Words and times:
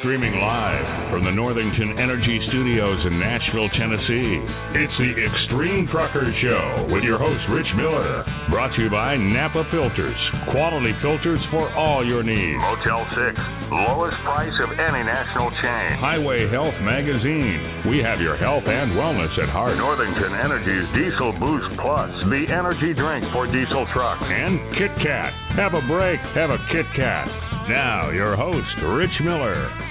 Streaming 0.00 0.32
live 0.32 1.12
from 1.12 1.28
the 1.28 1.34
Northington 1.36 2.00
Energy 2.00 2.40
Studios 2.48 3.04
in 3.04 3.20
Nashville, 3.20 3.68
Tennessee. 3.76 4.32
It's 4.80 4.96
the 4.96 5.12
Extreme 5.12 5.92
Trucker 5.92 6.24
Show 6.40 6.88
with 6.88 7.04
your 7.04 7.20
host, 7.20 7.44
Rich 7.52 7.68
Miller. 7.76 8.24
Brought 8.48 8.72
to 8.72 8.80
you 8.80 8.88
by 8.88 9.20
Napa 9.20 9.60
Filters. 9.68 10.16
Quality 10.56 10.96
filters 11.04 11.44
for 11.52 11.68
all 11.76 12.00
your 12.00 12.24
needs. 12.24 12.56
Motel 12.64 13.04
6, 13.12 13.92
lowest 13.92 14.16
price 14.24 14.56
of 14.64 14.72
any 14.72 15.04
national 15.04 15.52
chain. 15.60 16.00
Highway 16.00 16.48
Health 16.48 16.80
Magazine. 16.80 17.92
We 17.92 18.00
have 18.00 18.24
your 18.24 18.40
health 18.40 18.64
and 18.64 18.96
wellness 18.96 19.36
at 19.36 19.52
heart. 19.52 19.76
Northington 19.76 20.32
Energy's 20.32 20.88
Diesel 20.96 21.36
Boost 21.36 21.76
Plus, 21.76 22.08
the 22.32 22.48
energy 22.48 22.96
drink 22.96 23.28
for 23.36 23.44
diesel 23.52 23.84
trucks. 23.92 24.24
And 24.24 24.64
Kit 24.80 24.96
Kat. 25.04 25.36
Have 25.60 25.76
a 25.76 25.84
break, 25.84 26.24
have 26.32 26.48
a 26.48 26.60
Kit 26.72 26.88
Kat. 26.96 27.28
Now, 27.68 28.08
your 28.16 28.32
host, 28.40 28.72
Rich 28.96 29.20
Miller. 29.20 29.89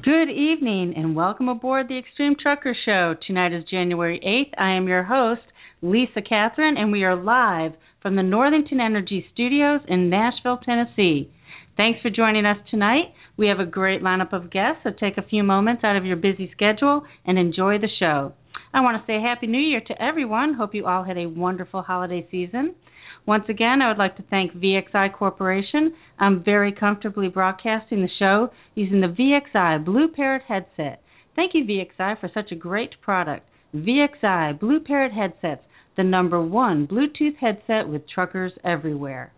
Good 0.00 0.30
evening 0.30 0.94
and 0.96 1.14
welcome 1.14 1.50
aboard 1.50 1.86
the 1.86 1.98
Extreme 1.98 2.36
Trucker 2.40 2.74
Show. 2.86 3.14
Tonight 3.26 3.52
is 3.52 3.62
January 3.70 4.18
8th. 4.24 4.58
I 4.58 4.74
am 4.74 4.88
your 4.88 5.02
host, 5.02 5.42
Lisa 5.82 6.22
Catherine, 6.26 6.78
and 6.78 6.90
we 6.90 7.04
are 7.04 7.14
live 7.14 7.72
from 8.00 8.16
the 8.16 8.22
Northington 8.22 8.80
Energy 8.80 9.26
Studios 9.34 9.82
in 9.86 10.08
Nashville, 10.08 10.60
Tennessee. 10.64 11.30
Thanks 11.76 12.00
for 12.00 12.08
joining 12.08 12.46
us 12.46 12.56
tonight. 12.70 13.12
We 13.36 13.48
have 13.48 13.60
a 13.60 13.66
great 13.66 14.00
lineup 14.02 14.32
of 14.32 14.50
guests, 14.50 14.80
so 14.82 14.92
take 14.98 15.18
a 15.18 15.28
few 15.28 15.42
moments 15.42 15.84
out 15.84 15.96
of 15.96 16.06
your 16.06 16.16
busy 16.16 16.50
schedule 16.54 17.02
and 17.26 17.38
enjoy 17.38 17.76
the 17.76 17.90
show. 17.98 18.32
I 18.72 18.80
want 18.80 18.96
to 18.96 19.06
say 19.06 19.20
Happy 19.20 19.46
New 19.46 19.60
Year 19.60 19.82
to 19.88 20.02
everyone. 20.02 20.54
Hope 20.54 20.74
you 20.74 20.86
all 20.86 21.04
had 21.04 21.18
a 21.18 21.28
wonderful 21.28 21.82
holiday 21.82 22.26
season. 22.30 22.76
Once 23.24 23.44
again, 23.48 23.80
I 23.80 23.88
would 23.88 23.98
like 23.98 24.16
to 24.16 24.24
thank 24.30 24.52
VXI 24.52 25.14
Corporation. 25.14 25.94
I'm 26.18 26.42
very 26.42 26.72
comfortably 26.72 27.28
broadcasting 27.28 28.02
the 28.02 28.08
show 28.18 28.50
using 28.74 29.00
the 29.00 29.06
VXI 29.06 29.84
Blue 29.84 30.08
Parrot 30.08 30.42
headset. 30.48 31.02
Thank 31.36 31.54
you, 31.54 31.64
VXI, 31.64 32.20
for 32.20 32.28
such 32.34 32.50
a 32.50 32.56
great 32.56 33.00
product. 33.00 33.48
VXI 33.74 34.58
Blue 34.58 34.80
Parrot 34.80 35.12
headsets, 35.12 35.62
the 35.96 36.02
number 36.02 36.42
one 36.42 36.86
Bluetooth 36.86 37.36
headset 37.40 37.88
with 37.88 38.08
truckers 38.08 38.52
everywhere. 38.64 39.32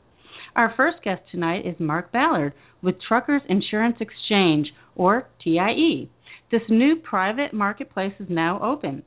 Our 0.56 0.72
first 0.77 1.02
guest 1.05 1.22
tonight 1.30 1.66
is 1.66 1.78
Mark 1.78 2.10
Ballard 2.10 2.55
with 2.82 3.02
Truckers 3.06 3.42
Insurance 3.48 3.96
Exchange, 4.00 4.72
or 4.96 5.28
TIE. 5.42 6.08
This 6.50 6.62
new 6.70 6.96
private 6.96 7.52
marketplace 7.52 8.14
is 8.18 8.28
now 8.30 8.62
open, 8.62 9.02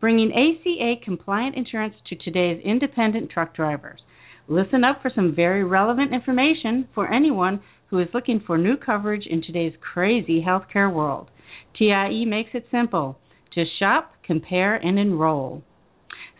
bringing 0.00 0.32
ACA 0.32 1.04
compliant 1.04 1.56
insurance 1.56 1.94
to 2.08 2.16
today's 2.16 2.62
independent 2.64 3.30
truck 3.30 3.54
drivers. 3.54 4.00
Listen 4.48 4.84
up 4.84 5.00
for 5.00 5.10
some 5.14 5.34
very 5.34 5.64
relevant 5.64 6.12
information 6.12 6.88
for 6.94 7.12
anyone 7.12 7.60
who 7.90 7.98
is 7.98 8.08
looking 8.12 8.40
for 8.46 8.58
new 8.58 8.76
coverage 8.76 9.26
in 9.26 9.42
today's 9.42 9.74
crazy 9.80 10.42
healthcare 10.46 10.92
world. 10.92 11.30
TIE 11.78 12.24
makes 12.26 12.50
it 12.54 12.66
simple 12.70 13.18
to 13.54 13.64
shop, 13.78 14.12
compare, 14.24 14.76
and 14.76 14.98
enroll. 14.98 15.62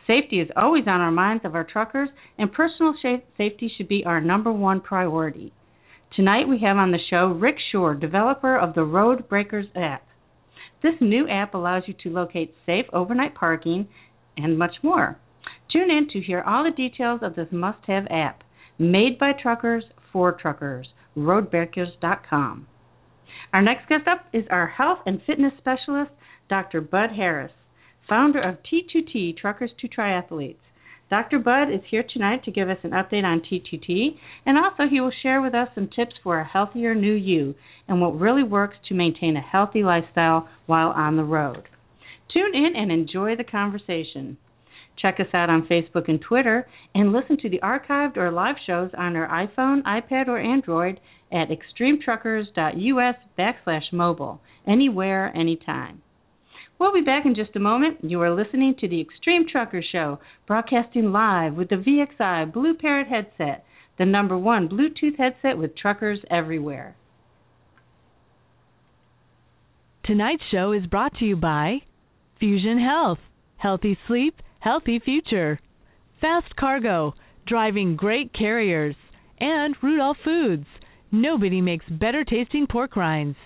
Safety 0.06 0.40
is 0.40 0.48
always 0.56 0.84
on 0.86 1.00
our 1.00 1.12
minds 1.12 1.44
of 1.44 1.54
our 1.54 1.64
truckers, 1.64 2.08
and 2.38 2.52
personal 2.52 2.94
safety 3.36 3.70
should 3.76 3.88
be 3.88 4.04
our 4.04 4.20
number 4.20 4.50
one 4.50 4.80
priority. 4.80 5.52
Tonight 6.16 6.48
we 6.48 6.58
have 6.58 6.76
on 6.76 6.90
the 6.90 6.98
show 7.08 7.26
Rick 7.26 7.56
Shore, 7.70 7.94
developer 7.94 8.58
of 8.58 8.74
the 8.74 8.84
Road 8.84 9.28
Breakers 9.28 9.66
app. 9.76 10.02
This 10.82 10.94
new 11.00 11.28
app 11.28 11.54
allows 11.54 11.84
you 11.86 11.94
to 12.02 12.10
locate 12.10 12.54
safe 12.66 12.86
overnight 12.92 13.34
parking 13.34 13.88
and 14.36 14.58
much 14.58 14.74
more. 14.82 15.18
Tune 15.72 15.90
in 15.90 16.08
to 16.12 16.20
hear 16.20 16.42
all 16.42 16.64
the 16.64 16.70
details 16.70 17.20
of 17.22 17.34
this 17.34 17.48
must 17.50 17.78
have 17.86 18.06
app, 18.10 18.44
made 18.78 19.18
by 19.18 19.32
truckers 19.32 19.84
for 20.12 20.32
truckers, 20.32 20.88
roadbreakers.com. 21.16 22.66
Our 23.54 23.62
next 23.62 23.88
guest 23.88 24.06
up 24.06 24.26
is 24.32 24.44
our 24.50 24.66
health 24.66 24.98
and 25.06 25.22
fitness 25.26 25.52
specialist, 25.58 26.10
Dr. 26.48 26.80
Bud 26.80 27.10
Harris, 27.16 27.52
founder 28.08 28.40
of 28.40 28.58
T2T 28.62 29.36
Truckers 29.38 29.70
to 29.80 29.88
Triathletes. 29.88 30.56
Dr. 31.08 31.38
Bud 31.38 31.64
is 31.64 31.80
here 31.90 32.02
tonight 32.02 32.44
to 32.44 32.50
give 32.50 32.68
us 32.70 32.78
an 32.82 32.90
update 32.90 33.24
on 33.24 33.40
T2T, 33.40 34.16
and 34.46 34.58
also 34.58 34.84
he 34.90 35.00
will 35.00 35.12
share 35.22 35.42
with 35.42 35.54
us 35.54 35.68
some 35.74 35.88
tips 35.94 36.14
for 36.22 36.38
a 36.40 36.44
healthier 36.44 36.94
new 36.94 37.12
you 37.12 37.54
and 37.88 38.00
what 38.00 38.18
really 38.18 38.42
works 38.42 38.76
to 38.88 38.94
maintain 38.94 39.36
a 39.36 39.40
healthy 39.40 39.82
lifestyle 39.82 40.48
while 40.66 40.88
on 40.88 41.16
the 41.16 41.24
road. 41.24 41.64
Tune 42.32 42.54
in 42.54 42.74
and 42.74 42.90
enjoy 42.90 43.36
the 43.36 43.44
conversation. 43.44 44.38
Check 45.02 45.18
us 45.18 45.26
out 45.34 45.50
on 45.50 45.66
Facebook 45.66 46.08
and 46.08 46.20
Twitter, 46.20 46.68
and 46.94 47.12
listen 47.12 47.36
to 47.38 47.50
the 47.50 47.58
archived 47.58 48.16
or 48.16 48.30
live 48.30 48.54
shows 48.64 48.90
on 48.96 49.16
our 49.16 49.28
iPhone, 49.28 49.82
iPad, 49.82 50.28
or 50.28 50.38
Android 50.38 51.00
at 51.32 51.48
extremetruckers.us 51.48 53.16
backslash 53.36 53.92
mobile, 53.92 54.40
anywhere, 54.66 55.32
anytime. 55.36 56.02
We'll 56.78 56.92
be 56.92 57.00
back 57.00 57.26
in 57.26 57.34
just 57.34 57.56
a 57.56 57.60
moment. 57.60 57.98
You 58.02 58.20
are 58.22 58.34
listening 58.34 58.76
to 58.80 58.88
the 58.88 59.00
Extreme 59.00 59.46
Trucker 59.50 59.82
Show, 59.82 60.20
broadcasting 60.46 61.10
live 61.12 61.54
with 61.54 61.68
the 61.68 61.76
VXI 61.76 62.52
Blue 62.52 62.74
Parrot 62.74 63.08
headset, 63.08 63.64
the 63.98 64.04
number 64.04 64.38
one 64.38 64.68
Bluetooth 64.68 65.18
headset 65.18 65.58
with 65.58 65.76
truckers 65.76 66.20
everywhere. 66.30 66.96
Tonight's 70.04 70.42
show 70.50 70.72
is 70.72 70.86
brought 70.86 71.14
to 71.18 71.24
you 71.24 71.36
by 71.36 71.78
Fusion 72.40 72.80
Health, 72.80 73.18
Healthy 73.56 73.96
Sleep, 74.08 74.34
Healthy 74.62 75.00
Future, 75.04 75.58
Fast 76.20 76.54
Cargo, 76.54 77.14
driving 77.48 77.96
great 77.96 78.32
carriers, 78.32 78.94
and 79.40 79.74
Rudolph 79.82 80.18
Foods. 80.24 80.66
Nobody 81.10 81.60
makes 81.60 81.84
better 81.90 82.22
tasting 82.22 82.68
pork 82.70 82.94
rinds. 82.94 83.36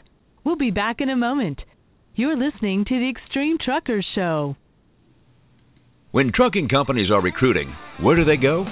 We'll 0.45 0.57
be 0.57 0.71
back 0.71 0.97
in 1.01 1.09
a 1.09 1.17
moment. 1.17 1.61
You're 2.17 2.37
listening 2.37 2.85
to 2.85 2.99
the 2.99 3.09
Extreme 3.09 3.57
Truckers 3.65 4.07
Show. 4.15 4.57
When 6.11 6.33
trucking 6.35 6.69
companies 6.69 7.11
are 7.11 7.23
recruiting, 7.23 7.73
where 8.03 8.17
do 8.17 8.27
they 8.27 8.37
go? 8.37 8.65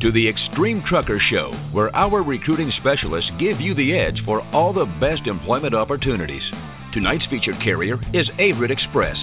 To 0.00 0.10
the 0.10 0.28
Extreme 0.28 0.82
Trucker 0.90 1.20
Show, 1.30 1.52
where 1.72 1.94
our 1.94 2.20
recruiting 2.24 2.72
specialists 2.80 3.30
give 3.38 3.60
you 3.60 3.76
the 3.76 3.96
edge 3.96 4.20
for 4.26 4.42
all 4.52 4.72
the 4.72 4.90
best 4.98 5.28
employment 5.28 5.72
opportunities. 5.72 6.42
Tonight's 6.94 7.26
featured 7.30 7.62
carrier 7.62 7.94
is 8.12 8.28
Averitt 8.40 8.72
Express. 8.72 9.16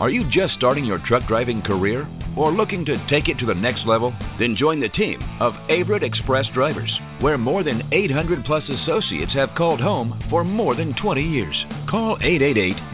Are 0.00 0.08
you 0.08 0.24
just 0.32 0.56
starting 0.56 0.86
your 0.86 0.98
truck 1.06 1.28
driving 1.28 1.60
career 1.60 2.08
or 2.34 2.52
looking 2.52 2.86
to 2.86 2.96
take 3.10 3.28
it 3.28 3.38
to 3.38 3.44
the 3.44 3.52
next 3.52 3.80
level? 3.86 4.14
Then 4.40 4.56
join 4.58 4.80
the 4.80 4.88
team 4.88 5.20
of 5.40 5.52
Averitt 5.68 6.02
Express 6.02 6.46
drivers, 6.54 6.90
where 7.20 7.36
more 7.36 7.62
than 7.62 7.82
800 7.92 8.46
plus 8.46 8.62
associates 8.64 9.32
have 9.36 9.50
called 9.58 9.78
home 9.78 10.18
for 10.30 10.42
more 10.42 10.74
than 10.74 10.94
20 11.02 11.20
years. 11.20 11.54
Call 11.90 12.16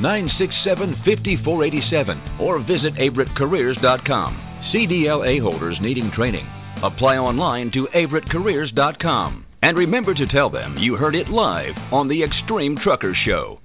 888-967-5487 0.02 2.40
or 2.40 2.58
visit 2.58 2.94
averittcareers.com. 2.98 4.64
CDLA 4.74 5.40
holders 5.40 5.78
needing 5.80 6.10
training. 6.16 6.48
Apply 6.82 7.18
online 7.18 7.70
to 7.74 7.86
averittcareers.com. 7.94 9.46
And 9.62 9.78
remember 9.78 10.12
to 10.12 10.26
tell 10.34 10.50
them 10.50 10.76
you 10.80 10.96
heard 10.96 11.14
it 11.14 11.28
live 11.28 11.76
on 11.92 12.08
the 12.08 12.24
Extreme 12.24 12.78
Trucker 12.82 13.14
Show. 13.24 13.60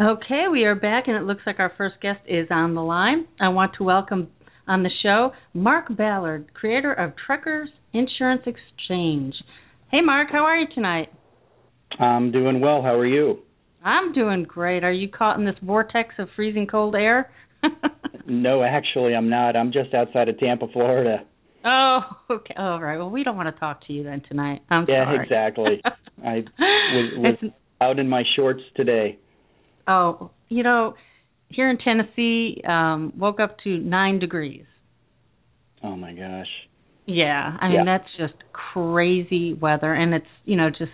Okay, 0.00 0.46
we 0.50 0.64
are 0.64 0.74
back, 0.74 1.04
and 1.06 1.16
it 1.16 1.22
looks 1.22 1.42
like 1.46 1.60
our 1.60 1.72
first 1.78 2.00
guest 2.02 2.18
is 2.26 2.48
on 2.50 2.74
the 2.74 2.82
line. 2.82 3.28
I 3.40 3.50
want 3.50 3.74
to 3.78 3.84
welcome 3.84 4.26
on 4.66 4.82
the 4.82 4.90
show 5.04 5.30
Mark 5.52 5.84
Ballard, 5.88 6.52
creator 6.52 6.92
of 6.92 7.12
Truckers 7.24 7.68
Insurance 7.92 8.42
Exchange. 8.44 9.34
Hey, 9.92 10.00
Mark, 10.00 10.30
how 10.32 10.46
are 10.46 10.56
you 10.56 10.66
tonight? 10.74 11.10
I'm 12.00 12.32
doing 12.32 12.60
well. 12.60 12.82
How 12.82 12.96
are 12.96 13.06
you? 13.06 13.42
I'm 13.84 14.12
doing 14.12 14.42
great. 14.42 14.82
Are 14.82 14.90
you 14.90 15.08
caught 15.08 15.38
in 15.38 15.44
this 15.44 15.54
vortex 15.62 16.08
of 16.18 16.26
freezing 16.34 16.66
cold 16.66 16.96
air? 16.96 17.30
no, 18.26 18.64
actually, 18.64 19.14
I'm 19.14 19.30
not. 19.30 19.54
I'm 19.54 19.70
just 19.70 19.94
outside 19.94 20.28
of 20.28 20.40
Tampa, 20.40 20.66
Florida. 20.72 21.18
Oh, 21.64 22.00
okay. 22.30 22.54
All 22.58 22.82
right. 22.82 22.98
Well, 22.98 23.10
we 23.10 23.22
don't 23.22 23.36
want 23.36 23.54
to 23.54 23.60
talk 23.60 23.86
to 23.86 23.92
you 23.92 24.02
then 24.02 24.22
tonight. 24.28 24.62
I'm 24.68 24.86
yeah, 24.88 25.04
sorry. 25.04 25.22
exactly. 25.22 25.82
I 26.26 26.42
was, 26.58 27.12
was 27.16 27.52
out 27.80 28.00
in 28.00 28.08
my 28.08 28.24
shorts 28.34 28.62
today. 28.74 29.18
Oh, 29.86 30.30
you 30.48 30.62
know, 30.62 30.94
here 31.48 31.70
in 31.70 31.78
Tennessee, 31.78 32.60
um, 32.66 33.12
woke 33.16 33.40
up 33.40 33.58
to 33.64 33.78
nine 33.78 34.18
degrees. 34.18 34.64
Oh 35.82 35.96
my 35.96 36.12
gosh. 36.12 36.48
Yeah, 37.06 37.56
I 37.60 37.68
mean 37.68 37.84
Yeah. 37.84 37.98
that's 37.98 38.10
just 38.16 38.34
crazy 38.52 39.52
weather, 39.52 39.92
and 39.92 40.14
it's 40.14 40.26
you 40.44 40.56
know 40.56 40.70
just 40.70 40.92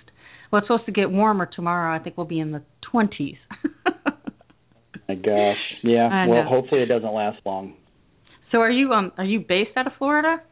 well, 0.50 0.58
it's 0.58 0.66
supposed 0.66 0.86
to 0.86 0.92
get 0.92 1.10
warmer 1.10 1.46
tomorrow. 1.46 1.94
I 1.94 2.00
think 2.02 2.16
we'll 2.16 2.26
be 2.26 2.40
in 2.40 2.50
the 2.52 2.62
twenties. 2.80 3.36
My 5.08 5.14
gosh. 5.14 5.56
Yeah. 5.82 6.08
I 6.12 6.26
well, 6.26 6.42
know. 6.44 6.48
hopefully 6.48 6.82
it 6.82 6.86
doesn't 6.86 7.12
last 7.12 7.38
long. 7.44 7.74
So 8.52 8.58
are 8.58 8.70
you 8.70 8.92
um 8.92 9.12
are 9.16 9.24
you 9.24 9.40
based 9.40 9.70
out 9.76 9.86
of 9.86 9.92
Florida? 9.98 10.42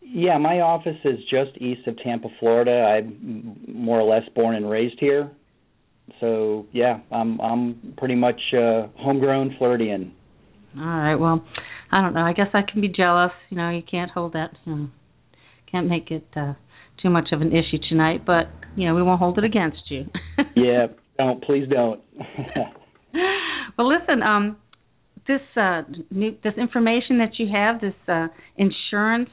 Yeah, 0.00 0.38
my 0.38 0.60
office 0.60 0.96
is 1.04 1.18
just 1.30 1.56
east 1.60 1.86
of 1.86 1.98
Tampa, 2.02 2.28
Florida. 2.40 2.70
I'm 2.70 3.60
more 3.68 4.00
or 4.00 4.08
less 4.08 4.26
born 4.34 4.56
and 4.56 4.68
raised 4.68 4.98
here. 4.98 5.30
So 6.20 6.66
yeah, 6.72 7.00
I'm 7.10 7.40
I'm 7.40 7.94
pretty 7.96 8.14
much 8.14 8.40
uh 8.54 8.88
homegrown 8.98 9.56
Floridian. 9.58 10.12
All 10.76 10.84
right. 10.84 11.16
Well, 11.16 11.44
I 11.90 12.02
don't 12.02 12.14
know. 12.14 12.20
I 12.20 12.32
guess 12.32 12.48
I 12.54 12.60
can 12.70 12.80
be 12.80 12.88
jealous. 12.88 13.32
You 13.50 13.56
know, 13.56 13.70
you 13.70 13.82
can't 13.88 14.10
hold 14.10 14.34
that. 14.34 14.50
You 14.64 14.74
know, 14.74 14.88
can't 15.70 15.88
make 15.88 16.10
it 16.10 16.26
uh 16.36 16.54
too 17.02 17.10
much 17.10 17.28
of 17.32 17.40
an 17.40 17.48
issue 17.48 17.78
tonight, 17.88 18.22
but 18.26 18.50
you 18.76 18.86
know, 18.86 18.94
we 18.94 19.02
won't 19.02 19.18
hold 19.18 19.38
it 19.38 19.44
against 19.44 19.82
you. 19.88 20.04
yeah, 20.56 20.86
don't 21.16 21.42
please 21.42 21.66
don't. 21.68 22.00
well, 23.78 23.88
listen, 23.88 24.22
um 24.22 24.56
this 25.26 25.40
uh 25.56 25.82
new, 26.10 26.36
this 26.42 26.54
information 26.56 27.18
that 27.18 27.38
you 27.38 27.46
have, 27.52 27.80
this 27.80 27.94
uh 28.08 28.28
insurance 28.56 29.30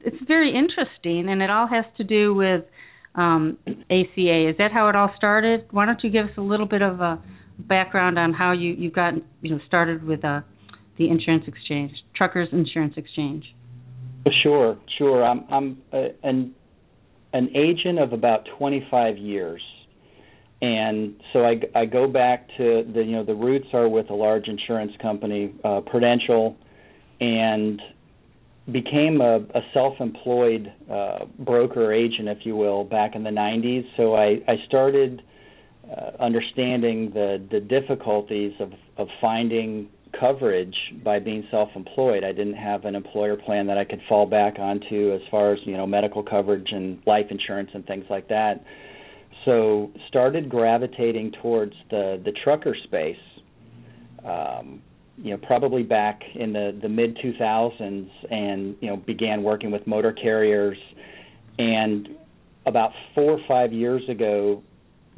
it's 0.00 0.16
very 0.26 0.48
interesting 0.48 1.28
and 1.28 1.42
it 1.42 1.50
all 1.50 1.66
has 1.66 1.84
to 1.96 2.04
do 2.04 2.34
with 2.34 2.64
um 3.14 3.58
ACA. 3.66 4.50
Is 4.50 4.56
that 4.58 4.70
how 4.72 4.88
it 4.88 4.96
all 4.96 5.10
started? 5.16 5.66
Why 5.70 5.86
don't 5.86 6.02
you 6.02 6.10
give 6.10 6.26
us 6.26 6.32
a 6.36 6.42
little 6.42 6.66
bit 6.66 6.82
of 6.82 7.00
a 7.00 7.22
background 7.58 8.18
on 8.18 8.32
how 8.32 8.52
you 8.52 8.72
you 8.72 8.90
got 8.90 9.14
you 9.42 9.50
know 9.50 9.60
started 9.66 10.04
with 10.04 10.24
uh 10.24 10.40
the 10.98 11.08
insurance 11.08 11.44
exchange, 11.46 11.92
Truckers 12.14 12.48
Insurance 12.52 12.94
Exchange? 12.96 13.44
Sure, 14.42 14.78
sure. 14.98 15.24
I'm 15.24 15.44
I'm 15.50 15.78
uh, 15.92 16.08
an 16.22 16.54
an 17.32 17.48
agent 17.56 17.98
of 17.98 18.12
about 18.12 18.46
25 18.58 19.18
years, 19.18 19.60
and 20.62 21.14
so 21.32 21.40
I 21.44 21.60
I 21.74 21.84
go 21.84 22.06
back 22.06 22.48
to 22.56 22.84
the 22.94 23.02
you 23.04 23.12
know 23.12 23.24
the 23.24 23.34
roots 23.34 23.66
are 23.72 23.88
with 23.88 24.10
a 24.10 24.14
large 24.14 24.48
insurance 24.48 24.92
company, 25.02 25.52
uh, 25.64 25.80
Prudential, 25.80 26.56
and 27.20 27.82
became 28.70 29.20
a, 29.20 29.36
a 29.54 29.60
self-employed 29.72 30.72
uh, 30.90 31.26
broker 31.38 31.92
agent, 31.92 32.28
if 32.28 32.38
you 32.44 32.56
will, 32.56 32.84
back 32.84 33.14
in 33.14 33.22
the 33.22 33.30
90s. 33.30 33.84
So 33.96 34.14
I 34.14 34.40
I 34.48 34.56
started 34.66 35.22
uh, 35.90 36.22
understanding 36.22 37.10
the 37.12 37.46
the 37.50 37.60
difficulties 37.60 38.52
of 38.60 38.72
of 38.96 39.08
finding 39.20 39.88
coverage 40.18 40.76
by 41.02 41.18
being 41.18 41.46
self-employed. 41.50 42.24
I 42.24 42.32
didn't 42.32 42.54
have 42.54 42.84
an 42.84 42.94
employer 42.94 43.36
plan 43.36 43.66
that 43.66 43.76
I 43.76 43.84
could 43.84 44.00
fall 44.08 44.26
back 44.26 44.58
onto 44.58 45.12
as 45.12 45.20
far 45.30 45.52
as 45.52 45.58
you 45.64 45.76
know 45.76 45.86
medical 45.86 46.22
coverage 46.22 46.68
and 46.70 47.02
life 47.06 47.26
insurance 47.30 47.70
and 47.74 47.86
things 47.86 48.06
like 48.08 48.28
that. 48.28 48.64
So 49.44 49.90
started 50.08 50.48
gravitating 50.48 51.32
towards 51.42 51.74
the 51.90 52.20
the 52.24 52.32
trucker 52.42 52.74
space. 52.84 53.16
Um, 54.24 54.80
you 55.16 55.30
know, 55.30 55.38
probably 55.38 55.82
back 55.82 56.20
in 56.34 56.52
the 56.52 56.76
the 56.80 56.88
mid 56.88 57.16
2000s, 57.18 58.08
and 58.30 58.76
you 58.80 58.88
know, 58.88 58.96
began 58.96 59.42
working 59.42 59.70
with 59.70 59.86
motor 59.86 60.12
carriers, 60.12 60.78
and 61.58 62.08
about 62.66 62.90
four 63.14 63.32
or 63.32 63.40
five 63.46 63.72
years 63.72 64.02
ago, 64.08 64.62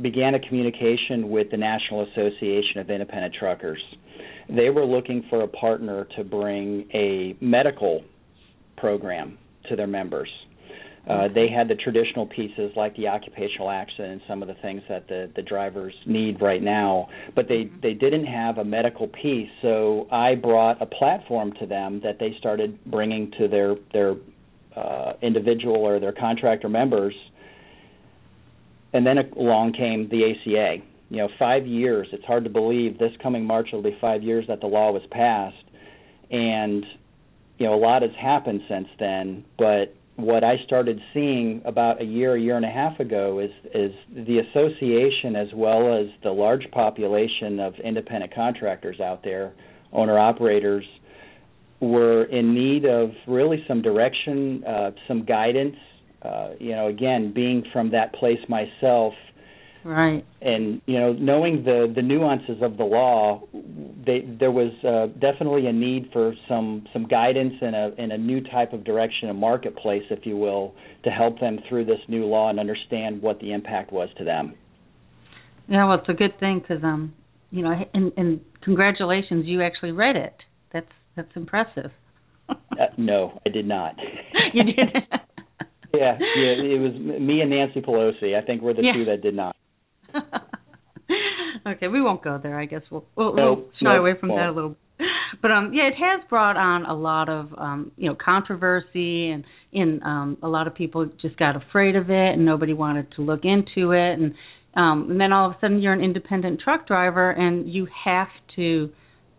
began 0.00 0.34
a 0.34 0.40
communication 0.40 1.28
with 1.30 1.50
the 1.50 1.56
National 1.56 2.02
Association 2.10 2.78
of 2.78 2.90
Independent 2.90 3.34
Truckers 3.38 3.82
they 4.48 4.70
were 4.70 4.84
looking 4.84 5.24
for 5.28 5.42
a 5.42 5.48
partner 5.48 6.06
to 6.16 6.24
bring 6.24 6.88
a 6.94 7.36
medical 7.40 8.04
program 8.76 9.38
to 9.68 9.76
their 9.76 9.86
members. 9.86 10.28
Uh, 11.06 11.28
they 11.32 11.48
had 11.48 11.68
the 11.68 11.74
traditional 11.76 12.26
pieces 12.26 12.72
like 12.74 12.96
the 12.96 13.06
occupational 13.06 13.70
accident 13.70 14.12
and 14.12 14.20
some 14.26 14.42
of 14.42 14.48
the 14.48 14.54
things 14.54 14.82
that 14.88 15.06
the, 15.06 15.30
the 15.36 15.42
drivers 15.42 15.94
need 16.04 16.42
right 16.42 16.62
now, 16.62 17.08
but 17.36 17.46
they, 17.48 17.70
they 17.80 17.94
didn't 17.94 18.26
have 18.26 18.58
a 18.58 18.64
medical 18.64 19.06
piece. 19.06 19.48
So 19.62 20.08
I 20.10 20.34
brought 20.34 20.82
a 20.82 20.86
platform 20.86 21.52
to 21.60 21.66
them 21.66 22.00
that 22.02 22.18
they 22.18 22.34
started 22.40 22.84
bringing 22.86 23.30
to 23.38 23.46
their 23.46 23.76
their 23.92 24.16
uh, 24.76 25.12
individual 25.22 25.76
or 25.76 26.00
their 26.00 26.12
contractor 26.12 26.68
members. 26.68 27.14
And 28.92 29.06
then 29.06 29.18
along 29.36 29.74
came 29.74 30.08
the 30.08 30.32
ACA, 30.32 30.82
you 31.10 31.16
know, 31.18 31.28
five 31.38 31.66
years. 31.66 32.08
It's 32.12 32.24
hard 32.24 32.44
to 32.44 32.50
believe 32.50 32.98
this 32.98 33.12
coming 33.22 33.44
March 33.44 33.68
will 33.72 33.82
be 33.82 33.96
five 34.00 34.22
years 34.22 34.46
that 34.48 34.60
the 34.60 34.66
law 34.66 34.90
was 34.90 35.02
passed, 35.10 35.56
and 36.30 36.84
you 37.58 37.66
know, 37.66 37.74
a 37.74 37.80
lot 37.80 38.02
has 38.02 38.10
happened 38.20 38.62
since 38.68 38.88
then. 38.98 39.44
But 39.56 39.94
what 40.16 40.42
I 40.42 40.56
started 40.64 40.98
seeing 41.12 41.60
about 41.64 42.00
a 42.00 42.04
year, 42.04 42.34
a 42.34 42.40
year 42.40 42.56
and 42.56 42.64
a 42.64 42.70
half 42.70 42.98
ago 43.00 43.38
is 43.38 43.50
is 43.74 43.92
the 44.14 44.38
association 44.38 45.36
as 45.36 45.48
well 45.54 45.94
as 45.94 46.06
the 46.22 46.30
large 46.30 46.70
population 46.72 47.60
of 47.60 47.74
independent 47.84 48.34
contractors 48.34 48.98
out 49.00 49.22
there, 49.22 49.52
owner 49.92 50.18
operators, 50.18 50.84
were 51.80 52.24
in 52.24 52.54
need 52.54 52.86
of 52.86 53.10
really 53.28 53.62
some 53.68 53.82
direction, 53.82 54.64
uh, 54.64 54.90
some 55.06 55.24
guidance. 55.24 55.76
Uh, 56.22 56.50
you 56.58 56.72
know, 56.72 56.88
again, 56.88 57.32
being 57.32 57.62
from 57.72 57.90
that 57.90 58.14
place 58.14 58.40
myself 58.48 59.12
Right. 59.86 60.26
And 60.40 60.82
you 60.86 60.98
know, 60.98 61.12
knowing 61.12 61.62
the 61.62 61.92
the 61.94 62.02
nuances 62.02 62.60
of 62.60 62.76
the 62.76 62.82
law, 62.82 63.42
they, 64.04 64.26
there 64.40 64.50
was 64.50 64.72
uh, 64.82 65.16
definitely 65.20 65.68
a 65.68 65.72
need 65.72 66.10
for 66.12 66.34
some 66.48 66.88
some 66.92 67.06
guidance 67.06 67.54
and 67.62 67.76
a 67.76 67.92
in 67.96 68.10
a 68.10 68.18
new 68.18 68.40
type 68.40 68.72
of 68.72 68.82
direction, 68.82 69.28
a 69.28 69.34
marketplace, 69.34 70.02
if 70.10 70.26
you 70.26 70.36
will, 70.36 70.74
to 71.04 71.10
help 71.10 71.38
them 71.38 71.60
through 71.68 71.84
this 71.84 72.00
new 72.08 72.24
law 72.24 72.50
and 72.50 72.58
understand 72.58 73.22
what 73.22 73.38
the 73.38 73.52
impact 73.52 73.92
was 73.92 74.08
to 74.18 74.24
them. 74.24 74.54
Yeah, 75.68 75.86
well, 75.86 75.98
it's 75.98 76.08
a 76.08 76.14
good 76.14 76.36
thing 76.40 76.58
because 76.58 76.82
um, 76.82 77.14
you 77.52 77.62
know, 77.62 77.72
and, 77.94 78.12
and 78.16 78.40
congratulations, 78.64 79.46
you 79.46 79.62
actually 79.62 79.92
read 79.92 80.16
it. 80.16 80.34
That's 80.72 80.90
that's 81.14 81.30
impressive. 81.36 81.92
uh, 82.48 82.54
no, 82.98 83.40
I 83.46 83.50
did 83.50 83.68
not. 83.68 83.94
you 84.52 84.64
did. 84.64 84.78
yeah, 85.94 86.18
yeah, 86.18 86.54
it 86.58 86.80
was 86.80 87.20
me 87.20 87.40
and 87.40 87.50
Nancy 87.50 87.82
Pelosi. 87.82 88.36
I 88.36 88.44
think 88.44 88.62
we're 88.62 88.74
the 88.74 88.82
yeah. 88.82 88.94
two 88.94 89.04
that 89.04 89.22
did 89.22 89.36
not. 89.36 89.54
okay, 91.66 91.88
we 91.88 92.00
won't 92.00 92.22
go 92.22 92.38
there. 92.42 92.58
I 92.58 92.66
guess 92.66 92.82
we'll 92.90 93.04
we'll, 93.16 93.34
nope, 93.34 93.58
we'll 93.58 93.66
shy 93.80 93.94
nope, 93.94 94.00
away 94.00 94.12
from 94.18 94.30
that 94.30 94.48
a 94.48 94.52
little. 94.52 94.70
Bit. 94.70 94.78
But 95.42 95.50
um, 95.50 95.72
yeah, 95.74 95.88
it 95.88 95.94
has 95.94 96.26
brought 96.28 96.56
on 96.56 96.86
a 96.86 96.94
lot 96.94 97.28
of 97.28 97.52
um, 97.56 97.92
you 97.96 98.08
know 98.08 98.16
controversy, 98.22 99.30
and 99.30 99.44
in 99.72 100.02
um, 100.02 100.38
a 100.42 100.48
lot 100.48 100.66
of 100.66 100.74
people 100.74 101.06
just 101.20 101.36
got 101.36 101.56
afraid 101.56 101.96
of 101.96 102.10
it, 102.10 102.32
and 102.34 102.44
nobody 102.44 102.72
wanted 102.72 103.12
to 103.16 103.22
look 103.22 103.40
into 103.44 103.92
it, 103.92 104.18
and 104.18 104.34
um, 104.74 105.10
and 105.10 105.20
then 105.20 105.32
all 105.32 105.50
of 105.50 105.56
a 105.56 105.58
sudden 105.60 105.80
you're 105.80 105.92
an 105.92 106.02
independent 106.02 106.60
truck 106.60 106.86
driver, 106.86 107.30
and 107.30 107.68
you 107.68 107.86
have 108.04 108.28
to 108.56 108.90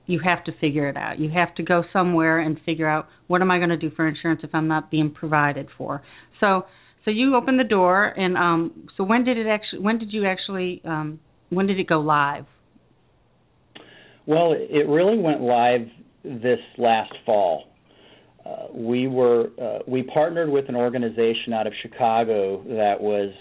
you 0.05 0.19
have 0.23 0.43
to 0.45 0.51
figure 0.59 0.87
it 0.87 0.97
out. 0.97 1.19
You 1.19 1.29
have 1.29 1.53
to 1.55 1.63
go 1.63 1.83
somewhere 1.91 2.39
and 2.39 2.59
figure 2.65 2.87
out 2.87 3.07
what 3.27 3.41
am 3.41 3.51
I 3.51 3.57
going 3.57 3.69
to 3.69 3.77
do 3.77 3.91
for 3.95 4.07
insurance 4.07 4.41
if 4.43 4.51
I'm 4.53 4.67
not 4.67 4.89
being 4.89 5.11
provided 5.11 5.67
for. 5.77 6.01
So 6.39 6.65
so 7.07 7.11
you 7.11 7.37
opened 7.37 7.57
the 7.57 7.63
door, 7.63 8.05
and 8.05 8.35
um, 8.35 8.89
so 8.97 9.05
when 9.05 9.23
did 9.23 9.37
it 9.37 9.47
actually? 9.47 9.79
When 9.79 9.97
did 9.97 10.11
you 10.11 10.25
actually? 10.25 10.81
Um, 10.83 11.21
when 11.49 11.65
did 11.65 11.79
it 11.79 11.87
go 11.87 12.01
live? 12.01 12.45
Well, 14.25 14.53
it 14.53 14.89
really 14.89 15.17
went 15.17 15.39
live 15.39 15.87
this 16.25 16.59
last 16.77 17.13
fall. 17.25 17.69
Uh, 18.45 18.73
we 18.73 19.07
were 19.07 19.45
uh, 19.57 19.79
we 19.87 20.03
partnered 20.03 20.49
with 20.49 20.67
an 20.67 20.75
organization 20.75 21.53
out 21.53 21.65
of 21.65 21.71
Chicago 21.81 22.61
that 22.67 22.99
was, 22.99 23.33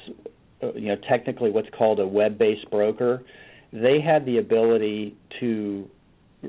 uh, 0.62 0.72
you 0.74 0.86
know, 0.86 0.96
technically 1.08 1.50
what's 1.50 1.68
called 1.76 1.98
a 1.98 2.06
web-based 2.06 2.70
broker. 2.70 3.24
They 3.72 3.98
had 4.00 4.24
the 4.26 4.38
ability 4.38 5.16
to 5.40 5.90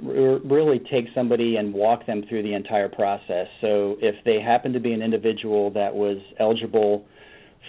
really 0.01 0.79
take 0.79 1.05
somebody 1.13 1.55
and 1.57 1.73
walk 1.73 2.05
them 2.05 2.23
through 2.27 2.43
the 2.43 2.53
entire 2.53 2.89
process. 2.89 3.47
So 3.61 3.97
if 4.01 4.15
they 4.25 4.39
happened 4.41 4.73
to 4.73 4.79
be 4.79 4.93
an 4.93 5.01
individual 5.01 5.71
that 5.71 5.93
was 5.93 6.17
eligible 6.39 7.05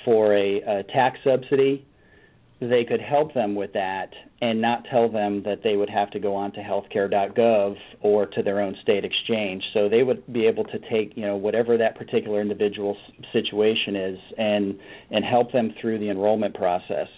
for 0.04 0.34
a, 0.34 0.60
a 0.60 0.82
tax 0.84 1.18
subsidy, 1.24 1.86
they 2.60 2.84
could 2.84 3.00
help 3.00 3.34
them 3.34 3.54
with 3.54 3.72
that 3.74 4.10
and 4.40 4.60
not 4.60 4.84
tell 4.90 5.10
them 5.10 5.42
that 5.44 5.62
they 5.62 5.76
would 5.76 5.90
have 5.90 6.10
to 6.10 6.18
go 6.18 6.34
on 6.34 6.52
to 6.52 6.60
healthcare.gov 6.60 7.76
or 8.00 8.26
to 8.26 8.42
their 8.42 8.60
own 8.60 8.76
state 8.82 9.04
exchange. 9.04 9.62
So 9.72 9.88
they 9.88 10.02
would 10.02 10.32
be 10.32 10.46
able 10.46 10.64
to 10.64 10.78
take, 10.90 11.16
you 11.16 11.24
know, 11.24 11.36
whatever 11.36 11.76
that 11.76 11.96
particular 11.96 12.40
individual's 12.40 12.98
situation 13.32 13.96
is 13.96 14.18
and 14.36 14.78
and 15.10 15.24
help 15.24 15.52
them 15.52 15.72
through 15.80 15.98
the 16.00 16.10
enrollment 16.10 16.54
process 16.54 17.08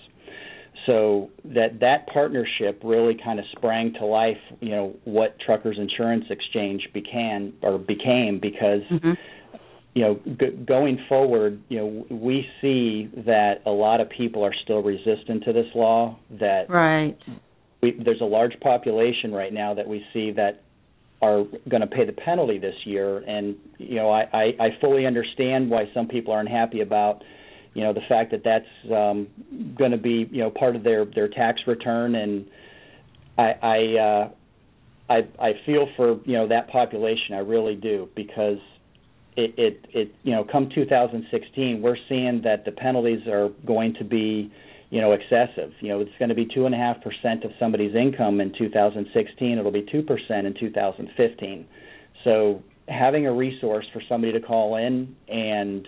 so 0.87 1.31
that 1.45 1.81
that 1.81 2.07
partnership 2.13 2.81
really 2.85 3.17
kind 3.23 3.39
of 3.39 3.45
sprang 3.57 3.93
to 3.95 4.07
life 4.07 4.39
you 4.61 4.71
know 4.71 4.97
what 5.05 5.39
truckers 5.41 5.77
insurance 5.79 6.25
exchange 6.31 6.89
began 6.93 7.53
or 7.63 7.79
became 7.79 8.39
because 8.41 8.83
mm-hmm. 8.91 9.13
you 9.95 10.03
know 10.03 10.21
g- 10.39 10.57
going 10.67 10.99
forward 11.09 11.61
you 11.69 11.79
know 11.79 12.07
we 12.11 12.47
see 12.61 13.11
that 13.27 13.57
a 13.67 13.71
lot 13.71 14.01
of 14.01 14.09
people 14.11 14.43
are 14.45 14.55
still 14.65 14.83
resistant 14.83 15.45
to 15.45 15.53
this 15.53 15.67
law 15.75 16.19
that 16.31 16.65
right 16.69 17.17
we, 17.83 17.99
there's 18.05 18.21
a 18.21 18.25
large 18.27 18.59
population 18.61 19.33
right 19.33 19.53
now 19.53 19.75
that 19.75 19.87
we 19.87 20.05
see 20.13 20.31
that 20.31 20.63
are 21.23 21.45
going 21.69 21.83
to 21.83 21.87
pay 21.87 22.07
the 22.07 22.13
penalty 22.13 22.59
this 22.59 22.75
year 22.85 23.19
and 23.19 23.57
you 23.77 23.97
know 23.97 24.11
I, 24.11 24.23
I 24.33 24.45
i 24.59 24.69
fully 24.81 25.07
understand 25.07 25.69
why 25.69 25.91
some 25.93 26.09
people 26.09 26.33
are 26.33 26.41
unhappy 26.41 26.81
about 26.81 27.23
you 27.75 27.83
know 27.83 27.93
the 27.93 28.01
fact 28.09 28.33
that 28.33 28.43
that's 28.45 28.93
um, 28.93 29.29
going 29.77 29.93
to 29.93 29.99
be 29.99 30.29
you 30.31 30.43
know 30.43 30.51
part 30.51 30.77
of 30.77 30.83
their 30.83 31.05
their 31.05 31.29
tax 31.29 31.61
return 31.67 32.15
and 32.15 32.47
I 33.39 33.55
I, 33.63 33.99
uh, 33.99 34.31
I 35.09 35.17
I 35.39 35.53
feel 35.67 35.89
for 35.97 36.21
you 36.25 36.35
know 36.35 36.49
that 36.49 36.69
population. 36.69 37.35
I 37.35 37.39
really 37.39 37.75
do 37.75 38.09
because 38.15 38.59
it 39.37 39.55
it 39.57 39.87
it 39.93 40.15
you 40.23 40.33
know 40.33 40.45
come 40.45 40.71
2016 40.75 41.83
we're 41.83 41.97
seeing 42.09 42.43
that 42.45 42.65
the 42.65 42.73
penalties 42.73 43.27
are 43.27 43.51
going 43.67 43.95
to 43.95 44.05
be 44.05 44.53
you 44.91 45.01
know 45.01 45.13
excessive. 45.13 45.73
You 45.81 45.89
know 45.89 46.01
it's 46.01 46.17
going 46.19 46.29
to 46.29 46.35
be 46.35 46.47
two 46.47 46.67
and 46.67 46.75
a 46.75 46.79
half 46.79 46.97
percent 47.03 47.45
of 47.45 47.53
somebody's 47.59 47.95
income 47.95 48.41
in 48.41 48.53
2016. 48.57 49.59
It'll 49.59 49.71
be 49.71 49.87
two 49.91 50.03
percent 50.03 50.47
in 50.47 50.55
2015. 50.59 51.67
So 52.25 52.63
having 52.89 53.27
a 53.27 53.33
resource 53.33 53.87
for 53.93 54.03
somebody 54.09 54.33
to 54.33 54.41
call 54.41 54.77
in 54.77 55.15
and 55.29 55.87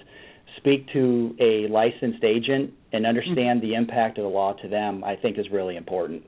speak 0.57 0.87
to 0.93 1.35
a 1.41 1.69
licensed 1.73 2.25
agent 2.25 2.73
and 2.93 3.07
understand 3.07 3.63
the 3.63 3.75
impact 3.75 4.19
of 4.19 4.25
the 4.25 4.29
law 4.29 4.53
to 4.63 4.69
them, 4.69 5.03
I 5.05 5.17
think 5.17 5.39
is 5.39 5.47
really 5.51 5.77
important. 5.77 6.25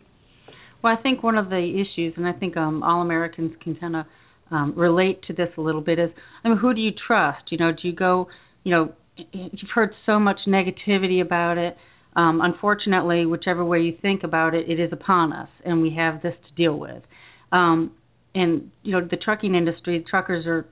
Well, 0.82 0.94
I 0.96 1.00
think 1.00 1.22
one 1.22 1.38
of 1.38 1.48
the 1.48 1.82
issues, 1.82 2.14
and 2.16 2.26
I 2.26 2.32
think 2.32 2.56
um, 2.56 2.82
all 2.82 3.00
Americans 3.00 3.54
can 3.62 3.74
kind 3.76 3.96
of 3.96 4.06
um, 4.50 4.74
relate 4.76 5.22
to 5.28 5.32
this 5.32 5.48
a 5.56 5.60
little 5.60 5.80
bit, 5.80 5.98
is 5.98 6.10
I 6.44 6.48
mean, 6.48 6.58
who 6.58 6.74
do 6.74 6.80
you 6.80 6.90
trust? 7.06 7.44
You 7.50 7.58
know, 7.58 7.72
do 7.72 7.88
you 7.88 7.94
go? 7.94 8.28
You 8.64 8.70
know, 8.72 8.92
you've 9.32 9.70
heard 9.74 9.92
so 10.06 10.18
much 10.18 10.38
negativity 10.46 11.22
about 11.22 11.58
it. 11.58 11.76
Um, 12.16 12.40
unfortunately, 12.42 13.26
whichever 13.26 13.64
way 13.64 13.80
you 13.80 13.96
think 14.00 14.22
about 14.22 14.54
it, 14.54 14.68
it 14.70 14.78
is 14.78 14.92
upon 14.92 15.32
us, 15.32 15.48
and 15.64 15.82
we 15.82 15.94
have 15.96 16.22
this 16.22 16.34
to 16.48 16.54
deal 16.54 16.78
with. 16.78 17.02
Um, 17.50 17.92
and 18.34 18.70
you 18.82 18.92
know, 18.92 19.06
the 19.08 19.16
trucking 19.16 19.54
industry, 19.54 20.04
truckers 20.08 20.46
are 20.46 20.66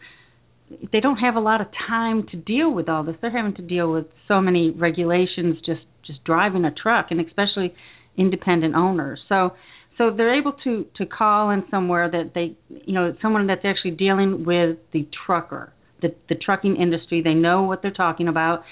they 0.92 1.00
don't 1.00 1.16
have 1.16 1.36
a 1.36 1.40
lot 1.40 1.60
of 1.60 1.68
time 1.88 2.26
to 2.30 2.36
deal 2.36 2.72
with 2.72 2.88
all 2.88 3.04
this. 3.04 3.16
They're 3.20 3.36
having 3.36 3.54
to 3.56 3.62
deal 3.62 3.90
with 3.92 4.06
so 4.28 4.40
many 4.40 4.70
regulations 4.70 5.56
just 5.64 5.82
just 6.06 6.22
driving 6.24 6.64
a 6.64 6.72
truck, 6.72 7.06
and 7.10 7.20
especially 7.20 7.74
independent 8.16 8.74
owners. 8.74 9.20
So 9.28 9.52
so 9.98 10.10
they're 10.16 10.38
able 10.38 10.52
to 10.64 10.86
to 10.96 11.06
call 11.06 11.50
in 11.50 11.64
somewhere 11.70 12.10
that 12.10 12.32
they 12.34 12.56
you 12.84 12.94
know 12.94 13.14
someone 13.20 13.46
that's 13.46 13.64
actually 13.64 13.92
dealing 13.92 14.44
with 14.44 14.78
the 14.92 15.08
trucker, 15.26 15.72
the 16.00 16.14
the 16.28 16.34
trucking 16.34 16.76
industry. 16.76 17.22
They 17.22 17.34
know 17.34 17.62
what 17.62 17.82
they're 17.82 17.90
talking 17.92 18.28
about. 18.28 18.62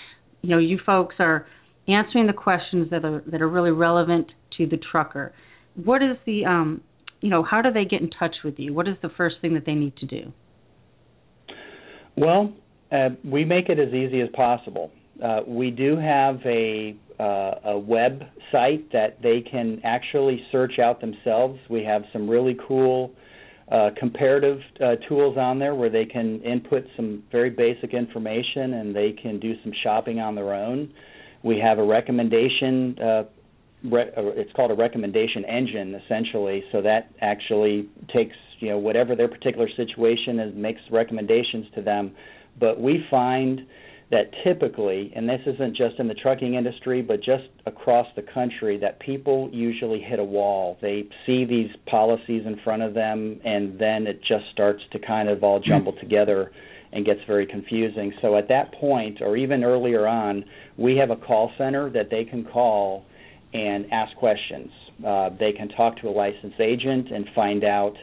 You 0.42 0.50
know, 0.50 0.58
you 0.58 0.78
folks 0.84 1.16
are 1.18 1.46
answering 1.86 2.26
the 2.26 2.32
questions 2.32 2.90
that 2.90 3.04
are 3.04 3.22
that 3.26 3.42
are 3.42 3.48
really 3.48 3.70
relevant 3.70 4.28
to 4.58 4.66
the 4.66 4.78
trucker. 4.90 5.32
What 5.74 6.02
is 6.02 6.16
the 6.26 6.44
um 6.46 6.82
you 7.20 7.28
know, 7.28 7.42
how 7.42 7.60
do 7.60 7.70
they 7.70 7.84
get 7.84 8.00
in 8.00 8.10
touch 8.10 8.36
with 8.44 8.54
you? 8.58 8.72
What 8.72 8.88
is 8.88 8.94
the 9.02 9.10
first 9.10 9.36
thing 9.42 9.54
that 9.54 9.66
they 9.66 9.74
need 9.74 9.96
to 9.98 10.06
do? 10.06 10.32
Well, 12.16 12.52
uh, 12.92 13.10
we 13.24 13.44
make 13.44 13.68
it 13.68 13.78
as 13.78 13.92
easy 13.94 14.20
as 14.20 14.28
possible. 14.34 14.90
Uh, 15.22 15.40
we 15.46 15.70
do 15.70 15.96
have 15.96 16.40
a 16.44 16.96
uh, 17.18 17.70
a 17.72 17.78
web 17.78 18.22
site 18.50 18.90
that 18.92 19.20
they 19.22 19.42
can 19.42 19.78
actually 19.84 20.42
search 20.50 20.78
out 20.78 21.02
themselves. 21.02 21.58
We 21.68 21.84
have 21.84 22.02
some 22.14 22.28
really 22.30 22.56
cool 22.66 23.12
uh, 23.70 23.90
comparative 23.98 24.58
uh, 24.82 24.96
tools 25.06 25.36
on 25.36 25.58
there 25.58 25.74
where 25.74 25.90
they 25.90 26.06
can 26.06 26.40
input 26.40 26.84
some 26.96 27.22
very 27.30 27.50
basic 27.50 27.92
information 27.92 28.74
and 28.74 28.96
they 28.96 29.12
can 29.12 29.38
do 29.38 29.52
some 29.62 29.72
shopping 29.82 30.18
on 30.18 30.34
their 30.34 30.54
own. 30.54 30.92
We 31.42 31.58
have 31.58 31.78
a 31.78 31.84
recommendation. 31.84 32.96
Uh, 32.98 33.22
re- 33.84 34.10
uh, 34.16 34.32
it's 34.36 34.52
called 34.52 34.70
a 34.70 34.74
recommendation 34.74 35.44
engine, 35.44 35.94
essentially. 35.94 36.64
So 36.72 36.82
that 36.82 37.10
actually 37.20 37.88
takes 38.12 38.36
you 38.60 38.68
know 38.70 38.78
whatever 38.78 39.16
their 39.16 39.28
particular 39.28 39.68
situation 39.76 40.38
is, 40.38 40.54
makes 40.54 40.80
recommendations 40.90 41.66
to 41.74 41.82
them. 41.82 42.12
But 42.58 42.80
we 42.80 43.04
find 43.10 43.62
that 44.10 44.30
typically, 44.44 45.12
and 45.14 45.28
this 45.28 45.40
isn't 45.46 45.76
just 45.76 45.98
in 45.98 46.08
the 46.08 46.14
trucking 46.14 46.54
industry, 46.54 47.00
but 47.00 47.18
just 47.18 47.44
across 47.66 48.08
the 48.16 48.22
country, 48.22 48.76
that 48.78 48.98
people 48.98 49.48
usually 49.52 50.00
hit 50.00 50.18
a 50.18 50.24
wall. 50.24 50.78
They 50.82 51.08
see 51.26 51.44
these 51.44 51.70
policies 51.86 52.42
in 52.44 52.58
front 52.64 52.82
of 52.82 52.92
them, 52.92 53.40
and 53.44 53.78
then 53.78 54.08
it 54.08 54.20
just 54.20 54.44
starts 54.52 54.82
to 54.92 54.98
kind 54.98 55.28
of 55.28 55.44
all 55.44 55.60
jumble 55.60 55.92
together 56.00 56.50
and 56.92 57.06
gets 57.06 57.20
very 57.28 57.46
confusing. 57.46 58.12
So 58.20 58.36
at 58.36 58.48
that 58.48 58.72
point, 58.74 59.18
or 59.20 59.36
even 59.36 59.62
earlier 59.62 60.08
on, 60.08 60.44
we 60.76 60.96
have 60.96 61.10
a 61.10 61.16
call 61.16 61.52
center 61.56 61.88
that 61.90 62.10
they 62.10 62.24
can 62.24 62.44
call 62.44 63.04
and 63.52 63.86
ask 63.92 64.16
questions. 64.16 64.70
Uh, 65.06 65.30
they 65.38 65.52
can 65.52 65.68
talk 65.68 65.96
to 66.00 66.08
a 66.08 66.10
licensed 66.10 66.60
agent 66.60 67.10
and 67.10 67.26
find 67.34 67.64
out 67.64 67.94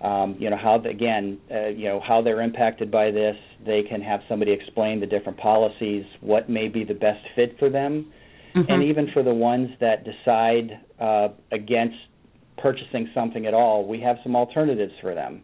um, 0.00 0.36
you 0.38 0.50
know 0.50 0.56
how 0.56 0.78
the, 0.78 0.90
again 0.90 1.38
uh, 1.50 1.68
you 1.68 1.86
know 1.86 2.00
how 2.06 2.20
they're 2.22 2.42
impacted 2.42 2.90
by 2.90 3.10
this 3.10 3.36
they 3.64 3.82
can 3.82 4.02
have 4.02 4.20
somebody 4.28 4.52
explain 4.52 5.00
the 5.00 5.06
different 5.06 5.38
policies 5.38 6.04
what 6.20 6.50
may 6.50 6.68
be 6.68 6.84
the 6.84 6.94
best 6.94 7.24
fit 7.34 7.56
for 7.58 7.70
them 7.70 8.12
mm-hmm. 8.54 8.70
and 8.70 8.82
even 8.82 9.08
for 9.12 9.22
the 9.22 9.32
ones 9.32 9.70
that 9.80 10.04
decide 10.04 10.80
uh, 11.00 11.28
against 11.50 11.96
purchasing 12.58 13.08
something 13.14 13.46
at 13.46 13.54
all 13.54 13.88
we 13.88 13.98
have 13.98 14.16
some 14.22 14.36
alternatives 14.36 14.92
for 15.00 15.14
them 15.14 15.42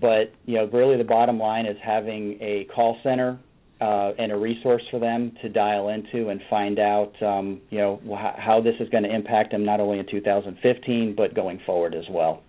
but 0.00 0.32
you 0.46 0.54
know 0.54 0.66
really 0.72 0.96
the 0.96 1.04
bottom 1.04 1.38
line 1.38 1.66
is 1.66 1.76
having 1.82 2.38
a 2.40 2.66
call 2.74 2.96
center 3.02 3.38
uh, 3.82 4.12
and 4.18 4.30
a 4.30 4.36
resource 4.36 4.82
for 4.90 5.00
them 5.00 5.32
to 5.42 5.48
dial 5.48 5.88
into 5.88 6.28
and 6.28 6.40
find 6.48 6.78
out 6.78 7.12
um, 7.22 7.60
you 7.70 7.78
know 7.78 8.00
wh- 8.08 8.40
how 8.40 8.60
this 8.62 8.74
is 8.80 8.88
going 8.90 9.02
to 9.02 9.14
impact 9.14 9.50
them 9.50 9.64
not 9.64 9.80
only 9.80 9.98
in 9.98 10.06
2015 10.10 11.14
but 11.16 11.34
going 11.34 11.60
forward 11.66 11.94
as 11.94 12.04
well 12.10 12.42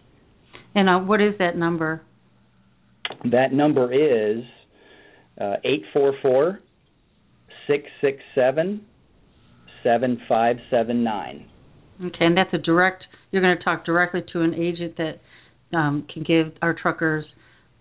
and 0.75 0.89
uh, 0.89 0.99
what 0.99 1.21
is 1.21 1.33
that 1.39 1.55
number? 1.55 2.01
That 3.31 3.53
number 3.53 3.91
is 3.91 4.43
uh, 5.39 5.55
eight 5.63 5.83
four 5.93 6.13
four 6.21 6.59
six 7.67 7.85
six 8.01 8.17
seven 8.33 8.85
seven 9.83 10.19
five 10.27 10.57
seven 10.71 11.03
nine. 11.03 11.47
Okay, 12.03 12.25
and 12.25 12.35
that's 12.35 12.53
a 12.53 12.57
direct. 12.57 13.03
You're 13.31 13.41
going 13.41 13.57
to 13.57 13.63
talk 13.63 13.85
directly 13.85 14.21
to 14.33 14.41
an 14.41 14.53
agent 14.53 14.97
that 14.97 15.77
um, 15.77 16.07
can 16.11 16.23
give 16.23 16.53
our 16.61 16.73
truckers 16.73 17.25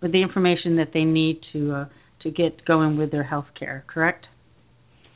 the 0.00 0.23
information 0.23 0.76
that 0.76 0.88
they 0.92 1.04
need 1.04 1.40
to 1.52 1.73
uh, 1.73 1.85
to 2.23 2.31
get 2.31 2.64
going 2.64 2.97
with 2.97 3.11
their 3.11 3.25
health 3.25 3.47
care. 3.59 3.85
Correct. 3.87 4.26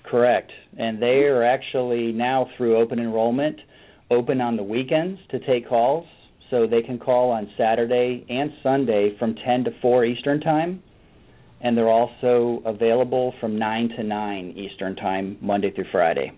Correct, 0.05 0.53
and 0.79 1.03
they 1.03 1.25
are 1.25 1.43
actually 1.43 2.13
now 2.13 2.47
through 2.57 2.77
open 2.81 3.01
enrollment, 3.01 3.59
open 4.11 4.41
on 4.41 4.57
the 4.57 4.63
weekends 4.63 5.19
to 5.31 5.41
take 5.41 5.69
calls 5.69 6.07
so 6.49 6.67
they 6.67 6.83
can 6.83 6.99
call 6.99 7.31
on 7.31 7.51
Saturday 7.59 8.25
and 8.29 8.53
Sunday 8.63 9.17
from 9.19 9.35
10 9.45 9.65
to 9.65 9.71
4 9.83 10.05
Eastern 10.05 10.41
Time. 10.41 10.83
And 11.61 11.77
they're 11.77 11.89
also 11.89 12.63
available 12.65 13.35
from 13.41 13.59
9 13.59 13.89
to 13.97 14.05
9 14.05 14.51
Eastern 14.57 14.95
Time, 14.95 15.39
Monday 15.41 15.73
through 15.73 15.87
Friday. 15.91 16.33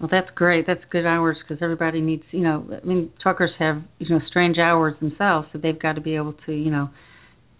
Well, 0.00 0.08
that's 0.10 0.30
great. 0.34 0.66
That's 0.66 0.80
good 0.90 1.06
hours 1.06 1.36
because 1.42 1.62
everybody 1.62 2.00
needs, 2.00 2.22
you 2.30 2.40
know, 2.40 2.66
I 2.82 2.84
mean, 2.86 3.10
truckers 3.22 3.50
have, 3.58 3.82
you 3.98 4.08
know, 4.08 4.20
strange 4.28 4.58
hours 4.58 4.94
themselves, 5.00 5.48
so 5.52 5.58
they've 5.58 5.78
got 5.78 5.92
to 5.96 6.00
be 6.00 6.16
able 6.16 6.34
to, 6.46 6.52
you 6.52 6.70
know, 6.70 6.88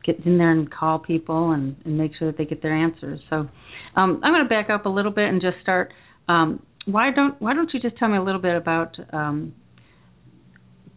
get 0.04 0.24
in 0.26 0.38
there 0.38 0.50
and 0.50 0.70
call 0.70 0.98
people 0.98 1.52
and, 1.52 1.76
and 1.84 1.96
make 1.96 2.12
sure 2.18 2.30
that 2.30 2.38
they 2.38 2.44
get 2.44 2.62
their 2.62 2.74
answers. 2.74 3.20
So, 3.30 3.48
um, 3.96 4.20
I'm 4.22 4.32
going 4.32 4.42
to 4.42 4.48
back 4.48 4.70
up 4.70 4.86
a 4.86 4.88
little 4.88 5.12
bit 5.12 5.28
and 5.28 5.40
just 5.40 5.56
start. 5.62 5.92
Um, 6.28 6.62
why 6.86 7.10
don't 7.14 7.40
Why 7.40 7.54
don't 7.54 7.70
you 7.72 7.80
just 7.80 7.96
tell 7.96 8.08
me 8.08 8.18
a 8.18 8.22
little 8.22 8.40
bit 8.40 8.56
about 8.56 8.96
um, 9.12 9.54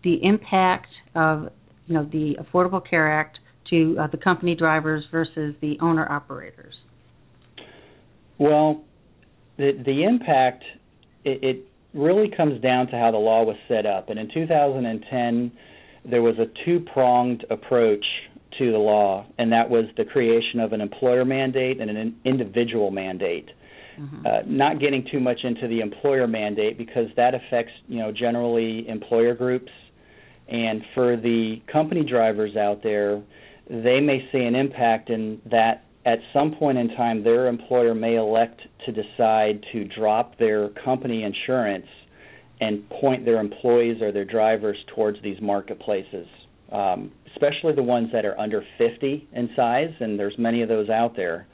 the 0.03 0.17
impact 0.23 0.87
of 1.13 1.49
you 1.87 1.93
know 1.93 2.07
the 2.11 2.37
Affordable 2.39 2.81
Care 2.87 3.19
Act 3.19 3.37
to 3.69 3.97
uh, 3.99 4.07
the 4.07 4.17
company 4.17 4.55
drivers 4.55 5.03
versus 5.11 5.55
the 5.61 5.77
owner 5.81 6.09
operators? 6.11 6.73
Well, 8.39 8.83
the 9.57 9.71
the 9.85 10.03
impact 10.03 10.63
it, 11.23 11.43
it 11.43 11.67
really 11.93 12.29
comes 12.35 12.61
down 12.61 12.87
to 12.87 12.93
how 12.93 13.11
the 13.11 13.17
law 13.17 13.43
was 13.43 13.57
set 13.67 13.85
up, 13.85 14.09
and 14.09 14.19
in 14.19 14.29
2010 14.33 15.51
there 16.09 16.21
was 16.21 16.35
a 16.37 16.45
two 16.65 16.85
pronged 16.93 17.45
approach 17.49 18.05
to 18.59 18.71
the 18.71 18.77
law, 18.77 19.25
and 19.37 19.51
that 19.51 19.69
was 19.69 19.85
the 19.97 20.05
creation 20.05 20.59
of 20.59 20.73
an 20.73 20.81
employer 20.81 21.25
mandate 21.25 21.81
and 21.81 21.89
an 21.89 22.15
individual 22.25 22.91
mandate. 22.91 23.49
Mm-hmm. 23.99 24.25
Uh, 24.25 24.29
not 24.45 24.79
getting 24.79 25.07
too 25.09 25.21
much 25.21 25.39
into 25.43 25.67
the 25.67 25.79
employer 25.79 26.27
mandate 26.27 26.77
because 26.77 27.07
that 27.15 27.33
affects, 27.33 27.71
you 27.87 27.99
know, 27.99 28.11
generally 28.11 28.87
employer 28.89 29.33
groups 29.33 29.71
and 30.47 30.83
for 30.93 31.17
the 31.17 31.61
company 31.71 32.03
drivers 32.03 32.55
out 32.55 32.83
there, 32.83 33.21
they 33.67 33.99
may 33.99 34.27
see 34.31 34.39
an 34.39 34.55
impact 34.55 35.09
in 35.09 35.41
that 35.49 35.85
at 36.05 36.19
some 36.33 36.53
point 36.55 36.77
in 36.77 36.89
time 36.89 37.23
their 37.23 37.47
employer 37.47 37.95
may 37.95 38.15
elect 38.15 38.61
to 38.85 38.91
decide 38.91 39.63
to 39.71 39.85
drop 39.85 40.37
their 40.37 40.69
company 40.83 41.23
insurance 41.23 41.87
and 42.61 42.87
point 42.89 43.25
their 43.25 43.39
employees 43.39 44.01
or 44.01 44.11
their 44.11 44.25
drivers 44.25 44.77
towards 44.93 45.21
these 45.23 45.37
marketplaces, 45.41 46.27
um, 46.71 47.11
especially 47.35 47.73
the 47.73 47.83
ones 47.83 48.09
that 48.13 48.25
are 48.25 48.39
under 48.39 48.63
50 48.77 49.27
in 49.33 49.49
size, 49.55 49.91
and 49.99 50.17
there's 50.17 50.35
many 50.37 50.61
of 50.61 50.69
those 50.69 50.89
out 50.89 51.15
there. 51.15 51.47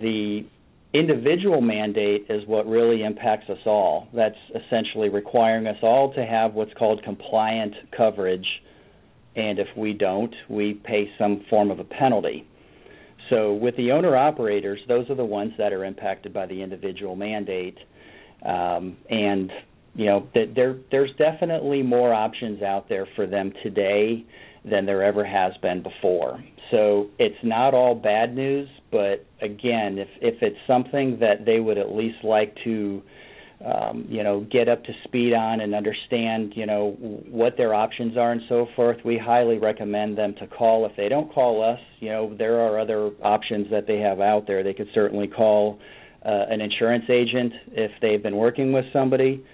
The 0.00 0.44
individual 0.92 1.60
mandate 1.60 2.26
is 2.28 2.46
what 2.46 2.66
really 2.66 3.02
impacts 3.02 3.48
us 3.48 3.58
all. 3.66 4.08
That's 4.14 4.36
essentially 4.54 5.08
requiring 5.08 5.66
us 5.66 5.76
all 5.82 6.12
to 6.14 6.24
have 6.24 6.54
what's 6.54 6.72
called 6.78 7.02
compliant 7.04 7.74
coverage, 7.96 8.46
and 9.36 9.58
if 9.58 9.68
we 9.76 9.92
don't, 9.92 10.34
we 10.48 10.74
pay 10.74 11.10
some 11.18 11.44
form 11.48 11.70
of 11.70 11.78
a 11.78 11.84
penalty. 11.84 12.46
So, 13.30 13.52
with 13.54 13.76
the 13.76 13.92
owner 13.92 14.16
operators, 14.16 14.80
those 14.88 15.08
are 15.10 15.14
the 15.14 15.24
ones 15.24 15.52
that 15.58 15.72
are 15.72 15.84
impacted 15.84 16.32
by 16.32 16.46
the 16.46 16.62
individual 16.62 17.14
mandate, 17.14 17.76
um, 18.44 18.96
and 19.10 19.52
you 19.94 20.06
know 20.06 20.28
there 20.34 20.78
there's 20.90 21.10
definitely 21.18 21.82
more 21.82 22.14
options 22.14 22.62
out 22.62 22.88
there 22.88 23.06
for 23.16 23.26
them 23.26 23.52
today 23.62 24.24
than 24.64 24.86
there 24.86 25.02
ever 25.02 25.24
has 25.24 25.52
been 25.62 25.82
before. 25.82 26.42
So 26.70 27.08
it's 27.18 27.42
not 27.42 27.74
all 27.74 27.94
bad 27.94 28.34
news, 28.34 28.68
but 28.90 29.24
again, 29.40 29.98
if 29.98 30.08
if 30.20 30.42
it's 30.42 30.58
something 30.66 31.18
that 31.20 31.44
they 31.46 31.60
would 31.60 31.78
at 31.78 31.90
least 31.90 32.18
like 32.24 32.54
to 32.64 33.02
um, 33.64 34.06
you 34.08 34.22
know, 34.22 34.46
get 34.52 34.68
up 34.68 34.84
to 34.84 34.92
speed 35.04 35.32
on 35.32 35.60
and 35.60 35.74
understand, 35.74 36.52
you 36.54 36.64
know, 36.64 36.96
what 37.28 37.56
their 37.56 37.74
options 37.74 38.16
are 38.16 38.30
and 38.30 38.42
so 38.48 38.68
forth, 38.76 38.98
we 39.04 39.18
highly 39.18 39.58
recommend 39.58 40.16
them 40.16 40.34
to 40.38 40.46
call. 40.46 40.86
If 40.86 40.92
they 40.96 41.08
don't 41.08 41.32
call 41.32 41.62
us, 41.68 41.80
you 41.98 42.10
know, 42.10 42.34
there 42.38 42.60
are 42.60 42.78
other 42.78 43.10
options 43.22 43.66
that 43.72 43.86
they 43.88 43.98
have 43.98 44.20
out 44.20 44.46
there. 44.46 44.62
They 44.62 44.74
could 44.74 44.88
certainly 44.94 45.26
call 45.26 45.80
uh, 46.24 46.44
an 46.48 46.60
insurance 46.60 47.06
agent 47.10 47.52
if 47.72 47.90
they've 48.00 48.22
been 48.22 48.36
working 48.36 48.72
with 48.72 48.84
somebody, 48.92 49.44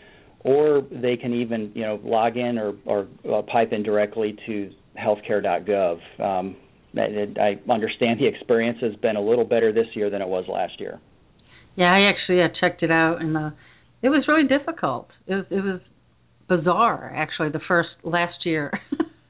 or 0.41 0.83
they 0.91 1.17
can 1.17 1.33
even, 1.33 1.73
you 1.75 1.83
know, 1.83 1.99
log 2.05 2.37
in 2.37 2.59
or, 2.59 2.75
or 2.85 3.07
uh, 3.33 3.41
pipe 3.43 3.73
in 3.73 3.83
directly 3.83 4.37
to 4.45 4.71
healthcare.gov. 4.99 6.21
Um, 6.21 6.57
I 6.97 7.59
understand 7.71 8.21
the 8.21 8.27
experience 8.27 8.79
has 8.81 8.95
been 8.97 9.17
a 9.17 9.21
little 9.21 9.45
better 9.45 9.73
this 9.73 9.87
year 9.95 10.11
than 10.11 10.23
it 10.23 10.29
was 10.29 10.45
last 10.49 10.81
year. 10.81 11.01
Yeah, 11.77 11.87
I 11.87 12.11
actually 12.11 12.41
uh, 12.41 12.49
checked 12.61 12.83
it 12.83 12.91
out, 12.91 13.21
and 13.21 13.37
uh, 13.37 13.51
it 14.03 14.11
was 14.11 14.25
really 14.29 14.47
difficult. 14.47 15.09
It 15.27 15.35
was 15.35 15.45
it 15.51 15.65
was 15.65 15.81
bizarre 16.49 17.13
actually 17.17 17.49
the 17.49 17.61
first 17.67 17.89
last 18.05 18.45
year, 18.45 18.73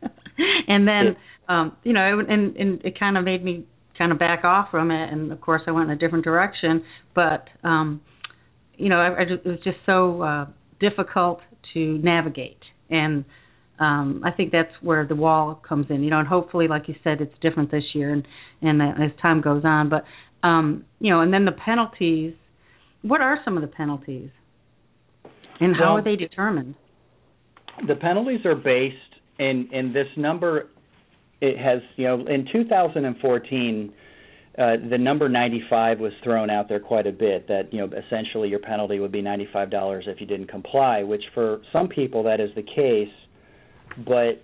and 0.68 0.86
then 0.86 1.16
um, 1.48 1.76
you 1.84 1.92
know, 1.92 2.20
it, 2.20 2.28
and 2.28 2.56
and 2.56 2.84
it 2.84 2.98
kind 2.98 3.16
of 3.16 3.24
made 3.24 3.42
me 3.42 3.64
kind 3.96 4.12
of 4.12 4.18
back 4.18 4.44
off 4.44 4.68
from 4.70 4.90
it, 4.90 5.12
and 5.12 5.32
of 5.32 5.40
course 5.40 5.62
I 5.66 5.70
went 5.70 5.90
in 5.90 5.96
a 5.96 5.98
different 5.98 6.24
direction. 6.24 6.84
But 7.14 7.48
um, 7.62 8.02
you 8.76 8.88
know, 8.88 8.96
I, 8.96 9.22
I 9.22 9.24
just, 9.24 9.46
it 9.46 9.48
was 9.48 9.60
just 9.64 9.78
so 9.86 10.22
uh, 10.22 10.46
difficult 10.80 11.40
to 11.72 11.98
navigate, 11.98 12.60
and 12.90 13.24
um, 13.78 14.22
I 14.24 14.30
think 14.30 14.52
that's 14.52 14.72
where 14.80 15.06
the 15.06 15.16
wall 15.16 15.60
comes 15.66 15.86
in. 15.90 16.02
You 16.02 16.10
know, 16.10 16.20
and 16.20 16.28
hopefully, 16.28 16.68
like 16.68 16.88
you 16.88 16.94
said, 17.02 17.20
it's 17.20 17.34
different 17.40 17.70
this 17.70 17.84
year, 17.94 18.12
and 18.12 18.26
and 18.62 18.80
as 18.80 19.10
time 19.20 19.40
goes 19.40 19.62
on. 19.64 19.88
But 19.88 20.04
um, 20.46 20.84
you 21.00 21.10
know, 21.10 21.20
and 21.20 21.32
then 21.32 21.44
the 21.44 21.52
penalties. 21.52 22.34
What 23.02 23.20
are 23.20 23.38
some 23.44 23.56
of 23.56 23.60
the 23.60 23.68
penalties? 23.68 24.30
And 25.60 25.76
how 25.76 25.94
well, 25.94 25.98
are 25.98 26.02
they 26.02 26.16
determined? 26.16 26.74
The 27.86 27.96
penalties 27.96 28.46
are 28.46 28.54
based 28.54 28.96
in 29.38 29.68
in 29.72 29.92
this 29.92 30.06
number. 30.16 30.68
It 31.40 31.58
has 31.58 31.82
you 31.96 32.04
know 32.04 32.26
in 32.26 32.46
2014. 32.52 33.92
Uh, 34.56 34.76
the 34.88 34.96
number 34.96 35.28
95 35.28 35.98
was 35.98 36.12
thrown 36.22 36.48
out 36.48 36.68
there 36.68 36.78
quite 36.78 37.08
a 37.08 37.12
bit. 37.12 37.48
That 37.48 37.72
you 37.72 37.80
know, 37.80 37.90
essentially, 38.06 38.48
your 38.48 38.60
penalty 38.60 39.00
would 39.00 39.10
be 39.10 39.20
$95 39.20 40.06
if 40.06 40.20
you 40.20 40.28
didn't 40.28 40.46
comply. 40.46 41.02
Which 41.02 41.24
for 41.34 41.60
some 41.72 41.88
people 41.88 42.22
that 42.22 42.38
is 42.38 42.50
the 42.54 42.62
case, 42.62 43.12
but 43.98 44.42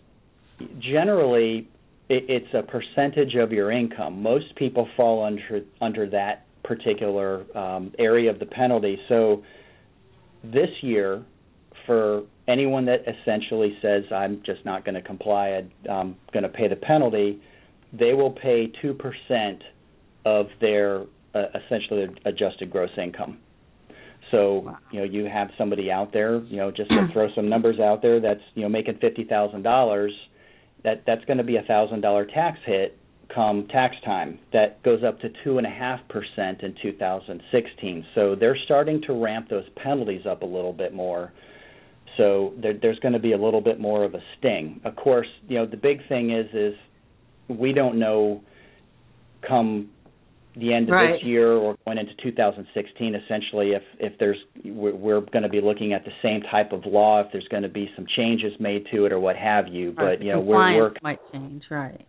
generally, 0.80 1.68
it, 2.08 2.24
it's 2.28 2.54
a 2.54 2.62
percentage 2.62 3.34
of 3.34 3.52
your 3.52 3.70
income. 3.70 4.22
Most 4.22 4.54
people 4.56 4.88
fall 4.96 5.24
under 5.24 5.62
under 5.80 6.08
that 6.10 6.46
particular 6.64 7.44
um, 7.56 7.92
area 7.98 8.30
of 8.30 8.38
the 8.38 8.46
penalty. 8.46 8.98
So, 9.08 9.42
this 10.44 10.70
year, 10.82 11.24
for 11.86 12.22
anyone 12.48 12.84
that 12.86 13.04
essentially 13.06 13.76
says, 13.80 14.04
I'm 14.14 14.42
just 14.44 14.64
not 14.64 14.84
going 14.84 14.94
to 14.94 15.02
comply, 15.02 15.62
I'm 15.90 16.16
going 16.32 16.42
to 16.42 16.48
pay 16.48 16.68
the 16.68 16.76
penalty, 16.76 17.40
they 17.92 18.14
will 18.14 18.30
pay 18.30 18.70
2% 18.82 19.58
of 20.24 20.46
their 20.60 21.02
uh, 21.34 21.44
essentially 21.64 22.06
adjusted 22.24 22.70
gross 22.70 22.90
income. 22.96 23.38
So, 24.30 24.62
wow. 24.66 24.78
you 24.92 25.00
know, 25.00 25.04
you 25.04 25.24
have 25.24 25.48
somebody 25.58 25.90
out 25.90 26.12
there, 26.12 26.40
you 26.44 26.56
know, 26.56 26.70
just 26.70 26.90
to 26.90 27.08
throw 27.12 27.28
some 27.34 27.48
numbers 27.48 27.80
out 27.80 28.02
there 28.02 28.20
that's, 28.20 28.40
you 28.54 28.62
know, 28.62 28.68
making 28.68 28.94
$50,000, 28.94 30.08
that 30.84 31.02
that's 31.06 31.24
going 31.24 31.38
to 31.38 31.44
be 31.44 31.56
a 31.56 31.62
$1,000 31.62 32.34
tax 32.34 32.58
hit 32.64 32.96
come 33.34 33.66
tax 33.68 33.94
time. 34.04 34.38
That 34.52 34.82
goes 34.82 35.02
up 35.06 35.20
to 35.20 35.28
2.5% 35.46 36.64
in 36.64 36.74
2016. 36.82 38.06
So 38.14 38.34
they're 38.38 38.58
starting 38.64 39.02
to 39.06 39.12
ramp 39.12 39.48
those 39.48 39.64
penalties 39.82 40.22
up 40.28 40.42
a 40.42 40.46
little 40.46 40.72
bit 40.72 40.92
more. 40.94 41.32
So 42.16 42.54
there, 42.60 42.74
there's 42.80 42.98
going 42.98 43.14
to 43.14 43.20
be 43.20 43.32
a 43.32 43.38
little 43.38 43.60
bit 43.60 43.78
more 43.78 44.04
of 44.04 44.14
a 44.14 44.20
sting. 44.38 44.80
Of 44.84 44.96
course, 44.96 45.28
you 45.48 45.56
know 45.56 45.66
the 45.66 45.76
big 45.76 46.06
thing 46.08 46.32
is 46.32 46.46
is 46.52 46.74
we 47.48 47.72
don't 47.72 47.98
know 47.98 48.42
come 49.46 49.90
the 50.56 50.74
end 50.74 50.88
of 50.88 50.94
right. 50.94 51.12
this 51.12 51.22
year 51.24 51.52
or 51.52 51.76
going 51.84 51.98
into 51.98 52.12
2016 52.22 53.14
essentially 53.14 53.70
if 53.70 53.82
if 53.98 54.18
there's 54.18 54.38
we're, 54.64 54.94
we're 54.94 55.20
going 55.20 55.44
to 55.44 55.48
be 55.48 55.60
looking 55.60 55.92
at 55.92 56.04
the 56.04 56.10
same 56.22 56.40
type 56.50 56.72
of 56.72 56.84
law 56.84 57.20
if 57.20 57.28
there's 57.32 57.46
going 57.48 57.62
to 57.62 57.68
be 57.68 57.88
some 57.94 58.04
changes 58.16 58.52
made 58.58 58.84
to 58.92 59.04
it 59.04 59.12
or 59.12 59.20
what 59.20 59.36
have 59.36 59.68
you 59.68 59.92
but 59.96 60.02
right. 60.02 60.22
you 60.22 60.32
know 60.32 60.40
we're 60.40 60.76
we're 60.76 60.92
might 61.02 61.20
change 61.32 61.62
right 61.70 62.04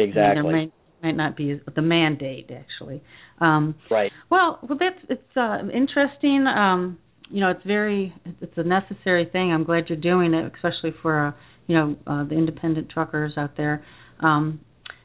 Exactly. 0.00 0.52
might, 0.52 0.72
might 1.02 1.16
not 1.16 1.36
be 1.36 1.60
the 1.74 1.82
mandate 1.82 2.50
actually. 2.50 3.02
Um, 3.40 3.74
right. 3.90 4.10
Well, 4.30 4.58
well, 4.62 4.78
that's 4.78 5.04
it's 5.08 5.36
uh, 5.36 5.58
interesting. 5.72 6.46
Um, 6.46 6.98
you 7.30 7.40
know, 7.40 7.50
it's 7.50 7.64
very 7.66 8.14
it's 8.40 8.56
a 8.56 8.62
necessary 8.62 9.28
thing. 9.30 9.52
I'm 9.52 9.64
glad 9.64 9.84
you're 9.88 9.98
doing 9.98 10.34
it, 10.34 10.52
especially 10.54 10.94
for 11.02 11.28
uh, 11.28 11.32
you 11.66 11.76
know 11.76 11.96
uh, 12.06 12.24
the 12.24 12.34
independent 12.34 12.90
truckers 12.90 13.32
out 13.36 13.56
there. 13.56 13.84
Um, 14.20 14.60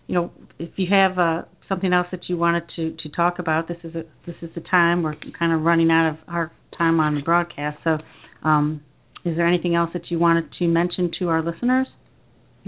you 0.08 0.16
know, 0.16 0.32
if 0.60 0.72
you 0.78 0.88
have 0.92 1.18
uh, 1.18 1.42
something 1.68 1.94
else 1.94 2.08
that 2.12 2.22
you 2.28 2.38
wanted 2.38 2.64
to 2.76 2.96
to 3.04 3.10
talk 3.10 3.40
about, 3.40 3.68
this 3.68 3.78
is 3.84 3.96
a 3.96 4.04
this 4.26 4.36
is 4.42 4.50
the 4.56 4.62
time. 4.62 5.04
We're 5.04 5.16
kind 5.38 5.54
of 5.54 5.62
running 5.62 5.92
out 5.92 6.10
of 6.10 6.18
our 6.28 6.52
time 6.78 7.00
on 7.00 7.16
the 7.16 7.22
broadcast. 7.22 7.78
So, 7.84 7.98
um, 8.44 8.82
is 9.24 9.36
there 9.36 9.48
anything 9.48 9.76
else 9.76 9.90
that 9.94 10.10
you 10.10 10.20
wanted 10.20 10.46
to 10.60 10.68
mention 10.68 11.12
to 11.20 11.30
our 11.30 11.44
listeners? 11.44 11.88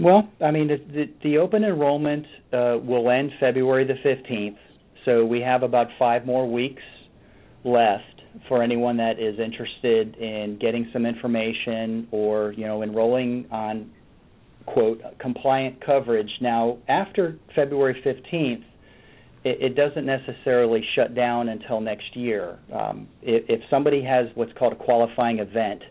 Well, 0.00 0.28
I 0.40 0.52
mean, 0.52 0.68
the, 0.68 0.76
the, 0.76 1.04
the 1.24 1.38
open 1.38 1.64
enrollment 1.64 2.24
uh, 2.52 2.76
will 2.80 3.10
end 3.10 3.32
February 3.40 3.84
the 3.84 3.94
15th, 4.08 4.56
so 5.04 5.24
we 5.24 5.40
have 5.40 5.64
about 5.64 5.88
five 5.98 6.24
more 6.24 6.48
weeks 6.48 6.82
left 7.64 8.04
for 8.46 8.62
anyone 8.62 8.98
that 8.98 9.18
is 9.18 9.40
interested 9.40 10.14
in 10.16 10.58
getting 10.60 10.88
some 10.92 11.06
information 11.06 12.06
or 12.12 12.52
you 12.52 12.66
know 12.66 12.82
enrolling 12.82 13.46
on 13.50 13.90
quote 14.66 15.00
compliant 15.18 15.84
coverage. 15.84 16.30
Now, 16.40 16.78
after 16.88 17.38
February 17.54 18.00
15th, 18.04 18.64
it, 19.44 19.72
it 19.72 19.76
doesn't 19.76 20.06
necessarily 20.06 20.82
shut 20.94 21.14
down 21.14 21.48
until 21.48 21.80
next 21.80 22.16
year. 22.16 22.58
Um, 22.72 23.08
if, 23.22 23.44
if 23.48 23.60
somebody 23.70 24.02
has 24.02 24.26
what's 24.34 24.52
called 24.58 24.72
a 24.72 24.76
qualifying 24.76 25.38
event, 25.38 25.82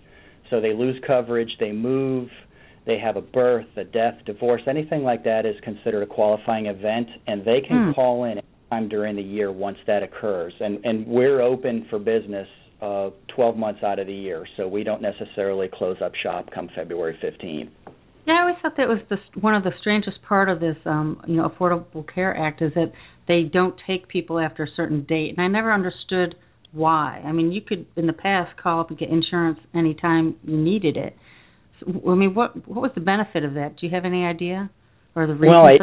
so 0.50 0.62
they 0.62 0.74
lose 0.74 1.02
coverage, 1.06 1.52
they 1.60 1.72
move 1.72 2.30
they 2.88 2.98
have 2.98 3.18
a 3.18 3.22
birth, 3.22 3.68
a 3.76 3.84
death, 3.84 4.16
divorce, 4.26 4.62
anything 4.66 5.04
like 5.04 5.26
that 5.26 5.46
is 5.46 5.56
considered 5.62 6.04
a 6.04 6.06
qualifying 6.06 6.68
event, 6.68 7.10
and 7.28 7.42
they 7.42 7.60
can 7.60 7.88
hmm. 7.88 7.92
call 7.92 8.24
in 8.24 8.32
any 8.32 8.44
time 8.72 8.88
during 8.88 9.18
the 9.18 9.22
year 9.22 9.52
once 9.52 9.78
that 9.88 10.04
occurs. 10.04 10.54
And 10.62 10.84
and 10.86 11.06
we're 11.06 11.42
open 11.42 11.86
for 11.90 12.00
business 12.00 12.48
uh, 12.82 13.10
12 13.36 13.58
months 13.58 13.84
out 13.84 14.00
of 14.00 14.08
the 14.08 14.14
year, 14.14 14.48
so 14.56 14.68
we 14.68 14.84
don't 14.84 15.02
necessarily 15.02 15.68
close 15.72 15.98
up 16.02 16.14
shop 16.24 16.50
come 16.54 16.70
February 16.76 17.20
15th. 17.22 17.70
Yeah, 18.26 18.34
I 18.34 18.42
always 18.42 18.56
thought 18.62 18.74
that 18.78 18.88
was 18.88 19.00
the, 19.10 19.18
one 19.40 19.56
of 19.56 19.64
the 19.64 19.72
strangest 19.80 20.22
part 20.22 20.50
of 20.50 20.60
this, 20.60 20.76
um, 20.86 21.22
you 21.28 21.38
know, 21.38 21.50
Affordable 21.50 22.06
Care 22.14 22.36
Act 22.36 22.62
is 22.62 22.74
that 22.76 22.92
they 23.28 23.44
don't 23.44 23.76
take 23.86 24.08
people 24.08 24.40
after 24.40 24.64
a 24.64 24.68
certain 24.76 25.04
date, 25.04 25.34
and 25.38 25.42
I 25.42 25.48
never 25.48 25.72
understood 25.72 26.36
why. 26.72 27.22
I 27.26 27.32
mean, 27.32 27.52
you 27.52 27.62
could 27.62 27.86
in 27.96 28.08
the 28.08 28.14
past 28.14 28.58
call 28.62 28.82
up 28.82 28.90
and 28.90 29.00
get 29.00 29.10
insurance 29.10 29.60
anytime 29.74 30.36
you 30.44 30.58
needed 30.58 30.98
it, 30.98 31.16
I 31.86 32.16
mean, 32.16 32.34
what 32.34 32.68
what 32.68 32.82
was 32.82 32.92
the 32.96 33.02
benefit 33.02 33.44
of 33.44 33.54
that? 33.56 33.78
Do 33.80 33.86
you 33.88 33.94
have 33.94 34.06
any 34.06 34.26
idea, 34.26 34.70
or 35.16 35.28
the 35.28 35.34
reason? 35.34 35.50
Well, 35.50 35.66
I, 35.66 35.78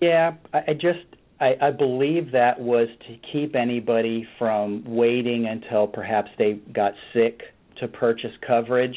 yeah, 0.00 0.32
I, 0.52 0.58
I 0.70 0.72
just 0.74 1.04
I, 1.40 1.52
I 1.60 1.70
believe 1.70 2.32
that 2.32 2.60
was 2.60 2.88
to 3.08 3.16
keep 3.32 3.54
anybody 3.54 4.26
from 4.38 4.84
waiting 4.86 5.46
until 5.46 5.86
perhaps 5.86 6.30
they 6.38 6.60
got 6.74 6.92
sick 7.12 7.40
to 7.80 7.88
purchase 7.88 8.32
coverage. 8.46 8.96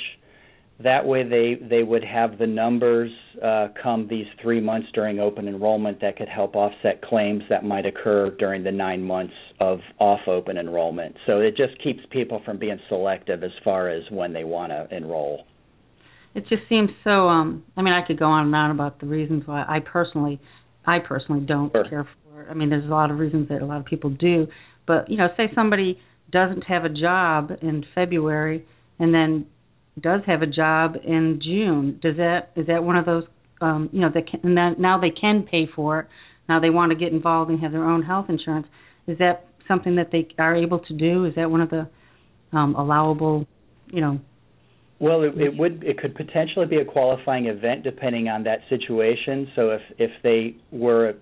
That 0.80 1.06
way, 1.06 1.24
they 1.24 1.56
they 1.66 1.84
would 1.84 2.04
have 2.04 2.38
the 2.40 2.48
numbers 2.48 3.12
uh, 3.44 3.68
come 3.82 4.08
these 4.08 4.26
three 4.42 4.60
months 4.60 4.88
during 4.94 5.20
open 5.20 5.48
enrollment 5.48 6.02
that 6.02 6.18
could 6.18 6.28
help 6.28 6.56
offset 6.56 7.02
claims 7.04 7.44
that 7.50 7.64
might 7.64 7.86
occur 7.86 8.32
during 8.32 8.64
the 8.64 8.72
nine 8.72 9.04
months 9.04 9.34
of 9.60 9.80
off 10.00 10.28
open 10.28 10.58
enrollment. 10.58 11.16
So 11.28 11.40
it 11.40 11.56
just 11.56 11.82
keeps 11.84 12.00
people 12.10 12.42
from 12.44 12.58
being 12.58 12.80
selective 12.90 13.44
as 13.44 13.52
far 13.64 13.90
as 13.90 14.04
when 14.10 14.34
they 14.34 14.44
want 14.44 14.72
to 14.72 14.88
enroll 14.96 15.46
it 16.36 16.48
just 16.50 16.64
seems 16.68 16.90
so 17.04 17.28
um 17.28 17.64
I 17.78 17.82
mean 17.82 17.94
I 17.94 18.06
could 18.06 18.18
go 18.18 18.26
on 18.26 18.46
and 18.46 18.56
on 18.56 18.72
about 18.72 19.00
the 19.00 19.06
reasons 19.06 19.44
why 19.46 19.64
I 19.68 19.80
personally 19.80 20.40
I 20.86 21.00
personally 21.00 21.46
don't 21.46 21.72
sure. 21.72 21.88
care 21.90 22.08
for 22.24 22.44
it. 22.44 22.48
I 22.50 22.54
mean 22.54 22.70
there's 22.70 22.86
a 22.86 22.92
lot 22.94 23.12
of 23.12 23.20
reasons 23.20 23.50
that 23.50 23.62
a 23.62 23.66
lot 23.66 23.80
of 23.80 23.86
people 23.86 24.10
do, 24.10 24.48
but 24.88 25.10
you 25.10 25.18
know 25.18 25.28
say 25.38 25.52
somebody 25.54 26.00
doesn't 26.32 26.64
have 26.64 26.86
a 26.86 26.90
job 26.90 27.52
in 27.62 27.86
February 27.94 28.66
and 29.00 29.14
then 29.14 29.46
does 30.00 30.22
have 30.26 30.42
a 30.42 30.48
job 30.48 30.96
in 31.04 31.40
June, 31.44 32.00
does 32.02 32.18
that 32.18 32.52
is 32.56 32.68
that 32.68 32.84
one 32.84 32.96
of 32.96 33.06
those 33.06 33.24
um 33.62 33.90
you 33.92 34.02
know 34.02 34.10
they 34.14 34.24
can 34.24 34.54
now 34.54 35.00
they 35.00 35.12
can 35.12 35.44
pay 35.44 35.68
for 35.76 36.00
it. 36.02 36.08
Now 36.50 36.60
they 36.60 36.70
want 36.70 36.92
to 36.92 36.98
get 36.98 37.14
involved 37.14 37.52
and 37.52 37.60
have 37.62 37.72
their 37.72 37.86
own 37.86 38.04
health 38.04 38.26
insurance. 38.30 38.68
Is 39.08 39.18
that 39.20 39.46
something 39.68 39.96
that 39.96 40.12
they 40.12 40.28
are 40.38 40.56
able 40.56 40.80
to 40.80 40.94
do? 40.94 41.26
Is 41.26 41.36
that 41.36 41.50
one 41.50 41.62
of 41.62 41.70
the 41.70 41.88
um 42.52 42.76
allowable, 42.76 43.46
you 43.88 44.02
know, 44.02 44.20
Well, 45.00 45.24
it, 45.24 45.38
it 45.38 45.58
would 45.58 45.84
it 45.84 45.98
could 46.00 46.16
potentially 46.16 46.66
be 46.66 46.78
a 46.78 46.86
qualifying 46.86 47.46
event 47.48 47.84
depending 47.84 48.30
on 48.30 48.44
that 48.44 48.60
situation. 48.70 49.48
So 49.56 49.72
if 49.72 49.82
if 49.98 50.12
they 50.24 50.56
were 50.72 51.16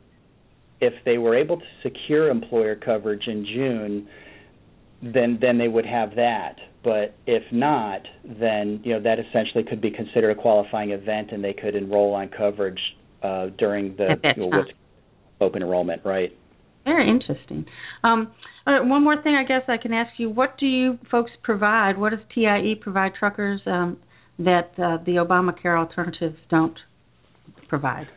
if 0.79 0.93
they 1.05 1.17
were 1.17 1.35
able 1.35 1.57
to 1.57 1.65
secure 1.83 2.29
employer 2.29 2.75
coverage 2.75 3.27
in 3.27 3.45
June, 3.45 4.07
then 5.01 5.39
then 5.41 5.57
they 5.57 5.67
would 5.67 5.85
have 5.85 6.15
that. 6.15 6.55
But 6.83 7.15
if 7.27 7.43
not, 7.51 8.01
then 8.23 8.81
you 8.83 8.93
know 8.93 9.01
that 9.01 9.17
essentially 9.19 9.63
could 9.63 9.81
be 9.81 9.91
considered 9.91 10.31
a 10.31 10.41
qualifying 10.41 10.91
event, 10.91 11.31
and 11.31 11.43
they 11.43 11.53
could 11.53 11.75
enroll 11.75 12.13
on 12.15 12.29
coverage 12.29 12.79
uh, 13.21 13.47
during 13.57 13.95
the 13.97 14.15
you 14.35 14.49
know, 14.49 14.63
open 15.39 15.61
enrollment, 15.61 16.01
right? 16.03 16.35
Very 16.83 17.07
interesting. 17.07 17.65
Um, 18.03 18.31
uh, 18.65 18.79
one 18.81 19.03
more 19.03 19.21
thing, 19.21 19.35
I 19.35 19.43
guess 19.43 19.61
I 19.67 19.77
can 19.77 19.93
ask 19.93 20.11
you: 20.17 20.29
What 20.29 20.57
do 20.57 20.65
you 20.65 20.97
folks 21.11 21.31
provide? 21.43 21.97
What 21.97 22.11
does 22.11 22.19
TIE 22.33 22.73
provide 22.81 23.13
truckers 23.17 23.61
um, 23.67 23.97
that 24.39 24.71
uh, 24.77 25.03
the 25.05 25.23
Obamacare 25.23 25.77
alternatives 25.77 26.37
don't 26.49 26.77
provide? 27.67 28.07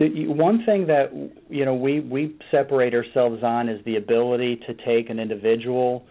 One 0.00 0.64
thing 0.64 0.86
that 0.86 1.10
you 1.50 1.64
know 1.64 1.74
we 1.74 2.00
we 2.00 2.36
separate 2.50 2.94
ourselves 2.94 3.42
on 3.42 3.68
is 3.68 3.84
the 3.84 3.96
ability 3.96 4.60
to 4.66 4.74
take 4.86 5.10
an 5.10 5.18
individual 5.18 6.06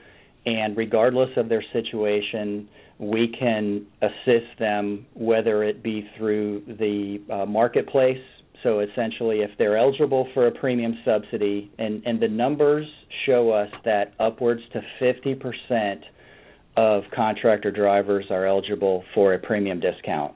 and 0.47 0.77
regardless 0.77 1.29
of 1.35 1.49
their 1.49 1.63
situation, 1.73 2.69
we 2.99 3.35
can 3.37 3.85
assist 4.01 4.57
them 4.59 5.05
whether 5.13 5.61
it 5.63 5.83
be 5.83 6.09
through 6.17 6.61
the 6.79 7.19
uh, 7.31 7.45
marketplace. 7.45 8.23
So 8.63 8.79
essentially, 8.79 9.41
if 9.41 9.51
they're 9.57 9.77
eligible 9.77 10.25
for 10.33 10.47
a 10.47 10.51
premium 10.51 10.97
subsidy, 11.03 11.69
and, 11.77 12.01
and 12.05 12.19
the 12.21 12.29
numbers 12.29 12.87
show 13.25 13.51
us 13.51 13.69
that 13.83 14.13
upwards 14.21 14.61
to 14.71 14.81
50% 15.01 15.97
of 16.77 17.03
contractor 17.13 17.71
drivers 17.71 18.25
are 18.29 18.45
eligible 18.45 19.03
for 19.13 19.33
a 19.33 19.39
premium 19.39 19.81
discount 19.81 20.33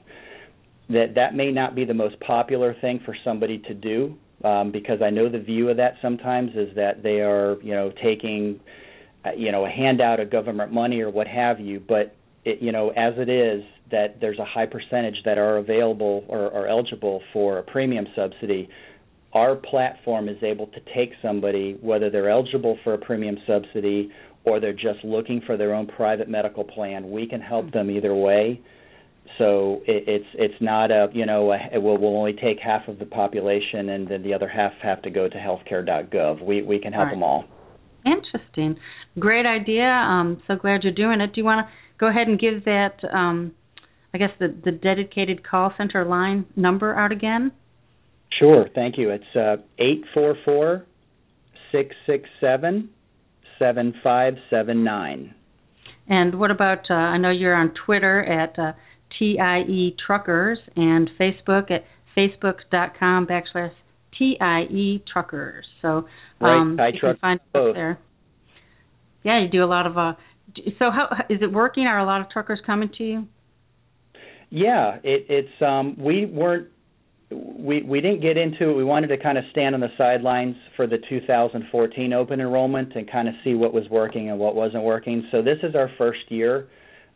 that 0.88 1.14
that 1.14 1.34
may 1.34 1.50
not 1.50 1.74
be 1.74 1.84
the 1.84 1.94
most 1.94 2.18
popular 2.20 2.74
thing 2.80 3.00
for 3.06 3.16
somebody 3.24 3.58
to 3.58 3.72
do 3.72 4.14
um, 4.44 4.72
because 4.72 5.00
I 5.00 5.08
know 5.08 5.28
the 5.30 5.38
view 5.38 5.70
of 5.70 5.76
that 5.76 5.94
sometimes 6.02 6.50
is 6.56 6.74
that 6.74 7.02
they 7.02 7.20
are 7.20 7.56
you 7.62 7.72
know 7.72 7.92
taking 8.02 8.60
Uh, 9.24 9.30
you 9.36 9.52
know 9.52 9.64
a 9.64 9.68
handout 9.68 10.20
of 10.20 10.30
government 10.30 10.72
money 10.72 11.00
or 11.00 11.10
what 11.10 11.26
have 11.26 11.60
you 11.60 11.80
but 11.86 12.16
it, 12.44 12.60
you 12.60 12.72
know 12.72 12.90
as 12.90 13.14
it 13.16 13.28
is 13.28 13.62
that 13.90 14.20
there's 14.20 14.38
a 14.38 14.44
high 14.44 14.66
percentage 14.66 15.16
that 15.24 15.38
are 15.38 15.58
available 15.58 16.24
or 16.28 16.52
are 16.52 16.66
eligible 16.66 17.22
for 17.32 17.58
a 17.58 17.62
premium 17.62 18.06
subsidy 18.16 18.68
our 19.32 19.54
platform 19.54 20.28
is 20.28 20.42
able 20.42 20.66
to 20.66 20.80
take 20.94 21.12
somebody 21.22 21.78
whether 21.80 22.10
they're 22.10 22.30
eligible 22.30 22.76
for 22.82 22.94
a 22.94 22.98
premium 22.98 23.36
subsidy 23.46 24.10
or 24.44 24.58
they're 24.58 24.72
just 24.72 25.04
looking 25.04 25.40
for 25.46 25.56
their 25.56 25.72
own 25.72 25.86
private 25.86 26.28
medical 26.28 26.64
plan 26.64 27.10
we 27.10 27.26
can 27.26 27.40
help 27.40 27.66
mm-hmm. 27.66 27.78
them 27.78 27.90
either 27.90 28.14
way 28.14 28.60
so 29.38 29.82
it, 29.86 30.04
it's 30.06 30.26
it's 30.34 30.60
not 30.60 30.90
a 30.90 31.08
you 31.12 31.26
know 31.26 31.52
a, 31.52 31.58
it 31.72 31.78
will 31.78 31.98
will 31.98 32.16
only 32.16 32.32
take 32.34 32.58
half 32.58 32.88
of 32.88 32.98
the 32.98 33.06
population 33.06 33.90
and 33.90 34.08
then 34.08 34.22
the 34.22 34.34
other 34.34 34.48
half 34.48 34.72
have 34.82 35.00
to 35.02 35.10
go 35.10 35.28
to 35.28 35.36
healthcare.gov. 35.36 36.44
We 36.44 36.62
we 36.62 36.78
can 36.78 36.92
help 36.92 37.06
right. 37.06 37.14
them 37.14 37.22
all. 37.22 37.44
Interesting, 38.04 38.76
great 39.18 39.46
idea. 39.46 39.84
Um, 39.84 40.42
so 40.46 40.56
glad 40.56 40.82
you're 40.82 40.92
doing 40.92 41.20
it. 41.20 41.34
Do 41.34 41.40
you 41.40 41.44
want 41.44 41.66
to 41.66 41.72
go 41.98 42.08
ahead 42.08 42.28
and 42.28 42.38
give 42.38 42.64
that 42.64 42.96
um, 43.12 43.52
I 44.14 44.18
guess 44.18 44.30
the 44.38 44.54
the 44.64 44.72
dedicated 44.72 45.46
call 45.48 45.72
center 45.76 46.04
line 46.04 46.46
number 46.56 46.94
out 46.94 47.12
again? 47.12 47.52
Sure, 48.38 48.66
thank 48.74 48.98
you. 48.98 49.10
It's 49.10 49.36
uh, 49.36 49.56
eight 49.78 50.04
four 50.12 50.36
four 50.44 50.86
six 51.70 51.94
six 52.06 52.28
seven 52.40 52.90
seven 53.58 53.94
five 54.02 54.34
seven 54.50 54.84
nine. 54.84 55.34
And 56.08 56.38
what 56.38 56.50
about? 56.50 56.90
Uh, 56.90 56.94
I 56.94 57.18
know 57.18 57.30
you're 57.30 57.54
on 57.54 57.72
Twitter 57.86 58.22
at 58.24 58.58
uh, 58.58 58.72
TIE 59.18 59.94
Truckers 60.04 60.58
and 60.76 61.10
Facebook 61.18 61.70
at 61.70 61.84
facebook.com 62.16 63.26
backslash 63.26 63.72
TIE 64.18 65.02
Truckers. 65.10 65.64
So 65.80 66.06
um, 66.40 66.76
right, 66.76 66.92
you 66.92 67.00
can 67.00 67.16
find 67.16 67.40
both. 67.52 67.74
there. 67.74 67.98
Yeah, 69.22 69.42
you 69.42 69.48
do 69.48 69.64
a 69.64 69.66
lot 69.66 69.86
of. 69.86 69.96
Uh, 69.96 70.12
so 70.78 70.90
how 70.90 71.08
is 71.30 71.38
it 71.40 71.52
working? 71.52 71.84
Are 71.84 71.98
a 71.98 72.04
lot 72.04 72.20
of 72.20 72.30
truckers 72.30 72.60
coming 72.64 72.90
to 72.98 73.04
you? 73.04 73.26
Yeah, 74.50 74.96
it, 75.02 75.26
it's. 75.28 75.62
Um, 75.62 75.96
we 75.98 76.26
weren't. 76.26 76.68
We 77.30 77.82
we 77.82 78.00
didn't 78.00 78.20
get 78.20 78.36
into 78.36 78.70
it. 78.70 78.74
We 78.74 78.84
wanted 78.84 79.08
to 79.08 79.16
kind 79.16 79.38
of 79.38 79.44
stand 79.50 79.74
on 79.74 79.80
the 79.80 79.88
sidelines 79.96 80.56
for 80.76 80.86
the 80.86 80.98
2014 81.08 82.12
open 82.12 82.40
enrollment 82.40 82.94
and 82.94 83.10
kind 83.10 83.28
of 83.28 83.34
see 83.44 83.54
what 83.54 83.72
was 83.72 83.84
working 83.90 84.28
and 84.30 84.38
what 84.38 84.54
wasn't 84.54 84.84
working. 84.84 85.26
So 85.30 85.40
this 85.42 85.58
is 85.62 85.74
our 85.74 85.90
first 85.96 86.20
year 86.28 86.68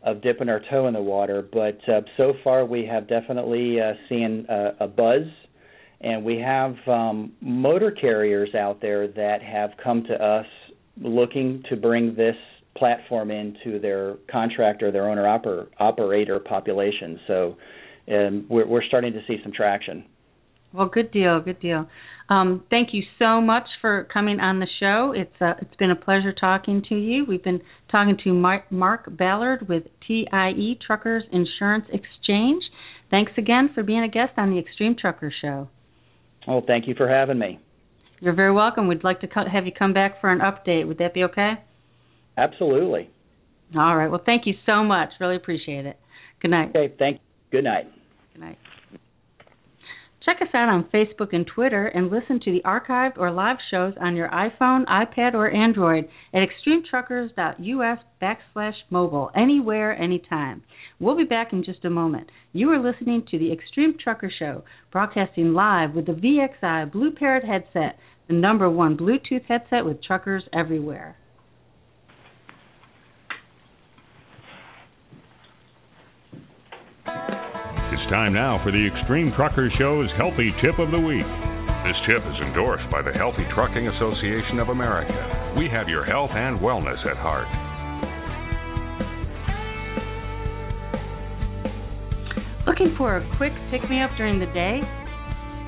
of 0.03 0.21
dipping 0.21 0.49
our 0.49 0.61
toe 0.71 0.87
in 0.87 0.93
the 0.93 1.01
water. 1.01 1.47
But 1.51 1.77
uh, 1.87 2.01
so 2.15 2.33
far, 2.43 2.65
we 2.65 2.85
have 2.85 3.07
definitely 3.07 3.79
uh, 3.79 3.93
seen 4.09 4.45
a, 4.49 4.85
a 4.85 4.87
buzz, 4.87 5.23
and 6.01 6.23
we 6.23 6.39
have 6.39 6.75
um, 6.87 7.33
motor 7.41 7.91
carriers 7.91 8.55
out 8.55 8.81
there 8.81 9.07
that 9.07 9.41
have 9.43 9.71
come 9.83 10.03
to 10.05 10.13
us 10.13 10.45
looking 11.01 11.63
to 11.69 11.75
bring 11.75 12.15
this 12.15 12.35
platform 12.75 13.31
into 13.31 13.79
their 13.79 14.15
contractor, 14.31 14.91
their 14.91 15.09
owner 15.09 15.23
oper- 15.23 15.67
operator 15.79 16.39
population. 16.39 17.19
So 17.27 17.57
um, 18.11 18.45
we're, 18.49 18.67
we're 18.67 18.83
starting 18.83 19.13
to 19.13 19.19
see 19.27 19.37
some 19.43 19.51
traction. 19.51 20.05
Well, 20.73 20.87
good 20.87 21.11
deal, 21.11 21.39
good 21.39 21.59
deal. 21.59 21.87
Um, 22.29 22.63
thank 22.69 22.89
you 22.91 23.03
so 23.19 23.39
much 23.39 23.63
for 23.79 24.07
coming 24.11 24.39
on 24.39 24.59
the 24.59 24.67
show. 24.79 25.13
It's 25.15 25.41
uh, 25.41 25.53
it's 25.61 25.75
been 25.77 25.91
a 25.91 25.95
pleasure 25.95 26.33
talking 26.33 26.83
to 26.89 26.95
you. 26.95 27.25
We've 27.25 27.43
been 27.43 27.61
talking 27.89 28.17
to 28.25 28.33
Mark, 28.33 28.69
Mark 28.69 29.05
Ballard 29.09 29.67
with 29.69 29.83
TIE 30.05 30.77
Truckers 30.85 31.23
Insurance 31.31 31.85
Exchange. 31.85 32.63
Thanks 33.09 33.31
again 33.37 33.69
for 33.73 33.81
being 33.81 34.03
a 34.03 34.09
guest 34.09 34.33
on 34.35 34.51
the 34.51 34.59
Extreme 34.59 34.97
Trucker 34.99 35.33
Show. 35.41 35.69
Oh, 36.47 36.61
thank 36.65 36.87
you 36.87 36.95
for 36.95 37.07
having 37.07 37.39
me. 37.39 37.59
You're 38.19 38.33
very 38.33 38.51
welcome. 38.51 38.87
We'd 38.87 39.03
like 39.03 39.21
to 39.21 39.27
have 39.27 39.65
you 39.65 39.71
come 39.77 39.93
back 39.93 40.19
for 40.21 40.31
an 40.31 40.39
update. 40.39 40.87
Would 40.87 40.97
that 40.97 41.13
be 41.13 41.23
okay? 41.23 41.53
Absolutely. 42.37 43.09
All 43.75 43.95
right. 43.95 44.07
Well, 44.07 44.21
thank 44.25 44.45
you 44.45 44.53
so 44.65 44.83
much. 44.83 45.09
Really 45.19 45.35
appreciate 45.35 45.85
it. 45.85 45.97
Good 46.41 46.51
night. 46.51 46.69
Okay. 46.69 46.93
Thank. 46.97 47.19
Good 47.51 47.63
night. 47.63 47.87
Good 48.33 48.41
night. 48.41 48.57
Check 50.27 50.41
us 50.41 50.53
out 50.53 50.67
on 50.67 50.89
Facebook 50.93 51.31
and 51.31 51.47
Twitter 51.47 51.87
and 51.87 52.11
listen 52.11 52.41
to 52.41 52.51
the 52.51 52.61
archived 52.65 53.17
or 53.17 53.31
live 53.31 53.55
shows 53.71 53.93
on 54.01 54.17
your 54.17 54.27
iPhone, 54.27 54.83
iPad, 54.85 55.33
or 55.33 55.49
Android 55.49 56.09
at 56.33 56.41
extremetruckers.us 56.41 57.99
backslash 58.21 58.73
mobile, 58.89 59.31
anywhere, 59.33 59.97
anytime. 59.97 60.63
We'll 60.99 61.15
be 61.15 61.23
back 61.23 61.53
in 61.53 61.63
just 61.63 61.85
a 61.85 61.89
moment. 61.89 62.29
You 62.51 62.71
are 62.71 62.77
listening 62.77 63.25
to 63.31 63.39
the 63.39 63.53
Extreme 63.53 63.99
Trucker 64.03 64.29
Show, 64.37 64.65
broadcasting 64.91 65.53
live 65.53 65.93
with 65.93 66.07
the 66.07 66.11
VXI 66.11 66.91
Blue 66.91 67.11
Parrot 67.11 67.45
headset, 67.45 67.97
the 68.27 68.33
number 68.33 68.69
one 68.69 68.97
Bluetooth 68.97 69.45
headset 69.47 69.85
with 69.85 70.03
truckers 70.03 70.43
everywhere. 70.51 71.15
Time 78.09 78.33
now 78.33 78.59
for 78.63 78.71
the 78.71 78.87
Extreme 78.87 79.33
Trucker 79.35 79.69
Show's 79.77 80.07
Healthy 80.15 80.55
Tip 80.63 80.79
of 80.79 80.91
the 80.91 80.99
Week. 80.99 81.27
This 81.83 81.99
tip 82.07 82.23
is 82.23 82.39
endorsed 82.39 82.87
by 82.89 83.01
the 83.01 83.11
Healthy 83.11 83.43
Trucking 83.53 83.83
Association 83.83 84.59
of 84.59 84.69
America. 84.69 85.11
We 85.59 85.67
have 85.67 85.89
your 85.89 86.05
health 86.05 86.31
and 86.31 86.59
wellness 86.59 87.03
at 87.03 87.19
heart. 87.19 87.47
Looking 92.65 92.95
for 92.97 93.17
a 93.17 93.37
quick 93.37 93.51
pick 93.71 93.83
me 93.89 94.01
up 94.01 94.11
during 94.15 94.39
the 94.39 94.51
day? 94.55 94.79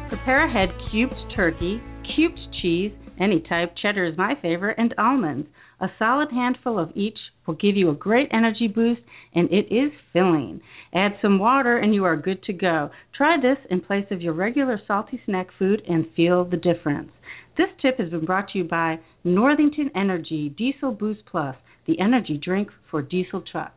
Prepare 0.08 0.47
ahead 0.47 0.69
cubed 0.91 1.19
turkey, 1.36 1.82
cubed 2.15 2.39
cheese, 2.62 2.93
any 3.19 3.43
type, 3.49 3.75
cheddar 3.82 4.06
is 4.06 4.17
my 4.17 4.36
favorite, 4.41 4.78
and 4.80 4.95
almonds. 4.97 5.47
A 5.82 5.88
solid 5.99 6.30
handful 6.32 6.80
of 6.80 6.91
each 6.95 7.17
will 7.45 7.56
give 7.56 7.75
you 7.75 7.89
a 7.89 7.95
great 7.95 8.30
energy 8.32 8.67
boost, 8.67 9.02
and 9.36 9.49
it 9.52 9.67
is 9.73 9.91
filling. 10.13 10.62
Add 10.93 11.13
some 11.21 11.38
water, 11.38 11.78
and 11.78 11.93
you 11.93 12.04
are 12.06 12.17
good 12.17 12.41
to 12.43 12.54
go. 12.54 12.89
Try 13.15 13.38
this 13.39 13.58
in 13.69 13.82
place 13.82 14.06
of 14.12 14.21
your 14.21 14.34
regular 14.34 14.82
salty 14.88 15.21
snack 15.25 15.47
food 15.58 15.82
and 15.88 16.06
feel 16.15 16.45
the 16.45 16.58
difference. 16.58 17.12
This 17.58 17.67
tip 17.82 17.99
has 17.99 18.10
been 18.10 18.25
brought 18.25 18.49
to 18.49 18.58
you 18.60 18.63
by 18.63 18.99
Northington 19.23 19.91
Energy 19.95 20.49
Diesel 20.49 20.91
Boost 20.91 21.21
Plus, 21.30 21.56
the 21.86 21.99
energy 21.99 22.39
drink 22.41 22.69
for 22.89 23.02
diesel 23.02 23.43
trucks. 23.52 23.73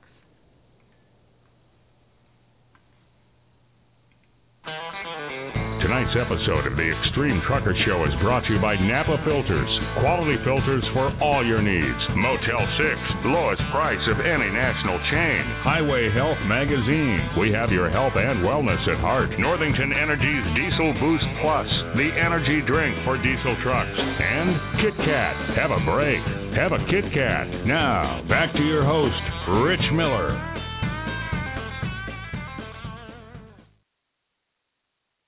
Tonight's 5.92 6.16
episode 6.16 6.64
of 6.64 6.72
the 6.72 6.88
Extreme 6.88 7.44
Trucker 7.44 7.76
Show 7.84 8.00
is 8.08 8.16
brought 8.24 8.48
to 8.48 8.56
you 8.56 8.60
by 8.64 8.80
Napa 8.80 9.20
Filters. 9.28 9.68
Quality 10.00 10.40
filters 10.40 10.80
for 10.96 11.12
all 11.20 11.44
your 11.44 11.60
needs. 11.60 12.00
Motel 12.16 12.64
6, 12.64 13.28
lowest 13.28 13.60
price 13.76 14.00
of 14.08 14.16
any 14.24 14.48
national 14.56 14.96
chain. 15.12 15.42
Highway 15.60 16.08
Health 16.16 16.40
Magazine. 16.48 17.36
We 17.36 17.52
have 17.52 17.68
your 17.68 17.92
health 17.92 18.16
and 18.16 18.40
wellness 18.40 18.80
at 18.88 19.04
heart. 19.04 19.36
Northington 19.36 19.92
Energy's 19.92 20.46
Diesel 20.56 20.96
Boost 20.96 21.28
Plus, 21.44 21.68
the 22.00 22.08
energy 22.16 22.64
drink 22.64 22.96
for 23.04 23.20
diesel 23.20 23.52
trucks. 23.60 23.92
And 23.92 24.80
Kit 24.80 24.96
Kat. 24.96 25.60
Have 25.60 25.76
a 25.76 25.82
break. 25.84 26.24
Have 26.56 26.72
a 26.72 26.80
Kit 26.88 27.04
Kat. 27.12 27.68
Now, 27.68 28.24
back 28.32 28.48
to 28.56 28.64
your 28.64 28.88
host, 28.88 29.20
Rich 29.60 29.84
Miller. 29.92 30.51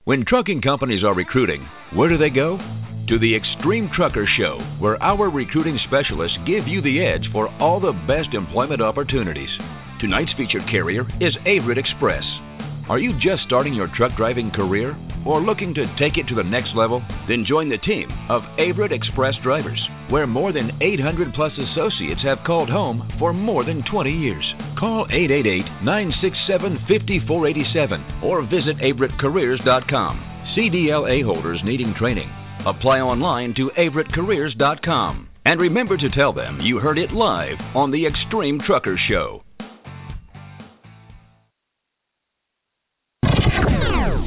When 0.06 0.22
trucking 0.28 0.60
companies 0.60 1.02
are 1.02 1.14
recruiting, 1.14 1.66
where 1.96 2.10
do 2.10 2.18
they 2.18 2.28
go? 2.28 2.58
To 3.08 3.18
the 3.18 3.34
Extreme 3.34 3.88
Trucker 3.96 4.28
Show, 4.36 4.60
where 4.78 5.02
our 5.02 5.30
recruiting 5.30 5.78
specialists 5.88 6.36
give 6.44 6.68
you 6.68 6.82
the 6.82 7.00
edge 7.00 7.24
for 7.32 7.48
all 7.56 7.80
the 7.80 7.96
best 8.04 8.36
employment 8.36 8.82
opportunities. 8.82 9.48
Tonight's 10.02 10.36
featured 10.36 10.68
carrier 10.70 11.08
is 11.24 11.32
Averitt 11.48 11.80
Express. 11.80 12.20
Are 12.90 12.98
you 12.98 13.14
just 13.14 13.48
starting 13.48 13.72
your 13.72 13.88
truck 13.96 14.12
driving 14.14 14.50
career 14.50 14.92
or 15.24 15.40
looking 15.40 15.72
to 15.72 15.96
take 15.96 16.20
it 16.20 16.28
to 16.28 16.34
the 16.34 16.44
next 16.44 16.76
level? 16.76 17.00
Then 17.26 17.48
join 17.48 17.70
the 17.70 17.80
team 17.80 18.12
of 18.28 18.44
Averitt 18.60 18.92
Express 18.92 19.32
drivers, 19.42 19.80
where 20.10 20.26
more 20.26 20.52
than 20.52 20.76
800 20.84 21.32
plus 21.32 21.52
associates 21.56 22.20
have 22.28 22.44
called 22.44 22.68
home 22.68 23.08
for 23.18 23.32
more 23.32 23.64
than 23.64 23.82
20 23.90 24.12
years. 24.12 24.44
Call 24.78 25.06
888-967-5487 25.84 28.22
or 28.22 28.42
visit 28.42 28.76
averittcareers.com. 28.82 30.30
CDLA 30.56 31.24
holders 31.24 31.60
needing 31.64 31.94
training. 31.98 32.30
Apply 32.66 33.00
online 33.00 33.54
to 33.56 33.70
averittcareers.com. 33.78 35.28
And 35.44 35.60
remember 35.60 35.96
to 35.96 36.08
tell 36.10 36.32
them 36.32 36.60
you 36.62 36.78
heard 36.78 36.98
it 36.98 37.10
live 37.10 37.58
on 37.74 37.90
the 37.90 38.06
Extreme 38.06 38.60
Trucker 38.66 38.96
Show. 39.08 39.42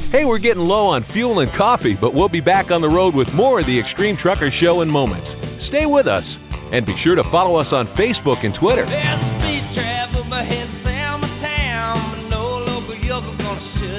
Hey, 0.08 0.24
we're 0.24 0.38
getting 0.38 0.64
low 0.64 0.96
on 0.96 1.04
fuel 1.12 1.40
and 1.40 1.52
coffee, 1.58 1.94
but 2.00 2.14
we'll 2.14 2.30
be 2.30 2.40
back 2.40 2.70
on 2.70 2.80
the 2.80 2.88
road 2.88 3.14
with 3.14 3.28
more 3.34 3.60
of 3.60 3.66
the 3.66 3.78
Extreme 3.78 4.16
Trucker 4.22 4.48
Show 4.56 4.80
in 4.80 4.88
moments. 4.88 5.28
Stay 5.68 5.84
with 5.84 6.06
us, 6.06 6.24
and 6.72 6.86
be 6.86 6.96
sure 7.04 7.14
to 7.14 7.28
follow 7.30 7.60
us 7.60 7.68
on 7.72 7.92
Facebook 7.92 8.40
and 8.40 8.56
Twitter. 8.56 8.88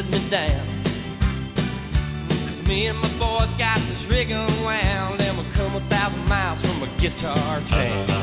Me 0.10 0.18
and 2.88 2.98
my 2.98 3.14
boys 3.20 3.54
got 3.60 3.78
this 3.78 4.10
rig 4.10 4.32
unwound, 4.32 5.22
and 5.22 5.38
we'll 5.38 5.54
come 5.54 5.76
a 5.76 5.88
thousand 5.88 6.26
miles 6.26 6.60
from 6.62 6.82
a 6.82 6.88
guitar 7.00 7.60
town. 7.70 8.19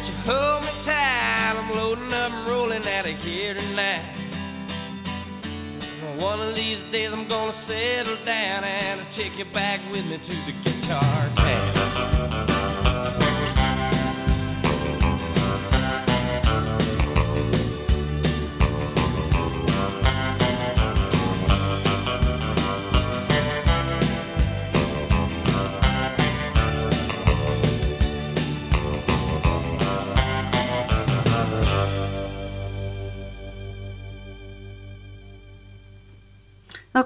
Won't 0.00 0.08
you 0.08 0.18
hold 0.24 0.62
me 0.62 0.72
tight? 0.86 1.60
I'm 1.60 1.76
loading 1.76 2.12
up 2.12 2.32
and 2.32 2.46
rolling 2.48 2.84
out 2.88 3.06
of 3.06 3.16
here 3.22 3.54
tonight. 3.54 4.16
One 6.16 6.40
of 6.40 6.54
these 6.54 6.92
days 6.92 7.10
I'm 7.12 7.28
gonna 7.28 7.52
settle 7.68 8.24
down 8.24 8.64
and 8.64 9.00
I'll 9.00 9.16
take 9.16 9.32
you 9.36 9.44
back 9.52 9.80
with 9.92 10.04
me 10.04 10.16
to 10.16 10.34
the 10.46 10.52
guitar 10.64 11.32
town. 11.36 12.19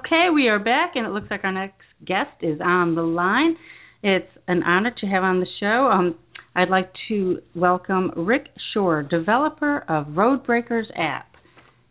Okay, 0.05 0.27
we 0.31 0.49
are 0.49 0.59
back, 0.59 0.91
and 0.93 1.07
it 1.07 1.09
looks 1.09 1.31
like 1.31 1.43
our 1.43 1.51
next 1.51 1.81
guest 2.05 2.29
is 2.41 2.59
on 2.63 2.93
the 2.93 3.01
line. 3.01 3.55
It's 4.03 4.29
an 4.47 4.61
honor 4.61 4.93
to 5.01 5.07
have 5.07 5.23
on 5.23 5.39
the 5.39 5.47
show. 5.59 5.89
Um, 5.91 6.15
I'd 6.55 6.69
like 6.69 6.91
to 7.07 7.39
welcome 7.55 8.11
Rick 8.15 8.45
Shore, 8.71 9.01
developer 9.01 9.79
of 9.89 10.07
Roadbreakers 10.07 10.85
app. 10.95 11.31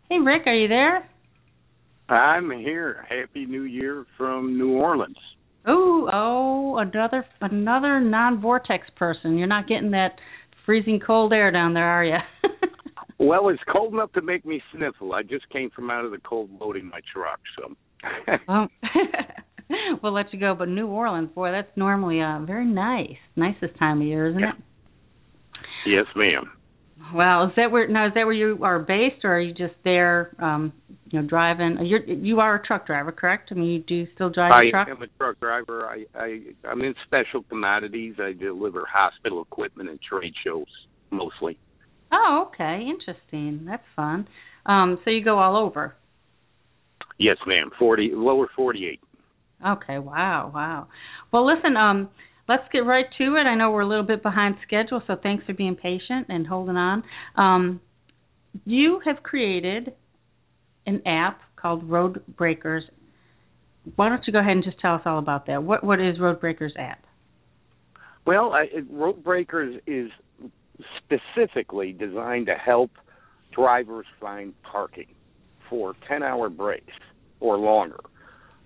Hey, 0.09 0.19
Rick, 0.19 0.43
are 0.45 0.55
you 0.55 0.69
there? 0.69 1.09
I'm 2.07 2.51
here. 2.51 3.05
Happy 3.09 3.45
New 3.45 3.63
Year 3.63 4.05
from 4.17 4.57
New 4.57 4.71
Orleans. 4.71 5.17
Oh, 5.67 6.09
oh, 6.13 6.77
another 6.77 7.25
another 7.41 7.99
non-vortex 7.99 8.87
person. 8.95 9.37
You're 9.37 9.47
not 9.47 9.67
getting 9.67 9.91
that 9.91 10.19
freezing 10.65 11.01
cold 11.05 11.33
air 11.33 11.51
down 11.51 11.73
there, 11.73 11.89
are 11.89 12.05
you? 12.05 12.17
Well, 13.17 13.47
it's 13.49 13.61
cold 13.71 13.93
enough 13.93 14.11
to 14.13 14.21
make 14.21 14.45
me 14.45 14.61
sniffle. 14.73 15.13
I 15.13 15.23
just 15.23 15.49
came 15.49 15.69
from 15.69 15.89
out 15.89 16.03
of 16.03 16.11
the 16.11 16.17
cold 16.17 16.49
loading 16.59 16.89
my 16.89 16.99
truck, 17.13 17.39
so. 17.57 17.73
well, 18.47 18.67
we'll 20.03 20.13
let 20.13 20.33
you 20.33 20.39
go. 20.39 20.55
But 20.57 20.69
New 20.69 20.87
Orleans, 20.87 21.29
boy, 21.33 21.51
that's 21.51 21.75
normally 21.75 22.21
uh, 22.21 22.39
very 22.45 22.65
nice. 22.65 23.17
Nice 23.35 23.55
this 23.61 23.71
time 23.79 24.01
of 24.01 24.07
year, 24.07 24.29
isn't 24.29 24.43
it? 24.43 24.55
yes, 25.85 26.05
ma'am. 26.15 26.51
Well, 27.13 27.45
is 27.45 27.51
that 27.57 27.71
where 27.71 27.87
now? 27.87 28.07
Is 28.07 28.13
that 28.15 28.25
where 28.25 28.33
you 28.33 28.59
are 28.63 28.79
based, 28.79 29.23
or 29.23 29.35
are 29.35 29.39
you 29.39 29.53
just 29.53 29.75
there? 29.83 30.35
Um, 30.39 30.73
you 31.11 31.21
know, 31.21 31.27
driving. 31.27 31.77
You're 31.83 32.03
you 32.03 32.39
are 32.39 32.55
a 32.55 32.65
truck 32.65 32.87
driver, 32.87 33.11
correct? 33.11 33.49
I 33.51 33.55
mean, 33.55 33.69
you 33.69 33.79
do 33.79 34.11
still 34.15 34.29
drive 34.29 34.53
I 34.53 34.65
a 34.65 34.71
truck. 34.71 34.87
I 34.87 34.91
am 34.91 35.01
a 35.01 35.07
truck 35.17 35.39
driver. 35.39 35.85
I, 35.85 36.05
I 36.17 36.39
I'm 36.67 36.81
in 36.81 36.95
special 37.05 37.43
commodities. 37.43 38.15
I 38.19 38.33
deliver 38.33 38.85
hospital 38.91 39.41
equipment 39.41 39.89
and 39.89 39.99
trade 40.01 40.33
shows 40.43 40.65
mostly. 41.11 41.59
Oh, 42.11 42.47
okay, 42.47 42.87
interesting. 42.89 43.65
That's 43.67 43.83
fun. 43.95 44.27
Um, 44.65 44.99
so 45.03 45.11
you 45.11 45.23
go 45.23 45.37
all 45.37 45.57
over. 45.57 45.95
Yes, 47.17 47.37
ma'am. 47.47 47.71
Forty 47.79 48.11
lower 48.13 48.47
forty 48.55 48.87
eight. 48.87 48.99
Okay, 49.65 49.99
wow, 49.99 50.51
wow. 50.53 50.87
Well, 51.31 51.45
listen, 51.45 51.77
um, 51.77 52.09
let's 52.47 52.63
get 52.71 52.79
right 52.79 53.05
to 53.17 53.23
it. 53.35 53.47
I 53.47 53.55
know 53.55 53.71
we're 53.71 53.81
a 53.81 53.87
little 53.87 54.03
bit 54.03 54.21
behind 54.21 54.55
schedule, 54.67 55.01
so 55.07 55.15
thanks 55.21 55.45
for 55.45 55.53
being 55.53 55.75
patient 55.75 56.27
and 56.29 56.45
holding 56.45 56.75
on. 56.75 57.03
Um, 57.35 57.81
you 58.65 59.01
have 59.05 59.23
created 59.23 59.93
an 60.85 61.01
app 61.05 61.39
called 61.55 61.89
Road 61.89 62.21
Breakers. 62.37 62.83
Why 63.95 64.09
don't 64.09 64.21
you 64.27 64.33
go 64.33 64.39
ahead 64.39 64.51
and 64.51 64.63
just 64.63 64.79
tell 64.79 64.95
us 64.95 65.01
all 65.05 65.19
about 65.19 65.47
that? 65.47 65.63
What 65.63 65.83
what 65.83 65.99
is 65.99 66.19
Road 66.19 66.39
Breakers 66.39 66.73
app? 66.77 67.03
Well, 68.25 68.53
I, 68.53 68.65
Road 68.89 69.23
Breakers 69.23 69.81
is 69.87 70.09
specifically 70.97 71.93
designed 71.93 72.47
to 72.47 72.55
help 72.55 72.91
drivers 73.53 74.05
find 74.19 74.53
parking 74.63 75.14
for 75.69 75.95
10 76.07 76.23
hour 76.23 76.49
breaks 76.49 76.93
or 77.39 77.57
longer. 77.57 77.99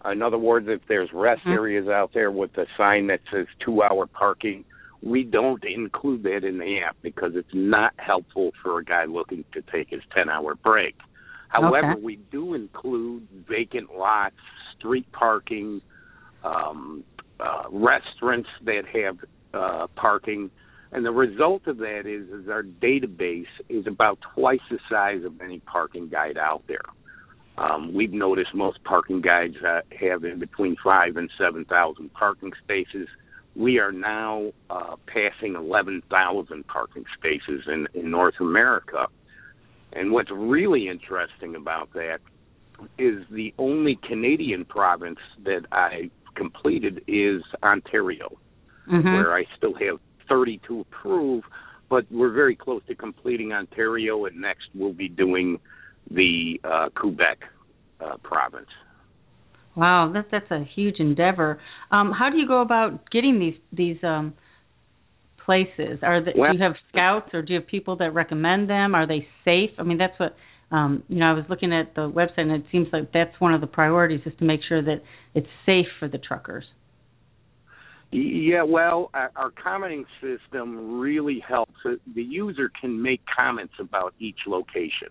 In 0.05 0.21
other 0.21 0.38
words, 0.38 0.67
if 0.69 0.81
there's 0.88 1.12
rest 1.12 1.43
Mhm. 1.43 1.53
areas 1.53 1.88
out 1.88 2.13
there 2.13 2.31
with 2.31 2.57
a 2.57 2.65
sign 2.77 3.07
that 3.07 3.21
says 3.29 3.47
two 3.59 3.83
hour 3.83 4.07
parking, 4.07 4.63
we 5.01 5.23
don't 5.23 5.63
include 5.63 6.23
that 6.23 6.43
in 6.43 6.57
the 6.57 6.79
app 6.81 6.95
because 7.01 7.35
it's 7.35 7.53
not 7.53 7.93
helpful 7.97 8.51
for 8.62 8.79
a 8.79 8.83
guy 8.83 9.05
looking 9.05 9.43
to 9.53 9.62
take 9.63 9.89
his 9.89 10.03
10 10.13 10.29
hour 10.29 10.55
break. 10.55 10.95
However, 11.49 11.91
Okay. 11.93 12.01
we 12.01 12.15
do 12.31 12.53
include 12.53 13.27
vacant 13.47 13.95
lots, 13.95 14.35
street 14.77 15.09
parking, 15.12 15.81
um, 16.43 17.03
uh, 17.39 17.63
restaurants 17.69 18.49
that 18.62 18.85
have 18.85 19.17
uh, 19.53 19.88
parking. 19.95 20.51
And 20.91 21.06
the 21.06 21.12
result 21.12 21.67
of 21.67 21.78
that 21.78 22.02
is, 22.06 22.28
is 22.30 22.49
our 22.49 22.63
database 22.63 23.45
is 23.69 23.86
about 23.86 24.17
twice 24.34 24.60
the 24.71 24.80
size 24.89 25.23
of 25.23 25.39
any 25.41 25.60
parking 25.60 26.10
guide 26.10 26.38
out 26.38 26.63
there. 26.67 26.82
Um, 27.58 27.93
we've 27.93 28.13
noticed 28.13 28.56
most 28.56 28.84
parking 28.84 29.21
guides 29.21 29.56
uh, 29.67 29.82
have 29.99 30.23
in 30.23 30.39
between 30.39 30.75
five 30.84 31.17
and 31.17 31.30
seven 31.38 31.65
thousand 31.65 32.13
parking 32.13 32.52
spaces. 32.63 33.08
We 33.56 33.80
are 33.80 33.91
now 33.91 34.52
uh, 34.69 34.95
passing 35.08 35.56
eleven 35.56 36.02
thousand 36.10 36.65
parking 36.67 37.04
spaces 37.17 37.63
in, 37.67 37.88
in 37.93 38.10
North 38.10 38.36
America. 38.39 39.08
And 39.91 40.12
what's 40.12 40.32
really 40.32 40.88
interesting 40.88 41.56
about 41.56 41.91
that 41.93 42.19
is 42.97 43.25
the 43.30 43.54
only 43.58 43.99
Canadian 44.08 44.63
province 44.63 45.19
that 45.43 45.65
I 45.71 46.10
completed 46.36 47.04
is 47.08 47.41
Ontario, 47.62 48.38
Mhm. 48.88 49.04
where 49.04 49.36
I 49.36 49.45
still 49.58 49.73
have 49.73 49.99
30 50.29 50.61
to 50.67 50.81
approve, 50.81 51.43
but 51.89 52.05
we're 52.11 52.31
very 52.31 52.55
close 52.55 52.81
to 52.87 52.95
completing 52.95 53.51
Ontario, 53.51 54.25
and 54.25 54.39
next 54.39 54.67
we'll 54.75 54.93
be 54.93 55.09
doing 55.09 55.59
the 56.11 56.59
uh, 56.63 56.89
Quebec 56.95 57.39
uh, 57.99 58.17
province. 58.23 58.69
Wow, 59.75 60.11
that's 60.13 60.27
that's 60.31 60.51
a 60.51 60.63
huge 60.75 60.95
endeavor. 60.99 61.59
Um, 61.91 62.11
how 62.11 62.29
do 62.29 62.37
you 62.37 62.47
go 62.47 62.61
about 62.61 63.09
getting 63.11 63.39
these 63.39 63.59
these 63.71 64.03
um, 64.03 64.33
places? 65.45 65.99
Are 66.03 66.23
the, 66.23 66.31
Well- 66.35 66.51
do 66.51 66.57
you 66.57 66.63
have 66.63 66.75
scouts 66.89 67.29
or 67.33 67.41
do 67.41 67.53
you 67.53 67.59
have 67.59 67.67
people 67.67 67.95
that 67.97 68.13
recommend 68.13 68.69
them? 68.69 68.93
Are 68.95 69.07
they 69.07 69.27
safe? 69.45 69.71
I 69.77 69.83
mean, 69.83 69.97
that's 69.97 70.19
what 70.19 70.35
um, 70.71 71.03
you 71.07 71.19
know. 71.19 71.27
I 71.27 71.33
was 71.33 71.45
looking 71.49 71.73
at 71.73 71.95
the 71.95 72.09
website, 72.09 72.39
and 72.39 72.51
it 72.51 72.65
seems 72.71 72.87
like 72.91 73.11
that's 73.13 73.39
one 73.39 73.53
of 73.53 73.61
the 73.61 73.67
priorities 73.67 74.21
is 74.25 74.33
to 74.39 74.45
make 74.45 74.61
sure 74.67 74.81
that 74.81 75.01
it's 75.33 75.47
safe 75.65 75.87
for 75.99 76.07
the 76.07 76.17
truckers. 76.17 76.65
Yeah, 78.11 78.63
well, 78.63 79.11
our 79.13 79.31
our 79.35 79.51
commenting 79.51 80.05
system 80.19 80.99
really 80.99 81.43
helps. 81.47 81.75
Uh, 81.85 81.95
The 82.15 82.23
user 82.23 82.71
can 82.81 83.01
make 83.01 83.21
comments 83.25 83.75
about 83.79 84.15
each 84.19 84.39
location. 84.47 85.09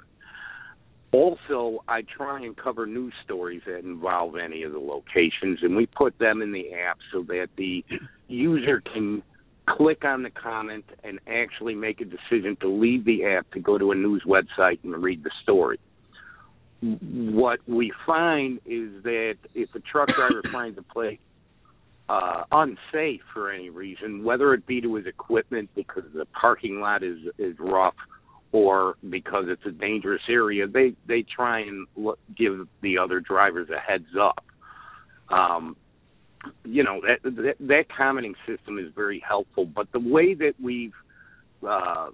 Also, 1.12 1.84
I 1.88 2.02
try 2.02 2.40
and 2.40 2.56
cover 2.56 2.86
news 2.86 3.14
stories 3.24 3.62
that 3.66 3.78
involve 3.78 4.36
any 4.36 4.62
of 4.64 4.72
the 4.72 4.78
locations, 4.78 5.60
and 5.62 5.76
we 5.76 5.86
put 5.86 6.18
them 6.18 6.42
in 6.42 6.52
the 6.52 6.74
app 6.74 6.98
so 7.12 7.22
that 7.28 7.48
the 7.56 7.84
user 8.26 8.82
can 8.92 9.22
click 9.66 10.04
on 10.04 10.22
the 10.22 10.30
comment 10.30 10.84
and 11.04 11.18
actually 11.26 11.74
make 11.74 12.00
a 12.00 12.04
decision 12.04 12.56
to 12.60 12.68
leave 12.68 13.04
the 13.04 13.24
app 13.24 13.50
to 13.52 13.60
go 13.60 13.78
to 13.78 13.92
a 13.92 13.94
news 13.94 14.24
website 14.26 14.78
and 14.82 15.02
read 15.02 15.22
the 15.22 15.30
story. 15.42 15.78
What 16.80 17.60
we 17.66 17.92
find 18.06 18.58
is 18.66 19.02
that 19.04 19.36
if 19.54 19.74
a 19.74 19.80
truck 19.80 20.08
driver 20.14 20.42
finds 20.52 20.78
a 20.78 20.82
place 20.82 21.18
uh, 22.08 22.44
unsafe 22.52 23.20
for 23.32 23.50
any 23.50 23.70
reason, 23.70 24.24
whether 24.24 24.54
it 24.54 24.66
be 24.66 24.80
to 24.80 24.94
his 24.94 25.06
equipment 25.06 25.68
because 25.74 26.04
the 26.14 26.24
parking 26.26 26.80
lot 26.80 27.02
is 27.02 27.18
is 27.38 27.54
rough 27.58 27.94
or 28.52 28.96
because 29.10 29.44
it's 29.48 29.66
a 29.66 29.70
dangerous 29.70 30.22
area, 30.28 30.66
they 30.66 30.94
they 31.06 31.22
try 31.22 31.60
and 31.60 31.86
look, 31.96 32.18
give 32.36 32.66
the 32.80 32.96
other 32.98 33.20
drivers 33.20 33.68
a 33.70 33.78
heads 33.78 34.08
up. 34.18 34.44
Um, 35.28 35.76
you 36.64 36.82
know 36.82 37.02
that, 37.02 37.22
that 37.22 37.54
that 37.60 37.84
commenting 37.94 38.34
system 38.46 38.78
is 38.78 38.86
very 38.94 39.22
helpful, 39.26 39.66
but 39.66 39.92
the 39.92 40.00
way 40.00 40.32
that 40.32 40.54
we've 40.62 40.94
uh, 41.66 42.08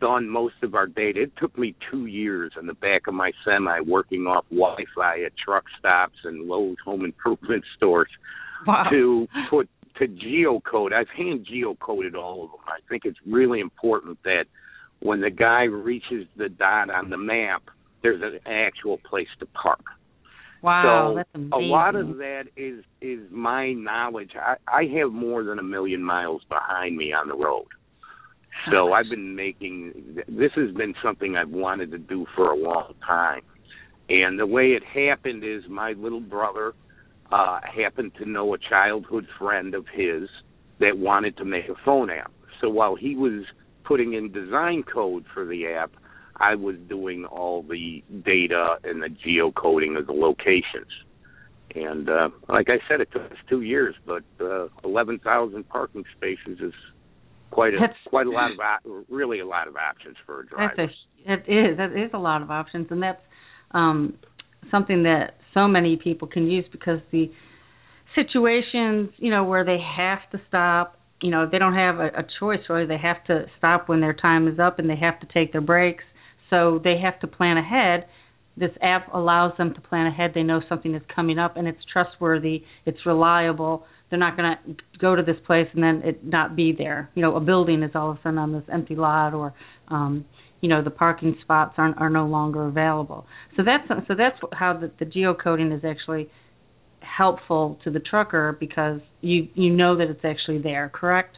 done 0.00 0.28
most 0.28 0.54
of 0.62 0.74
our 0.74 0.86
data, 0.86 1.22
it 1.22 1.32
took 1.36 1.56
me 1.56 1.74
two 1.90 2.06
years 2.06 2.52
in 2.58 2.66
the 2.66 2.74
back 2.74 3.06
of 3.06 3.14
my 3.14 3.30
semi 3.44 3.80
working 3.80 4.26
off 4.26 4.44
Wi-Fi 4.50 5.22
at 5.24 5.32
truck 5.36 5.64
stops 5.78 6.16
and 6.24 6.48
Lowe's 6.48 6.78
home 6.84 7.04
improvement 7.04 7.62
stores 7.76 8.08
Wow. 8.66 8.86
to 8.90 9.26
put 9.50 9.68
to 9.98 10.06
geocode. 10.06 10.92
I've 10.92 11.08
hand 11.16 11.46
geocoded 11.50 12.14
all 12.14 12.44
of 12.44 12.50
them. 12.50 12.60
I 12.66 12.78
think 12.88 13.02
it's 13.04 13.18
really 13.26 13.60
important 13.60 14.18
that 14.24 14.44
when 15.00 15.20
the 15.20 15.30
guy 15.30 15.62
reaches 15.62 16.26
the 16.36 16.48
dot 16.48 16.90
on 16.90 17.10
the 17.10 17.16
map, 17.16 17.62
there's 18.02 18.22
an 18.22 18.40
actual 18.46 18.98
place 18.98 19.28
to 19.40 19.46
park. 19.46 19.80
Wow, 20.62 21.10
so 21.10 21.16
that's 21.16 21.28
amazing. 21.34 21.52
a 21.52 21.58
lot 21.58 21.94
of 21.94 22.16
that 22.18 22.44
is 22.56 22.82
is 23.00 23.20
my 23.30 23.72
knowledge. 23.72 24.32
I, 24.34 24.56
I 24.66 24.84
have 24.98 25.12
more 25.12 25.44
than 25.44 25.58
a 25.58 25.62
million 25.62 26.02
miles 26.02 26.42
behind 26.48 26.96
me 26.96 27.12
on 27.12 27.28
the 27.28 27.36
road. 27.36 27.66
So 28.72 28.92
I've 28.92 29.08
been 29.08 29.36
making 29.36 30.16
this 30.26 30.50
has 30.56 30.74
been 30.74 30.94
something 31.02 31.36
I've 31.36 31.50
wanted 31.50 31.90
to 31.92 31.98
do 31.98 32.26
for 32.34 32.50
a 32.50 32.56
long 32.56 32.94
time. 33.06 33.42
And 34.08 34.38
the 34.38 34.46
way 34.46 34.68
it 34.68 34.82
happened 34.82 35.44
is 35.44 35.62
my 35.68 35.92
little 35.92 36.20
brother 36.20 36.72
uh 37.32 37.60
happened 37.82 38.12
to 38.18 38.28
know 38.28 38.54
a 38.54 38.58
childhood 38.58 39.26
friend 39.38 39.74
of 39.74 39.86
his 39.92 40.28
that 40.80 40.98
wanted 40.98 41.36
to 41.38 41.44
make 41.44 41.68
a 41.68 41.74
phone 41.84 42.10
app. 42.10 42.30
So 42.60 42.68
while 42.68 42.96
he 42.96 43.16
was 43.16 43.44
putting 43.84 44.14
in 44.14 44.32
design 44.32 44.82
code 44.82 45.24
for 45.32 45.44
the 45.46 45.66
app, 45.66 45.92
I 46.36 46.54
was 46.54 46.76
doing 46.88 47.24
all 47.24 47.62
the 47.62 48.02
data 48.24 48.76
and 48.84 49.02
the 49.02 49.08
geocoding 49.08 49.98
of 49.98 50.06
the 50.06 50.12
locations. 50.12 50.92
And 51.74 52.08
uh 52.08 52.28
like 52.48 52.68
I 52.68 52.78
said, 52.88 53.00
it 53.00 53.08
took 53.12 53.22
us 53.22 53.38
two 53.48 53.62
years, 53.62 53.94
but 54.06 54.24
uh, 54.40 54.68
eleven 54.84 55.18
thousand 55.18 55.68
parking 55.68 56.04
spaces 56.16 56.58
is 56.60 56.74
quite 57.50 57.74
a 57.74 57.78
That's- 57.80 57.98
quite 58.06 58.26
a 58.26 58.30
lot 58.30 58.52
of 58.52 58.58
op- 58.60 59.06
really 59.08 59.40
a 59.40 59.46
lot 59.46 59.68
of 59.68 59.76
options 59.76 60.16
for 60.24 60.40
a 60.40 60.46
driver. 60.46 60.74
That's 60.76 60.92
a 60.92 61.32
it 61.32 61.40
is 61.48 61.76
that 61.76 61.92
is 61.92 62.10
a 62.14 62.18
lot 62.18 62.40
of 62.42 62.50
options, 62.50 62.86
and 62.90 63.02
that's 63.02 63.20
um, 63.72 64.14
something 64.70 65.02
that 65.02 65.36
so 65.56 65.66
many 65.66 65.96
people 65.96 66.28
can 66.28 66.46
use 66.46 66.66
because 66.70 67.00
the 67.12 67.30
situations 68.14 69.10
you 69.16 69.30
know 69.30 69.44
where 69.44 69.64
they 69.64 69.78
have 69.96 70.18
to 70.32 70.40
stop, 70.48 70.96
you 71.22 71.30
know, 71.30 71.48
they 71.50 71.58
don't 71.58 71.74
have 71.74 71.96
a, 71.96 72.08
a 72.08 72.26
choice 72.38 72.60
really. 72.68 72.86
They 72.86 72.98
have 72.98 73.24
to 73.24 73.46
stop 73.58 73.88
when 73.88 74.00
their 74.00 74.12
time 74.12 74.46
is 74.48 74.58
up, 74.58 74.78
and 74.78 74.88
they 74.88 74.96
have 74.96 75.18
to 75.20 75.26
take 75.32 75.52
their 75.52 75.62
breaks. 75.62 76.04
So 76.50 76.80
they 76.84 76.98
have 77.02 77.18
to 77.20 77.26
plan 77.26 77.56
ahead. 77.56 78.06
This 78.56 78.70
app 78.82 79.12
allows 79.12 79.52
them 79.58 79.74
to 79.74 79.80
plan 79.80 80.06
ahead. 80.06 80.32
They 80.34 80.42
know 80.42 80.60
something 80.68 80.94
is 80.94 81.02
coming 81.14 81.38
up, 81.38 81.56
and 81.56 81.66
it's 81.66 81.80
trustworthy. 81.92 82.62
It's 82.84 82.98
reliable. 83.06 83.84
They're 84.08 84.18
not 84.18 84.36
going 84.36 84.54
to 84.54 84.98
go 85.00 85.16
to 85.16 85.22
this 85.22 85.36
place 85.46 85.66
and 85.74 85.82
then 85.82 86.02
it 86.04 86.24
not 86.24 86.54
be 86.54 86.72
there. 86.76 87.10
You 87.14 87.22
know, 87.22 87.34
a 87.34 87.40
building 87.40 87.82
is 87.82 87.90
all 87.94 88.12
of 88.12 88.18
a 88.18 88.20
sudden 88.22 88.38
on 88.38 88.52
this 88.52 88.62
empty 88.72 88.94
lot, 88.94 89.34
or 89.34 89.52
um, 89.88 90.24
you 90.60 90.68
know, 90.68 90.82
the 90.82 90.90
parking 90.90 91.36
spots 91.42 91.74
aren't 91.76 91.98
are 91.98 92.10
no 92.10 92.26
longer 92.26 92.66
available. 92.66 93.26
So 93.56 93.62
that's 93.64 93.88
so 94.08 94.14
that's 94.16 94.38
how 94.52 94.78
the, 94.78 94.90
the 94.98 95.04
geocoding 95.04 95.76
is 95.76 95.84
actually 95.84 96.30
helpful 97.00 97.78
to 97.84 97.90
the 97.90 98.00
trucker 98.00 98.56
because 98.58 99.00
you 99.20 99.48
you 99.54 99.70
know 99.70 99.96
that 99.96 100.08
it's 100.08 100.24
actually 100.24 100.58
there. 100.58 100.90
Correct? 100.92 101.36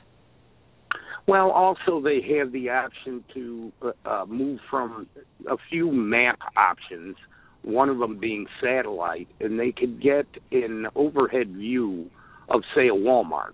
Well, 1.28 1.50
also 1.50 2.00
they 2.02 2.20
have 2.38 2.52
the 2.52 2.70
option 2.70 3.22
to 3.34 3.72
uh, 3.82 4.08
uh, 4.08 4.26
move 4.26 4.60
from 4.70 5.06
a 5.46 5.56
few 5.68 5.92
map 5.92 6.38
options, 6.56 7.16
one 7.60 7.90
of 7.90 7.98
them 7.98 8.18
being 8.18 8.46
satellite, 8.62 9.28
and 9.38 9.60
they 9.60 9.72
could 9.72 10.02
get 10.02 10.26
an 10.52 10.86
overhead 10.94 11.54
view 11.54 12.10
of, 12.48 12.62
say, 12.74 12.88
a 12.88 12.94
Walmart 12.94 13.52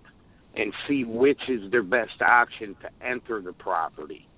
and 0.55 0.73
see 0.87 1.03
which 1.03 1.41
is 1.49 1.69
their 1.73 1.83
best 1.83 2.23
option 2.23 2.77
to 2.81 3.05
enter 3.05 3.43
the 3.43 3.53
property. 3.53 4.29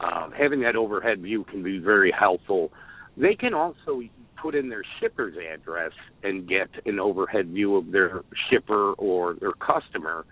Um, 0.00 0.32
having 0.32 0.60
that 0.60 0.76
overhead 0.76 1.20
view 1.20 1.44
can 1.44 1.62
be 1.62 1.78
very 1.78 2.12
helpful. 2.18 2.72
They 3.16 3.34
can 3.34 3.52
also 3.54 4.02
put 4.40 4.54
in 4.54 4.70
their 4.70 4.82
shipper's 4.98 5.34
address 5.36 5.92
and 6.22 6.48
get 6.48 6.68
an 6.86 6.98
overhead 6.98 7.48
view 7.48 7.76
of 7.76 7.92
their 7.92 8.22
shipper 8.48 8.92
or 8.94 9.34
their 9.34 9.52
customer 9.52 10.24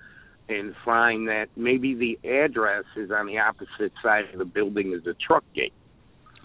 and 0.48 0.74
find 0.84 1.28
that 1.28 1.46
maybe 1.56 1.94
the 1.94 2.18
address 2.26 2.84
is 2.96 3.10
on 3.10 3.26
the 3.26 3.38
opposite 3.38 3.92
side 4.02 4.24
of 4.32 4.38
the 4.38 4.44
building 4.44 4.94
as 4.96 5.04
the 5.04 5.14
truck 5.26 5.44
gate. 5.54 5.74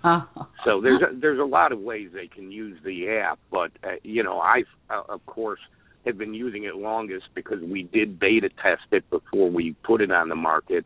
Uh, 0.04 0.24
So 0.66 0.82
there's 0.82 1.02
a, 1.02 1.18
there's 1.18 1.40
a 1.40 1.46
lot 1.46 1.72
of 1.72 1.80
ways 1.80 2.10
they 2.14 2.28
can 2.28 2.52
use 2.52 2.78
the 2.84 3.10
app, 3.10 3.40
but 3.50 3.72
uh, 3.84 3.96
you 4.04 4.24
know 4.24 4.40
I 4.40 4.64
uh, 4.90 5.04
of 5.08 5.26
course 5.26 5.60
have 6.06 6.18
been 6.18 6.34
using 6.34 6.66
it 6.66 6.76
longest 6.76 7.26
because 7.34 7.62
we 7.62 7.84
did 7.84 8.20
beta 8.20 8.50
test 8.62 8.82
it 8.92 9.10
before 9.10 9.50
we 9.50 9.74
put 9.84 10.02
it 10.02 10.12
on 10.12 10.28
the 10.28 10.36
market, 10.36 10.86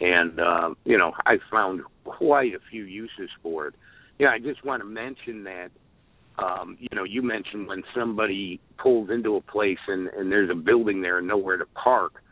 and 0.00 0.38
uh, 0.40 0.70
you 0.84 0.98
know 0.98 1.12
I 1.24 1.36
found 1.50 1.82
quite 2.04 2.54
a 2.54 2.58
few 2.70 2.84
uses 2.84 3.30
for 3.42 3.68
it. 3.68 3.74
Yeah, 4.18 4.28
I 4.28 4.38
just 4.38 4.64
want 4.64 4.82
to 4.82 4.88
mention 4.88 5.44
that 5.44 5.68
um, 6.38 6.76
you 6.80 6.88
know 6.94 7.04
you 7.04 7.22
mentioned 7.22 7.68
when 7.68 7.82
somebody 7.94 8.60
pulls 8.78 9.10
into 9.10 9.36
a 9.36 9.40
place 9.40 9.78
and, 9.88 10.08
and 10.08 10.30
there's 10.30 10.50
a 10.50 10.54
building 10.54 11.02
there 11.02 11.18
and 11.18 11.28
nowhere 11.28 11.56
to 11.56 11.66
park. 11.66 12.22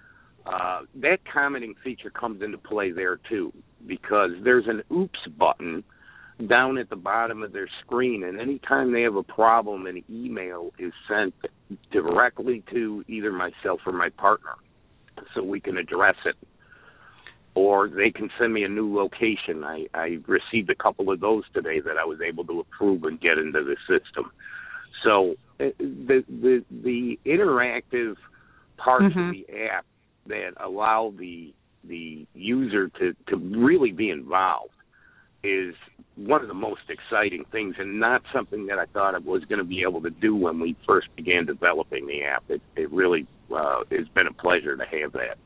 Uh, 0.47 0.81
that 0.97 1.19
commenting 1.33 1.75
feature 1.83 2.11
comes 2.11 2.43
into 2.43 2.59
play 2.59 2.91
there 2.91 3.19
too 3.31 3.51
because 3.87 4.31
there's 4.43 4.67
an 4.67 4.83
oops 4.95 5.19
button 5.39 5.83
down 6.49 6.77
at 6.77 6.91
the 6.91 6.97
bottom 6.97 7.43
of 7.43 7.53
their 7.53 7.69
screen 7.85 8.25
and 8.25 8.41
anytime 8.41 8.93
they 8.93 9.03
have 9.03 9.15
a 9.15 9.23
problem 9.23 9.87
an 9.87 10.03
email 10.11 10.71
is 10.79 10.93
sent 11.09 11.33
directly 11.93 12.63
to 12.71 13.05
either 13.09 13.33
myself 13.33 13.81
or 13.87 13.93
my 13.93 14.09
partner 14.19 14.55
so 15.35 15.43
we 15.43 15.61
can 15.61 15.79
address 15.79 16.17
it 16.27 16.35
or 17.55 17.89
they 17.89 18.11
can 18.11 18.29
send 18.39 18.53
me 18.53 18.65
a 18.65 18.69
new 18.69 18.95
location 18.95 19.65
i 19.65 19.87
i 19.95 20.19
received 20.27 20.71
a 20.71 20.75
couple 20.75 21.11
of 21.11 21.21
those 21.21 21.43
today 21.53 21.81
that 21.81 21.97
i 21.97 22.05
was 22.05 22.19
able 22.21 22.45
to 22.45 22.61
approve 22.61 23.05
and 23.05 23.21
get 23.21 23.39
into 23.39 23.63
the 23.65 23.77
system 23.89 24.31
so 25.03 25.35
uh, 25.61 25.67
the 25.79 26.25
the 26.29 26.65
the 26.83 27.19
interactive 27.27 28.17
parts 28.77 29.15
Mhm. 29.15 29.29
of 29.29 29.33
the 29.35 29.47
app 29.71 29.85
that 30.27 30.53
allow 30.61 31.13
the 31.17 31.53
the 31.85 32.27
user 32.35 32.89
to 32.89 33.15
to 33.29 33.37
really 33.37 33.93
be 33.93 34.11
involved 34.11 34.73
is 35.43 35.75
one 36.17 36.41
of 36.41 36.49
the 36.49 36.55
most 36.55 36.81
exciting 36.89 37.45
things 37.53 37.75
and 37.79 38.01
not 38.01 38.23
something 38.33 38.67
that 38.67 38.79
I 38.79 38.87
thought 38.87 39.15
I 39.15 39.19
was 39.19 39.45
going 39.45 39.59
to 39.59 39.65
be 39.65 39.83
able 39.83 40.01
to 40.03 40.11
do 40.11 40.35
when 40.35 40.59
we 40.59 40.75
first 40.87 41.09
began 41.17 41.45
developing 41.45 42.07
the 42.07 42.25
app. 42.25 42.45
It 42.49 42.63
it 42.77 42.91
really 42.91 43.27
uh, 43.55 43.85
has 43.91 44.09
been 44.09 44.27
a 44.27 44.33
pleasure 44.33 44.77
to 44.77 44.85
have 44.85 45.13
that. 45.13 45.37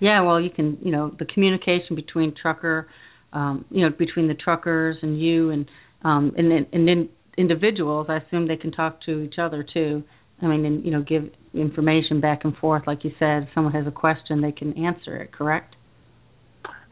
Yeah, 0.00 0.22
well, 0.22 0.40
you 0.40 0.50
can, 0.50 0.78
you 0.82 0.90
know, 0.90 1.14
the 1.18 1.24
communication 1.24 1.96
between 1.96 2.34
trucker, 2.40 2.88
um, 3.32 3.64
you 3.70 3.82
know, 3.82 3.94
between 3.96 4.28
the 4.28 4.34
truckers 4.34 4.96
and 5.02 5.20
you 5.20 5.50
and 5.50 5.66
um 6.04 6.32
and 6.36 6.50
then 6.50 6.66
and 6.72 6.86
then 6.86 7.08
individuals, 7.36 8.06
I 8.08 8.18
assume 8.18 8.48
they 8.48 8.56
can 8.56 8.72
talk 8.72 9.02
to 9.06 9.20
each 9.20 9.34
other 9.40 9.64
too. 9.64 10.02
I 10.42 10.46
mean, 10.46 10.64
and 10.64 10.84
you 10.84 10.90
know, 10.90 11.02
give 11.02 11.30
information 11.54 12.20
back 12.20 12.40
and 12.44 12.56
forth 12.56 12.82
like 12.86 13.04
you 13.04 13.12
said. 13.18 13.44
If 13.44 13.48
someone 13.54 13.72
has 13.72 13.86
a 13.86 13.92
question, 13.92 14.40
they 14.40 14.52
can 14.52 14.72
answer 14.84 15.16
it, 15.16 15.32
correct? 15.32 15.76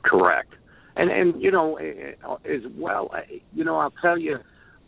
Correct. 0.03 0.53
And 0.97 1.11
and 1.11 1.43
you 1.43 1.51
know, 1.51 1.79
as 1.79 2.63
well, 2.77 3.11
you 3.53 3.65
know, 3.65 3.77
I'll 3.77 3.95
tell 4.03 4.19
you 4.19 4.39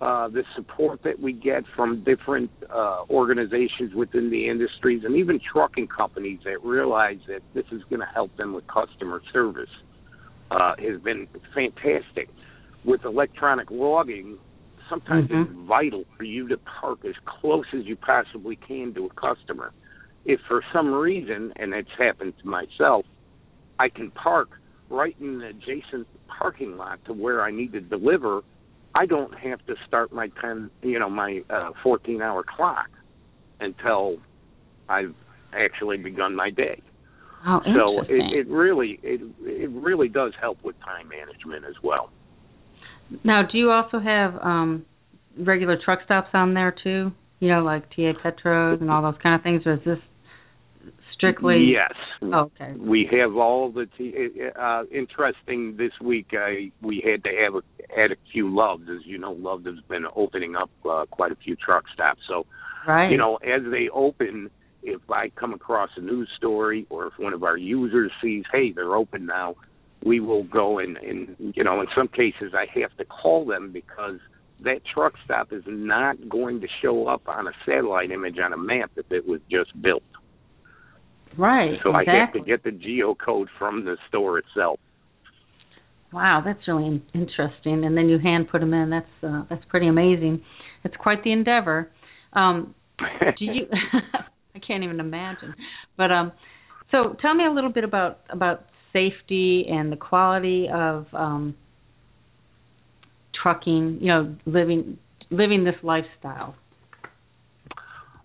uh, 0.00 0.28
the 0.28 0.42
support 0.56 1.00
that 1.04 1.20
we 1.20 1.32
get 1.32 1.62
from 1.76 2.02
different 2.04 2.50
uh, 2.68 3.04
organizations 3.10 3.94
within 3.94 4.30
the 4.30 4.48
industries 4.48 5.02
and 5.04 5.16
even 5.16 5.40
trucking 5.52 5.86
companies 5.86 6.40
that 6.44 6.62
realize 6.64 7.18
that 7.28 7.40
this 7.54 7.64
is 7.70 7.80
going 7.88 8.00
to 8.00 8.08
help 8.12 8.36
them 8.36 8.52
with 8.52 8.64
customer 8.66 9.22
service 9.32 9.70
uh, 10.50 10.72
has 10.78 11.00
been 11.00 11.26
fantastic. 11.54 12.28
With 12.84 13.04
electronic 13.04 13.70
logging, 13.70 14.36
sometimes 14.88 15.30
Mhm. 15.30 15.42
it's 15.42 15.52
vital 15.66 16.04
for 16.16 16.24
you 16.24 16.48
to 16.48 16.58
park 16.58 17.04
as 17.04 17.14
close 17.24 17.66
as 17.72 17.86
you 17.86 17.96
possibly 17.96 18.56
can 18.56 18.92
to 18.94 19.06
a 19.06 19.10
customer. 19.10 19.72
If 20.24 20.40
for 20.42 20.62
some 20.72 20.92
reason, 20.92 21.52
and 21.56 21.72
it's 21.72 21.90
happened 21.92 22.34
to 22.38 22.48
myself, 22.48 23.06
I 23.78 23.88
can 23.88 24.10
park 24.10 24.48
right 24.90 25.16
in 25.20 25.38
the 25.38 25.48
adjacent 25.48 26.06
parking 26.26 26.76
lot 26.76 27.02
to 27.06 27.12
where 27.12 27.42
I 27.42 27.50
need 27.50 27.72
to 27.72 27.80
deliver, 27.80 28.42
I 28.94 29.06
don't 29.06 29.36
have 29.38 29.64
to 29.66 29.74
start 29.86 30.12
my 30.12 30.28
ten, 30.40 30.70
you 30.82 30.98
know, 30.98 31.10
my 31.10 31.42
uh, 31.50 31.70
14-hour 31.84 32.44
clock 32.56 32.88
until 33.60 34.16
I've 34.88 35.14
actually 35.52 35.96
begun 35.96 36.34
my 36.36 36.50
day. 36.50 36.80
Oh, 37.46 37.60
So 37.64 38.00
it, 38.08 38.46
it 38.46 38.48
really, 38.48 38.98
it 39.02 39.20
it 39.42 39.70
really 39.70 40.08
does 40.08 40.32
help 40.40 40.58
with 40.64 40.76
time 40.80 41.08
management 41.08 41.64
as 41.66 41.74
well. 41.82 42.10
now, 43.22 43.42
do 43.50 43.58
you 43.58 43.70
also 43.70 43.98
have 43.98 44.34
um 44.42 44.86
regular 45.38 45.76
truck 45.84 46.00
stops 46.04 46.28
on 46.32 46.54
there 46.54 46.74
too? 46.82 47.10
You 47.40 47.48
know, 47.48 47.62
like 47.62 47.90
TA 47.90 48.12
Petros 48.22 48.80
and 48.80 48.90
all 48.90 49.02
those 49.02 49.20
kind 49.22 49.34
of 49.34 49.42
things, 49.42 49.62
or 49.66 49.74
is 49.74 49.80
this 49.84 49.98
strictly? 51.32 51.72
Yes. 51.72 51.92
Oh, 52.22 52.50
okay. 52.60 52.72
We 52.78 53.08
have 53.12 53.36
all 53.36 53.70
the 53.70 53.86
t- 53.98 54.30
uh 54.58 54.84
interesting 54.92 55.76
this 55.76 55.92
week 56.02 56.28
I 56.32 56.70
we 56.82 57.02
had 57.04 57.24
to 57.24 57.30
have 57.44 57.54
a 57.54 58.00
add 58.00 58.12
a 58.12 58.16
few 58.32 58.54
loves 58.54 58.84
as 58.88 59.04
you 59.04 59.18
know 59.18 59.32
Love 59.32 59.64
has 59.64 59.78
been 59.88 60.04
opening 60.16 60.56
up 60.56 60.70
uh, 60.88 61.04
quite 61.10 61.32
a 61.32 61.36
few 61.36 61.56
truck 61.56 61.84
stops 61.92 62.20
so 62.28 62.46
Right. 62.86 63.10
you 63.10 63.16
know 63.16 63.36
as 63.36 63.62
they 63.70 63.88
open 63.94 64.50
if 64.82 65.00
I 65.10 65.30
come 65.30 65.54
across 65.54 65.88
a 65.96 66.00
news 66.02 66.28
story 66.36 66.86
or 66.90 67.06
if 67.06 67.14
one 67.18 67.32
of 67.32 67.42
our 67.42 67.56
users 67.56 68.12
sees 68.22 68.44
hey 68.52 68.72
they're 68.72 68.94
open 68.96 69.24
now 69.24 69.54
we 70.04 70.20
will 70.20 70.44
go 70.44 70.78
and 70.78 70.96
and 70.98 71.36
you 71.38 71.64
know 71.64 71.80
in 71.80 71.86
some 71.96 72.08
cases 72.08 72.52
I 72.54 72.66
have 72.80 72.94
to 72.98 73.04
call 73.06 73.46
them 73.46 73.72
because 73.72 74.18
that 74.60 74.80
truck 74.92 75.14
stop 75.24 75.52
is 75.52 75.62
not 75.66 76.28
going 76.28 76.60
to 76.60 76.68
show 76.82 77.06
up 77.06 77.22
on 77.26 77.46
a 77.46 77.52
satellite 77.66 78.10
image 78.10 78.36
on 78.38 78.52
a 78.52 78.56
map 78.58 78.90
if 78.96 79.10
it 79.10 79.26
was 79.26 79.40
just 79.50 79.70
built 79.80 80.02
right. 81.38 81.78
so 81.82 81.90
exactly. 81.90 82.12
I 82.12 82.24
have 82.24 82.32
to 82.32 82.40
get 82.40 82.64
the 82.64 82.70
geocode 82.70 83.46
from 83.58 83.84
the 83.84 83.96
store 84.08 84.38
itself. 84.38 84.78
Wow, 86.12 86.42
that's 86.44 86.60
really 86.68 86.86
in- 86.86 87.02
interesting. 87.12 87.84
And 87.84 87.96
then 87.96 88.08
you 88.08 88.18
hand 88.18 88.48
put 88.48 88.60
them 88.60 88.72
in. 88.72 88.90
That's 88.90 89.06
uh, 89.22 89.42
that's 89.50 89.64
pretty 89.68 89.88
amazing. 89.88 90.42
It's 90.84 90.94
quite 90.96 91.24
the 91.24 91.32
endeavor. 91.32 91.90
Um, 92.32 92.74
do 93.38 93.44
you? 93.44 93.66
I 94.54 94.60
can't 94.60 94.84
even 94.84 95.00
imagine. 95.00 95.54
But 95.96 96.12
um, 96.12 96.32
so 96.92 97.16
tell 97.20 97.34
me 97.34 97.44
a 97.44 97.52
little 97.52 97.72
bit 97.72 97.82
about 97.82 98.20
about 98.30 98.66
safety 98.92 99.66
and 99.68 99.90
the 99.90 99.96
quality 99.96 100.68
of 100.72 101.06
um, 101.12 101.56
trucking. 103.42 103.98
You 104.00 104.06
know, 104.06 104.36
living 104.46 104.98
living 105.30 105.64
this 105.64 105.74
lifestyle. 105.82 106.54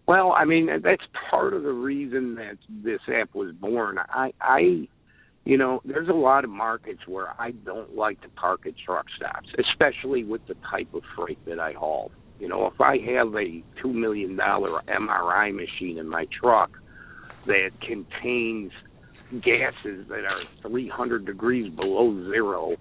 Well, 0.09 0.33
I 0.35 0.43
mean 0.43 0.69
that's 0.83 1.03
part 1.29 1.53
of 1.53 1.61
the 1.61 1.71
reason 1.71 2.33
that 2.33 2.57
this 2.83 2.99
app 3.07 3.35
was 3.35 3.53
born. 3.53 3.99
I, 3.99 4.31
I, 4.41 4.87
you 5.45 5.55
know, 5.55 5.81
there's 5.85 6.09
a 6.09 6.13
lot 6.13 6.43
of 6.43 6.49
markets 6.49 7.01
where 7.05 7.39
I 7.39 7.51
don't 7.51 7.95
like 7.95 8.19
to 8.21 8.29
park 8.29 8.61
at 8.65 8.73
truck 8.83 9.05
stops, 9.15 9.49
especially 9.59 10.23
with 10.23 10.41
the 10.47 10.55
type 10.71 10.91
of 10.95 11.03
freight 11.15 11.37
that 11.45 11.59
I 11.59 11.73
haul. 11.73 12.09
You 12.39 12.47
know, 12.47 12.65
if 12.65 12.81
I 12.81 12.97
have 13.13 13.35
a 13.35 13.63
two 13.83 13.93
million 13.93 14.35
dollar 14.35 14.81
MRI 14.87 15.53
machine 15.53 15.99
in 15.99 16.09
my 16.09 16.25
truck 16.41 16.71
that 17.45 17.69
contains 17.79 18.71
gases 19.31 20.07
that 20.09 20.25
are 20.25 20.41
300 20.67 21.23
degrees 21.23 21.71
below 21.75 22.31
zero, 22.31 22.77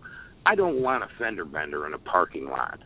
I 0.47 0.55
don't 0.55 0.81
want 0.81 1.05
a 1.05 1.09
fender 1.19 1.45
bender 1.45 1.87
in 1.87 1.93
a 1.93 1.99
parking 1.99 2.47
lot. 2.47 2.79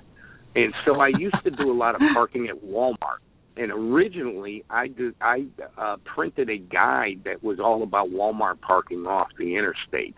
And 0.56 0.74
so 0.84 0.98
I 0.98 1.12
used 1.16 1.38
to 1.44 1.50
do 1.52 1.70
a 1.70 1.78
lot 1.78 1.94
of 1.94 2.00
parking 2.12 2.48
at 2.48 2.60
Walmart. 2.60 3.22
And 3.56 3.70
originally, 3.70 4.64
I 4.70 4.88
did 4.88 5.14
I 5.20 5.46
uh, 5.76 5.96
printed 6.14 6.48
a 6.48 6.58
guide 6.58 7.22
that 7.24 7.42
was 7.42 7.60
all 7.60 7.82
about 7.82 8.08
Walmart 8.08 8.60
parking 8.60 9.06
off 9.06 9.28
the 9.38 9.56
interstate. 9.56 10.16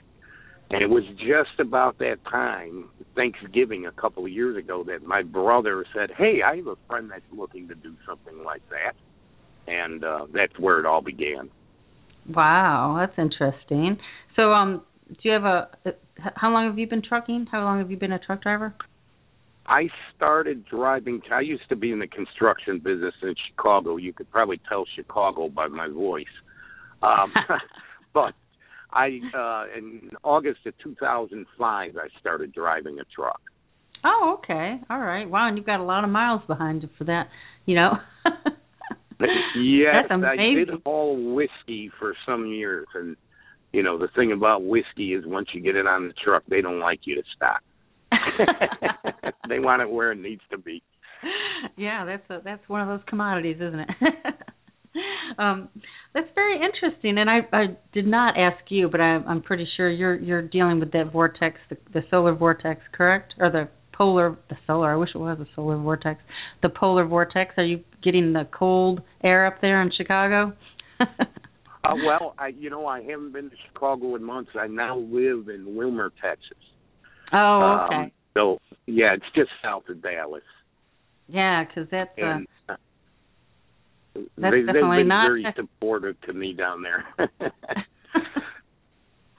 And 0.70 0.82
it 0.82 0.88
was 0.88 1.04
just 1.18 1.60
about 1.60 1.98
that 1.98 2.16
time, 2.30 2.88
Thanksgiving 3.14 3.86
a 3.86 3.92
couple 3.92 4.24
of 4.24 4.30
years 4.30 4.56
ago, 4.56 4.82
that 4.84 5.04
my 5.04 5.22
brother 5.22 5.84
said, 5.94 6.10
"Hey, 6.16 6.40
I 6.44 6.56
have 6.56 6.66
a 6.66 6.76
friend 6.88 7.10
that's 7.10 7.22
looking 7.32 7.68
to 7.68 7.74
do 7.74 7.94
something 8.06 8.42
like 8.44 8.62
that," 8.70 8.94
and 9.70 10.02
uh, 10.02 10.26
that's 10.32 10.58
where 10.58 10.80
it 10.80 10.86
all 10.86 11.02
began. 11.02 11.50
Wow, 12.28 12.96
that's 12.98 13.18
interesting. 13.18 13.98
So, 14.36 14.52
um, 14.52 14.82
do 15.08 15.16
you 15.22 15.32
have 15.32 15.44
a? 15.44 15.68
How 16.34 16.50
long 16.50 16.66
have 16.66 16.78
you 16.78 16.86
been 16.86 17.02
trucking? 17.02 17.46
How 17.52 17.62
long 17.62 17.78
have 17.78 17.90
you 17.90 17.96
been 17.96 18.12
a 18.12 18.18
truck 18.18 18.42
driver? 18.42 18.74
I 19.66 19.88
started 20.14 20.64
driving. 20.66 21.22
I 21.32 21.40
used 21.40 21.68
to 21.70 21.76
be 21.76 21.90
in 21.90 21.98
the 21.98 22.06
construction 22.06 22.78
business 22.78 23.14
in 23.22 23.34
Chicago. 23.48 23.96
You 23.96 24.12
could 24.12 24.30
probably 24.30 24.60
tell 24.68 24.84
Chicago 24.94 25.48
by 25.48 25.68
my 25.68 25.88
voice. 25.88 26.24
Um, 27.02 27.32
but 28.14 28.34
I, 28.92 29.20
uh, 29.36 29.78
in 29.78 30.10
August 30.22 30.60
of 30.66 30.74
2005, 30.82 31.96
I 31.96 32.20
started 32.20 32.52
driving 32.52 32.98
a 32.98 33.04
truck. 33.14 33.40
Oh, 34.04 34.38
okay. 34.38 34.80
All 34.90 34.98
right. 34.98 35.28
Wow, 35.28 35.48
and 35.48 35.56
you've 35.56 35.66
got 35.66 35.80
a 35.80 35.84
lot 35.84 36.04
of 36.04 36.10
miles 36.10 36.42
behind 36.46 36.82
you 36.82 36.90
for 36.98 37.04
that, 37.04 37.28
you 37.64 37.74
know. 37.74 37.92
yes, 39.56 40.04
I 40.10 40.36
did 40.36 40.68
haul 40.84 41.34
whiskey 41.34 41.90
for 41.98 42.14
some 42.26 42.46
years, 42.46 42.86
and 42.94 43.16
you 43.72 43.82
know 43.82 43.98
the 43.98 44.08
thing 44.14 44.32
about 44.32 44.62
whiskey 44.62 45.14
is 45.14 45.24
once 45.26 45.48
you 45.54 45.60
get 45.62 45.76
it 45.76 45.86
on 45.86 46.08
the 46.08 46.14
truck, 46.22 46.42
they 46.48 46.60
don't 46.60 46.80
like 46.80 47.00
you 47.04 47.14
to 47.14 47.22
stop. 47.34 47.60
they 49.48 49.58
want 49.58 49.82
it 49.82 49.90
where 49.90 50.12
it 50.12 50.18
needs 50.18 50.42
to 50.50 50.58
be. 50.58 50.82
yeah, 51.76 52.04
that's 52.04 52.28
a, 52.30 52.42
that's 52.44 52.68
one 52.68 52.80
of 52.80 52.88
those 52.88 53.06
commodities, 53.08 53.56
isn't 53.56 53.80
it? 53.80 53.88
um, 55.38 55.68
that's 56.12 56.28
very 56.34 56.56
interesting, 56.56 57.18
and 57.18 57.28
I 57.28 57.40
I 57.52 57.64
did 57.92 58.06
not 58.06 58.38
ask 58.38 58.62
you, 58.68 58.88
but 58.88 59.00
I, 59.00 59.16
I'm 59.26 59.42
pretty 59.42 59.66
sure 59.76 59.90
you're 59.90 60.16
you're 60.16 60.42
dealing 60.42 60.80
with 60.80 60.92
that 60.92 61.12
vortex, 61.12 61.56
the, 61.70 61.76
the 61.92 62.00
solar 62.10 62.34
vortex, 62.34 62.80
correct? 62.92 63.34
Or 63.38 63.50
the 63.50 63.68
polar, 63.96 64.36
the 64.48 64.56
solar. 64.66 64.92
I 64.92 64.96
wish 64.96 65.10
it 65.14 65.18
was 65.18 65.38
a 65.40 65.46
solar 65.54 65.78
vortex. 65.78 66.20
The 66.62 66.68
polar 66.68 67.06
vortex. 67.06 67.54
Are 67.56 67.64
you 67.64 67.80
getting 68.02 68.32
the 68.32 68.46
cold 68.56 69.00
air 69.22 69.46
up 69.46 69.60
there 69.60 69.82
in 69.82 69.90
Chicago? 69.96 70.52
Uh, 71.84 71.94
well, 72.06 72.34
I 72.38 72.48
you 72.48 72.70
know 72.70 72.86
I 72.86 73.02
haven't 73.02 73.32
been 73.34 73.50
to 73.50 73.56
Chicago 73.68 74.16
in 74.16 74.24
months. 74.24 74.50
I 74.58 74.66
now 74.68 74.96
live 74.96 75.48
in 75.48 75.76
Wilmer, 75.76 76.10
Texas. 76.22 76.56
Oh, 77.32 77.86
okay. 77.86 77.96
Um, 77.96 78.10
so 78.34 78.58
yeah, 78.86 79.14
it's 79.14 79.24
just 79.34 79.50
south 79.62 79.84
of 79.88 80.02
Dallas. 80.02 80.42
yeah, 81.28 81.64
because 81.64 81.88
that's 81.90 82.10
uh, 82.20 82.24
And 82.26 82.46
uh, 82.68 82.74
That's 84.14 84.26
they, 84.36 84.50
they've 84.50 84.66
definitely 84.66 84.98
been 84.98 85.08
not- 85.08 85.26
very 85.26 85.46
supportive 85.56 86.20
to 86.22 86.32
me 86.32 86.52
down 86.52 86.82
there. 86.82 87.04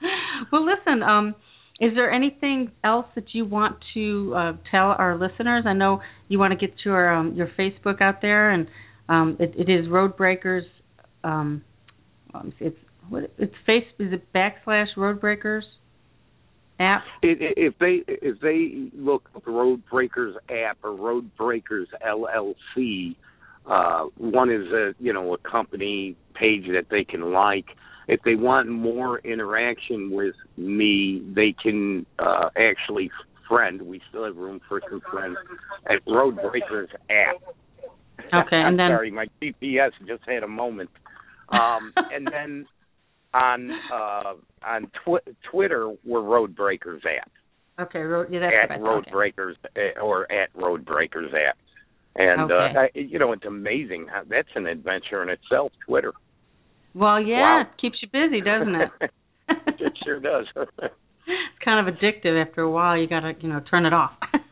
well, 0.52 0.64
listen. 0.64 1.02
Um, 1.02 1.34
is 1.78 1.92
there 1.94 2.10
anything 2.10 2.70
else 2.82 3.06
that 3.14 3.34
you 3.34 3.44
want 3.44 3.76
to 3.94 4.32
uh, 4.34 4.52
tell 4.70 4.94
our 4.98 5.18
listeners? 5.18 5.64
I 5.66 5.74
know 5.74 6.00
you 6.28 6.38
want 6.38 6.58
to 6.58 6.66
get 6.66 6.74
your 6.84 7.12
um, 7.12 7.34
your 7.34 7.48
Facebook 7.58 8.00
out 8.00 8.22
there, 8.22 8.50
and 8.50 8.66
um, 9.08 9.36
it, 9.38 9.54
it 9.56 9.70
is 9.70 9.86
Roadbreakers. 9.86 10.62
Um, 11.22 11.62
um, 12.34 12.52
it's 12.60 12.78
what 13.08 13.30
it's 13.38 13.54
face 13.66 13.84
is 13.98 14.12
it 14.12 14.32
backslash 14.34 14.86
Roadbreakers 14.96 15.62
app? 16.80 17.02
If 17.22 17.74
they 17.78 18.02
if 18.06 18.40
they 18.40 18.90
look 18.98 19.28
up 19.34 19.46
Road 19.46 19.82
Breakers 19.90 20.36
app 20.50 20.78
or 20.82 20.94
Road 20.94 21.30
Breakers 21.36 21.88
LLC, 22.06 23.16
uh, 23.66 24.06
one 24.16 24.50
is 24.50 24.66
a 24.72 24.92
you 24.98 25.12
know 25.12 25.34
a 25.34 25.38
company 25.38 26.16
page 26.34 26.66
that 26.66 26.86
they 26.90 27.04
can 27.04 27.32
like, 27.32 27.66
if 28.08 28.20
they 28.24 28.34
want 28.34 28.68
more 28.68 29.18
interaction 29.20 30.10
with 30.10 30.34
me, 30.56 31.22
they 31.34 31.54
can 31.60 32.06
uh, 32.18 32.50
actually 32.56 33.10
friend. 33.48 33.82
We 33.82 34.00
still 34.08 34.24
have 34.24 34.36
room 34.36 34.60
for 34.68 34.80
some 34.88 35.00
friends 35.10 35.36
at 35.86 36.00
Road 36.06 36.36
Breakers 36.36 36.90
app. 37.10 37.42
Okay, 38.18 38.28
and 38.52 38.78
then 38.78 38.88
sorry, 38.90 39.10
my 39.10 39.26
GPS 39.42 39.90
just 40.06 40.22
had 40.26 40.42
a 40.42 40.48
moment. 40.48 40.90
Um, 41.48 41.92
and 41.96 42.26
then 42.30 42.66
on 43.36 43.70
uh, 43.92 44.32
on 44.66 44.86
tw- 45.04 45.28
Twitter, 45.50 45.92
we're 46.04 46.22
Road 46.22 46.56
Breakers 46.56 47.02
app. 47.20 47.30
Okay, 47.78 47.98
road, 47.98 48.28
yeah, 48.30 48.40
that's 48.40 48.72
at 48.72 48.80
Road. 48.80 49.04
Breakers 49.12 49.56
uh, 49.76 50.00
or 50.00 50.30
at 50.32 50.48
Road 50.54 50.84
Breakers 50.86 51.30
app. 51.34 51.58
And 52.14 52.50
Okay. 52.50 52.54
uh, 52.74 52.80
I, 52.80 52.88
you 52.94 53.18
know, 53.18 53.32
it's 53.32 53.44
amazing. 53.44 54.06
How, 54.10 54.22
that's 54.28 54.48
an 54.54 54.66
adventure 54.66 55.22
in 55.22 55.28
itself. 55.28 55.72
Twitter. 55.86 56.12
Well, 56.94 57.20
yeah, 57.20 57.40
Wow. 57.40 57.60
it 57.62 57.78
keeps 57.80 57.98
you 58.00 58.08
busy, 58.10 58.40
doesn't 58.40 58.74
it? 58.74 58.88
it 59.80 59.92
sure 60.02 60.18
does. 60.20 60.46
it's 60.56 61.58
kind 61.62 61.86
of 61.86 61.94
addictive 61.94 62.42
after 62.42 62.62
a 62.62 62.70
while. 62.70 62.96
You 62.96 63.06
got 63.06 63.20
to, 63.20 63.32
you 63.40 63.50
know, 63.50 63.60
turn 63.70 63.84
it 63.84 63.92
off. 63.92 64.12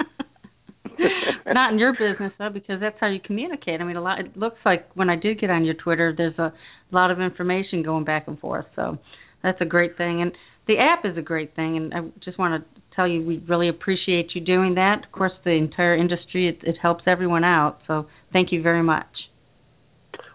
Not 1.47 1.72
in 1.72 1.78
your 1.78 1.92
business 1.92 2.32
though, 2.38 2.51
because 2.51 2.80
that's 2.80 2.97
how 3.01 3.09
you 3.09 3.20
communicate. 3.24 3.80
I 3.80 3.84
mean, 3.84 3.97
a 3.97 4.03
lot. 4.03 4.20
It 4.20 4.36
looks 4.36 4.59
like 4.64 4.88
when 4.95 5.11
I 5.11 5.16
did 5.16 5.40
get 5.40 5.51
on 5.51 5.64
your 5.64 5.74
Twitter, 5.74 6.14
there's 6.16 6.38
a 6.38 6.53
lot 6.90 7.11
of 7.11 7.20
information 7.20 7.82
going 7.82 8.05
back 8.05 8.28
and 8.28 8.38
forth. 8.38 8.66
So 8.76 8.99
that's 9.42 9.61
a 9.61 9.64
great 9.64 9.97
thing, 9.97 10.22
and 10.22 10.32
the 10.66 10.78
app 10.78 11.05
is 11.05 11.16
a 11.18 11.22
great 11.22 11.55
thing. 11.55 11.76
And 11.76 11.95
I 11.95 12.01
just 12.24 12.38
want 12.38 12.62
to 12.62 12.80
tell 12.97 13.07
you, 13.07 13.22
we 13.24 13.38
really 13.49 13.68
appreciate 13.68 14.30
you 14.34 14.40
doing 14.40 14.74
that. 14.76 15.05
Of 15.05 15.12
course, 15.12 15.32
the 15.45 15.51
entire 15.51 15.97
industry, 15.97 16.49
it, 16.49 16.66
it 16.66 16.76
helps 16.80 17.05
everyone 17.07 17.45
out. 17.45 17.80
So 17.86 18.07
thank 18.32 18.53
you 18.53 18.62
very 18.62 18.82
much. 18.82 19.07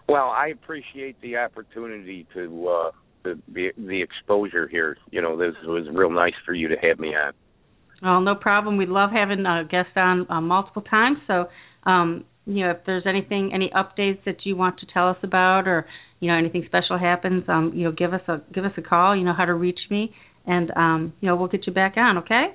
Well, 0.08 0.26
I 0.26 0.48
appreciate 0.48 1.20
the 1.20 1.36
opportunity 1.36 2.26
to 2.34 2.68
uh 2.68 2.90
the, 3.22 3.72
the 3.76 4.02
exposure 4.02 4.66
here. 4.66 4.96
You 5.10 5.22
know, 5.22 5.36
this 5.36 5.54
was 5.64 5.86
real 5.92 6.10
nice 6.10 6.34
for 6.44 6.54
you 6.54 6.68
to 6.68 6.76
have 6.76 6.98
me 6.98 7.08
on. 7.08 7.32
Oh, 8.02 8.20
no 8.20 8.34
problem. 8.34 8.76
We 8.76 8.86
love 8.86 9.10
having 9.12 9.44
uh, 9.44 9.64
guests 9.64 9.92
on 9.96 10.26
uh, 10.30 10.40
multiple 10.40 10.82
times. 10.82 11.18
So, 11.26 11.46
um, 11.84 12.24
you 12.46 12.64
know, 12.64 12.70
if 12.70 12.78
there's 12.86 13.04
anything, 13.06 13.50
any 13.54 13.70
updates 13.74 14.24
that 14.24 14.44
you 14.44 14.56
want 14.56 14.78
to 14.80 14.86
tell 14.92 15.08
us 15.08 15.18
about, 15.22 15.68
or 15.68 15.86
you 16.20 16.28
know, 16.28 16.36
anything 16.36 16.64
special 16.66 16.98
happens, 16.98 17.44
um, 17.48 17.72
you 17.74 17.84
know, 17.84 17.92
give 17.92 18.12
us 18.14 18.22
a 18.28 18.40
give 18.52 18.64
us 18.64 18.72
a 18.76 18.82
call. 18.82 19.16
You 19.16 19.24
know 19.24 19.34
how 19.36 19.44
to 19.44 19.54
reach 19.54 19.78
me, 19.90 20.14
and 20.46 20.70
um, 20.76 21.12
you 21.20 21.28
know, 21.28 21.36
we'll 21.36 21.48
get 21.48 21.66
you 21.66 21.72
back 21.72 21.94
on. 21.96 22.18
Okay? 22.18 22.54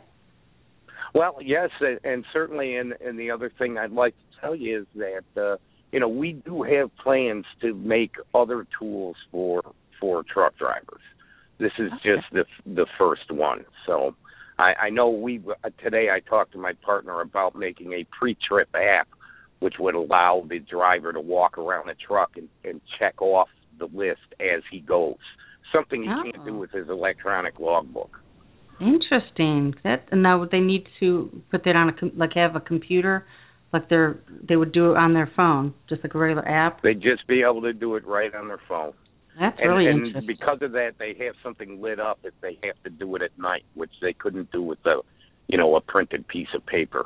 Well, 1.13 1.37
yes, 1.41 1.69
and, 1.79 1.99
and 2.03 2.25
certainly, 2.33 2.75
and 2.75 2.93
and 2.99 3.17
the 3.17 3.31
other 3.31 3.51
thing 3.57 3.77
I'd 3.77 3.91
like 3.91 4.15
to 4.15 4.41
tell 4.41 4.55
you 4.55 4.81
is 4.81 4.87
that 4.95 5.41
uh, 5.41 5.57
you 5.91 5.99
know 5.99 6.09
we 6.09 6.33
do 6.33 6.63
have 6.63 6.89
plans 6.97 7.45
to 7.61 7.73
make 7.73 8.11
other 8.33 8.65
tools 8.79 9.15
for 9.31 9.61
for 9.99 10.23
truck 10.23 10.57
drivers. 10.57 11.01
This 11.59 11.71
is 11.79 11.91
Okay. 11.93 12.15
just 12.15 12.25
the 12.33 12.45
the 12.65 12.85
first 12.97 13.31
one. 13.31 13.65
So 13.85 14.15
I, 14.57 14.73
I 14.85 14.89
know 14.89 15.09
we 15.09 15.41
uh, 15.63 15.69
today 15.83 16.07
I 16.11 16.19
talked 16.19 16.53
to 16.53 16.57
my 16.57 16.73
partner 16.85 17.21
about 17.21 17.55
making 17.55 17.93
a 17.93 18.05
pre-trip 18.17 18.69
app, 18.73 19.07
which 19.59 19.75
would 19.79 19.95
allow 19.95 20.45
the 20.49 20.59
driver 20.59 21.11
to 21.13 21.19
walk 21.19 21.57
around 21.57 21.87
the 21.87 21.95
truck 22.07 22.31
and, 22.35 22.47
and 22.63 22.81
check 22.99 23.21
off 23.21 23.49
the 23.79 23.85
list 23.93 24.21
as 24.39 24.61
he 24.71 24.79
goes. 24.79 25.15
Something 25.73 26.03
he 26.03 26.07
can't 26.07 26.37
Oh. 26.41 26.45
do 26.45 26.57
with 26.57 26.71
his 26.71 26.87
electronic 26.89 27.59
logbook. 27.59 28.19
Interesting. 28.79 29.73
That 29.83 30.07
and 30.11 30.21
now 30.21 30.45
they 30.49 30.59
need 30.59 30.85
to 30.99 31.41
put 31.51 31.63
that 31.65 31.75
on 31.75 31.89
a 31.89 31.93
com- 31.93 32.11
like 32.15 32.31
have 32.35 32.55
a 32.55 32.59
computer, 32.59 33.25
like 33.73 33.89
they're 33.89 34.17
they 34.47 34.55
would 34.55 34.71
do 34.71 34.91
it 34.91 34.97
on 34.97 35.13
their 35.13 35.29
phone, 35.35 35.73
just 35.89 36.03
like 36.03 36.13
a 36.13 36.17
regular 36.17 36.47
app. 36.47 36.81
They'd 36.81 37.01
just 37.01 37.25
be 37.27 37.41
able 37.41 37.61
to 37.61 37.73
do 37.73 37.95
it 37.95 38.05
right 38.05 38.33
on 38.35 38.47
their 38.47 38.59
phone. 38.67 38.93
That's 39.39 39.57
and, 39.59 39.69
really 39.69 39.88
and 39.88 40.07
interesting. 40.07 40.27
because 40.27 40.59
of 40.61 40.71
that, 40.73 40.93
they 40.97 41.15
have 41.25 41.36
something 41.43 41.81
lit 41.81 41.99
up 41.99 42.19
if 42.23 42.33
they 42.41 42.57
have 42.63 42.81
to 42.83 42.89
do 42.89 43.15
it 43.15 43.21
at 43.21 43.38
night, 43.38 43.63
which 43.73 43.91
they 44.01 44.13
couldn't 44.13 44.51
do 44.51 44.61
with 44.61 44.79
a, 44.86 45.01
you 45.47 45.57
know, 45.57 45.75
a 45.75 45.81
printed 45.81 46.27
piece 46.27 46.47
of 46.55 46.65
paper. 46.65 47.05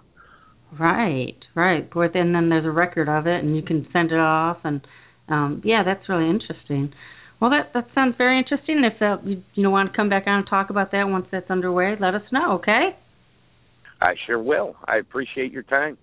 Right, 0.79 1.37
right. 1.55 1.89
But 1.91 2.13
then 2.13 2.33
then 2.33 2.49
there's 2.49 2.65
a 2.65 2.71
record 2.71 3.09
of 3.09 3.25
it, 3.25 3.43
and 3.43 3.55
you 3.55 3.63
can 3.63 3.87
send 3.91 4.11
it 4.11 4.19
off, 4.19 4.57
and 4.63 4.81
um, 5.27 5.61
yeah, 5.65 5.83
that's 5.83 6.07
really 6.07 6.29
interesting. 6.29 6.93
Well, 7.39 7.49
that 7.51 7.71
that 7.73 7.87
sounds 7.95 8.15
very 8.17 8.37
interesting. 8.37 8.83
If 8.83 9.01
uh, 9.01 9.17
you 9.23 9.43
you 9.55 9.63
know 9.63 9.71
want 9.71 9.91
to 9.91 9.95
come 9.95 10.09
back 10.09 10.23
on 10.27 10.39
and 10.39 10.47
talk 10.47 10.69
about 10.69 10.91
that 10.91 11.05
once 11.05 11.25
that's 11.31 11.49
underway, 11.49 11.95
let 11.99 12.13
us 12.13 12.21
know. 12.31 12.53
Okay? 12.55 12.89
I 14.01 14.13
sure 14.27 14.41
will. 14.41 14.75
I 14.87 14.97
appreciate 14.97 15.51
your 15.51 15.63
time. 15.63 15.97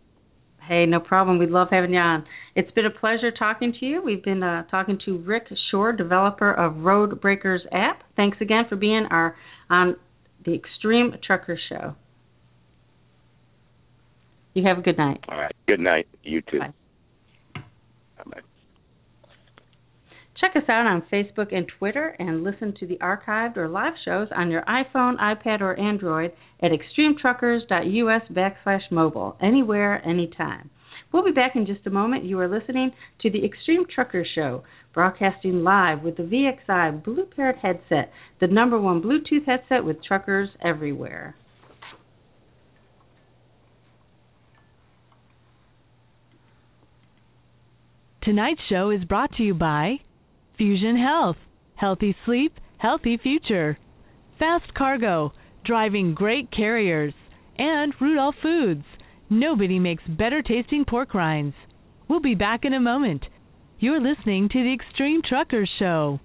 Hey, 0.67 0.85
no 0.87 0.99
problem. 1.01 1.39
We'd 1.39 1.51
love 1.51 1.69
having 1.71 1.93
you 1.93 2.01
on. 2.01 2.25
It's 2.55 2.71
been 2.73 2.87
a 2.87 2.91
pleasure 2.91 3.31
talking 3.31 3.75
to 3.79 3.87
you. 3.87 4.03
We've 4.03 4.23
been 4.23 4.43
uh, 4.43 4.65
talking 4.65 4.99
to 5.05 5.19
Rick 5.19 5.49
Shore, 5.71 5.93
developer 5.93 6.53
of 6.53 6.79
Road 6.79 7.21
Breakers 7.21 7.63
app. 7.73 8.03
Thanks 8.17 8.39
again 8.41 8.65
for 8.69 8.77
being 8.77 9.07
our 9.11 9.37
on 9.71 9.97
the 10.45 10.55
Extreme 10.55 11.15
Trucker 11.25 11.59
Show. 11.69 11.95
You 14.55 14.65
have 14.67 14.79
a 14.79 14.83
good 14.83 14.97
night. 14.97 15.21
All 15.29 15.39
right. 15.39 15.55
Good 15.69 15.81
night. 15.81 16.09
You 16.23 16.41
too. 16.41 16.61
Bye. 16.61 16.73
Check 20.41 20.55
us 20.55 20.69
out 20.69 20.87
on 20.87 21.03
Facebook 21.11 21.55
and 21.55 21.67
Twitter 21.79 22.15
and 22.19 22.45
listen 22.45 22.75
to 22.79 22.87
the 22.87 22.97
archived 22.97 23.57
or 23.57 23.69
live 23.69 23.95
shows 24.05 24.29
on 24.37 24.51
your 24.51 24.63
iPhone, 24.63 25.17
iPad, 25.19 25.63
or 25.63 25.79
Android 25.81 26.33
at 26.63 26.73
extremetruckers.us 26.73 28.23
backslash 28.31 28.91
mobile, 28.91 29.37
anywhere, 29.41 30.07
anytime. 30.07 30.69
We'll 31.13 31.25
be 31.25 31.33
back 31.33 31.53
in 31.57 31.65
just 31.65 31.87
a 31.87 31.91
moment. 31.91 32.25
You 32.25 32.39
are 32.41 32.49
listening 32.49 32.91
to 33.23 33.31
the 33.31 33.47
Extreme 33.47 33.87
Trucker 33.95 34.27
Show, 34.35 34.65
broadcasting 34.93 35.63
live 35.63 36.03
with 36.03 36.19
the 36.19 36.25
VXI 36.25 37.03
Blue 37.03 37.25
Parrot 37.35 37.57
headset, 37.63 38.13
the 38.39 38.47
number 38.47 38.79
one 38.79 39.01
Bluetooth 39.01 39.47
headset 39.47 39.85
with 39.85 40.05
truckers 40.05 40.51
everywhere. 40.63 41.35
Tonight's 48.23 48.61
show 48.69 48.91
is 48.91 49.05
brought 49.05 49.31
to 49.37 49.43
you 49.45 49.55
by 49.55 49.99
Fusion 50.57 50.97
Health, 50.97 51.37
healthy 51.75 52.17
sleep, 52.25 52.55
healthy 52.79 53.19
future. 53.23 53.79
Fast 54.39 54.73
Cargo, 54.75 55.33
driving 55.65 56.15
great 56.15 56.51
carriers. 56.51 57.13
And 57.59 57.93
Rudolph 58.01 58.37
Foods, 58.43 58.85
nobody 59.29 59.79
makes 59.79 60.03
better 60.09 60.41
tasting 60.41 60.85
pork 60.89 61.13
rinds. 61.13 61.55
We'll 62.09 62.21
be 62.21 62.35
back 62.35 62.65
in 62.65 62.73
a 62.73 62.81
moment. 62.81 63.25
You're 63.79 64.01
listening 64.01 64.49
to 64.51 64.63
the 64.63 64.73
Extreme 64.73 65.23
Truckers 65.29 65.71
Show. 65.79 66.21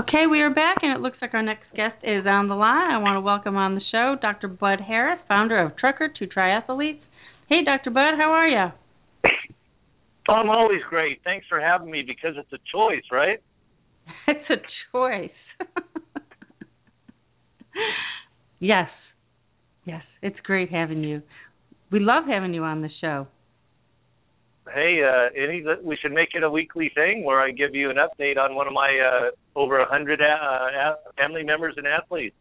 Okay, 0.00 0.26
we 0.30 0.40
are 0.40 0.48
back, 0.54 0.78
and 0.80 0.96
it 0.96 1.02
looks 1.02 1.18
like 1.20 1.34
our 1.34 1.42
next 1.42 1.64
guest 1.76 1.96
is 2.02 2.24
on 2.26 2.48
the 2.48 2.54
line. 2.54 2.90
I 2.90 2.96
want 2.96 3.16
to 3.16 3.20
welcome 3.20 3.56
on 3.56 3.74
the 3.74 3.82
show 3.92 4.16
Dr. 4.18 4.48
Bud 4.48 4.78
Harris, 4.80 5.18
founder 5.28 5.60
of 5.60 5.76
Trucker 5.76 6.08
to 6.08 6.26
Triathletes. 6.26 7.00
Hey, 7.50 7.62
Dr. 7.66 7.90
Bud, 7.90 8.14
how 8.16 8.30
are 8.30 8.48
you? 8.48 8.72
I'm 10.26 10.48
always 10.48 10.80
great. 10.88 11.20
Thanks 11.22 11.44
for 11.50 11.60
having 11.60 11.90
me 11.90 12.02
because 12.06 12.36
it's 12.38 12.50
a 12.50 12.58
choice, 12.72 13.02
right? 13.12 13.42
It's 14.26 14.48
a 14.48 14.56
choice. 14.90 15.30
yes, 18.58 18.88
yes, 19.84 20.02
it's 20.22 20.40
great 20.44 20.70
having 20.70 21.04
you. 21.04 21.20
We 21.92 22.00
love 22.00 22.24
having 22.26 22.54
you 22.54 22.64
on 22.64 22.80
the 22.80 22.90
show. 23.02 23.26
Hey, 24.72 25.00
uh, 25.02 25.30
any 25.36 25.64
we 25.82 25.96
should 26.00 26.12
make 26.12 26.30
it 26.34 26.42
a 26.42 26.50
weekly 26.50 26.92
thing 26.94 27.24
where 27.24 27.40
I 27.40 27.50
give 27.50 27.74
you 27.74 27.90
an 27.90 27.96
update 27.96 28.36
on 28.36 28.54
one 28.54 28.66
of 28.66 28.72
my 28.72 28.98
uh, 28.98 29.58
over 29.58 29.80
a 29.80 29.86
hundred 29.88 30.20
uh, 30.20 30.24
a- 30.24 31.12
family 31.16 31.42
members 31.42 31.74
and 31.76 31.86
athletes. 31.86 32.36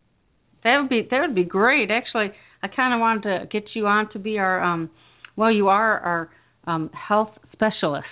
That 0.63 0.79
would 0.81 0.89
be 0.89 1.07
that 1.09 1.21
would 1.21 1.35
be 1.35 1.45
great. 1.45 1.89
Actually, 1.89 2.31
I 2.61 2.67
kind 2.67 2.93
of 2.93 2.99
wanted 2.99 3.23
to 3.23 3.45
get 3.51 3.69
you 3.73 3.87
on 3.87 4.11
to 4.11 4.19
be 4.19 4.37
our 4.37 4.61
um 4.61 4.89
well, 5.35 5.51
you 5.51 5.69
are 5.69 5.99
our 5.99 6.29
um 6.67 6.89
health 6.93 7.31
specialist. 7.53 8.05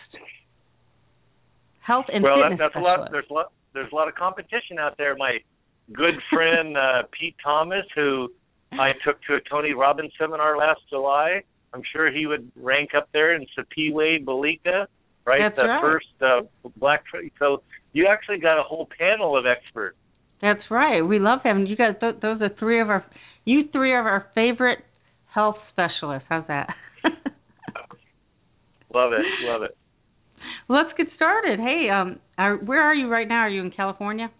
Health 1.86 2.06
and 2.12 2.24
well, 2.24 2.42
fitness 2.42 2.60
that's 2.60 2.76
a 2.76 2.80
specialist. 2.80 3.00
lot. 3.00 3.12
There's 3.12 3.26
a 3.30 3.34
lot. 3.34 3.52
There's 3.74 3.92
a 3.92 3.96
lot 3.96 4.08
of 4.08 4.16
competition 4.16 4.80
out 4.80 4.96
there. 4.98 5.16
My 5.16 5.38
good 5.94 6.16
friend 6.32 6.78
uh, 6.78 7.04
Pete 7.18 7.36
Thomas, 7.44 7.86
who 7.96 8.30
I 8.74 8.92
took 9.06 9.22
to 9.24 9.36
a 9.36 9.40
Tony 9.50 9.74
Robbins 9.74 10.12
seminar 10.20 10.58
last 10.58 10.82
July. 10.90 11.44
I'm 11.78 11.84
sure 11.94 12.12
he 12.12 12.26
would 12.26 12.52
rank 12.56 12.92
up 12.98 13.10
there 13.14 13.36
in 13.36 13.46
Sapiwe 13.56 14.26
Balika, 14.26 14.88
right? 15.26 15.42
That's 15.42 15.56
the 15.56 15.64
right. 15.64 15.82
first 15.82 16.08
uh, 16.22 16.70
black. 16.78 17.06
Tra- 17.06 17.22
so 17.38 17.62
you 17.94 18.08
actually 18.10 18.40
got 18.40 18.60
a 18.60 18.64
whole 18.64 18.90
panel 18.98 19.38
of 19.38 19.46
experts. 19.46 19.96
That's 20.42 20.64
right. 20.72 21.02
We 21.02 21.20
love 21.20 21.40
having 21.44 21.68
you 21.68 21.76
guys. 21.76 21.94
Th- 22.00 22.16
those 22.20 22.42
are 22.42 22.50
three 22.58 22.82
of 22.82 22.90
our 22.90 23.06
you 23.46 23.66
three 23.72 23.92
are 23.92 24.08
our 24.08 24.28
favorite 24.34 24.80
health 25.34 25.58
specialists. 25.72 26.26
How's 26.30 26.48
that? 26.48 26.70
Love 28.94 29.12
it, 29.12 29.26
love 29.46 29.64
it. 29.64 29.78
Let's 30.70 30.90
get 30.98 31.08
started. 31.16 31.60
Hey, 31.60 31.90
um, 31.90 32.20
are, 32.38 32.56
where 32.56 32.82
are 32.82 32.96
you 32.96 33.10
right 33.10 33.28
now? 33.28 33.42
Are 33.42 33.50
you 33.50 33.62
in 33.62 33.70
California? 33.70 34.32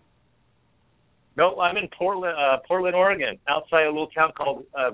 No, 1.36 1.60
I'm 1.60 1.76
in 1.76 1.90
Portland, 1.98 2.34
uh, 2.36 2.58
Portland, 2.66 2.96
Oregon, 2.96 3.38
outside 3.48 3.84
a 3.84 3.90
little 3.90 4.08
town 4.08 4.32
called 4.36 4.64
uh, 4.74 4.92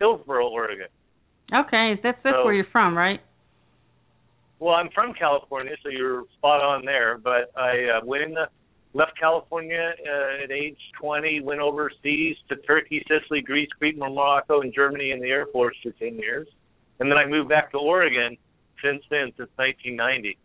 Hillsboro, 0.00 0.48
Oregon. 0.48 0.88
Okay, 1.52 1.98
that's 2.02 2.18
that's 2.22 2.36
So- 2.36 2.44
where 2.44 2.54
you're 2.54 2.66
from, 2.72 2.96
right? 2.96 3.20
Well, 4.58 4.74
I'm 4.76 4.90
from 4.94 5.12
California, 5.12 5.74
so 5.82 5.88
you're 5.88 6.22
spot 6.38 6.62
on 6.62 6.84
there. 6.84 7.18
But 7.18 7.50
I 7.56 7.98
uh, 7.98 8.04
went 8.04 8.22
in 8.22 8.32
the 8.32 8.48
left 8.94 9.18
California 9.18 9.92
uh, 10.06 10.44
at 10.44 10.52
age 10.52 10.78
20, 11.00 11.40
went 11.40 11.60
overseas 11.60 12.36
to 12.48 12.54
Turkey, 12.56 13.04
Sicily, 13.08 13.40
Greece, 13.40 13.68
Crete, 13.78 13.98
Morocco, 13.98 14.60
and 14.60 14.72
Germany 14.72 15.10
in 15.10 15.20
the 15.20 15.28
Air 15.30 15.46
Force 15.52 15.74
for 15.82 15.90
10 15.90 16.16
years, 16.16 16.46
and 17.00 17.10
then 17.10 17.18
I 17.18 17.26
moved 17.26 17.48
back 17.48 17.72
to 17.72 17.78
Oregon 17.78 18.36
since 18.82 19.02
then, 19.10 19.32
since 19.36 19.50
1990. 19.56 20.38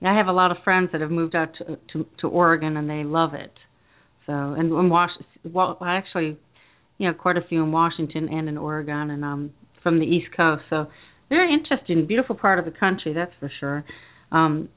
Yeah, 0.00 0.12
I 0.12 0.16
have 0.16 0.28
a 0.28 0.32
lot 0.32 0.50
of 0.50 0.58
friends 0.62 0.90
that 0.92 1.00
have 1.00 1.10
moved 1.10 1.34
out 1.34 1.54
to 1.58 1.78
to, 1.92 2.06
to 2.20 2.28
Oregon 2.28 2.76
and 2.76 2.88
they 2.88 3.02
love 3.02 3.34
it. 3.34 3.52
So 4.26 4.32
and 4.32 4.70
in 4.70 4.88
Wash, 4.90 5.10
well, 5.44 5.78
actually, 5.84 6.36
you 6.98 7.08
know, 7.08 7.14
quite 7.14 7.36
a 7.36 7.42
few 7.48 7.62
in 7.62 7.72
Washington 7.72 8.28
and 8.30 8.48
in 8.48 8.56
Oregon 8.58 9.10
and 9.10 9.24
um 9.24 9.50
from 9.82 10.00
the 10.00 10.06
East 10.06 10.28
Coast. 10.36 10.62
So 10.68 10.88
very 11.28 11.52
interesting, 11.52 12.06
beautiful 12.06 12.36
part 12.36 12.58
of 12.58 12.64
the 12.64 12.70
country, 12.70 13.12
that's 13.12 13.32
for 13.38 13.50
sure. 13.60 13.84
Um, 14.32 14.68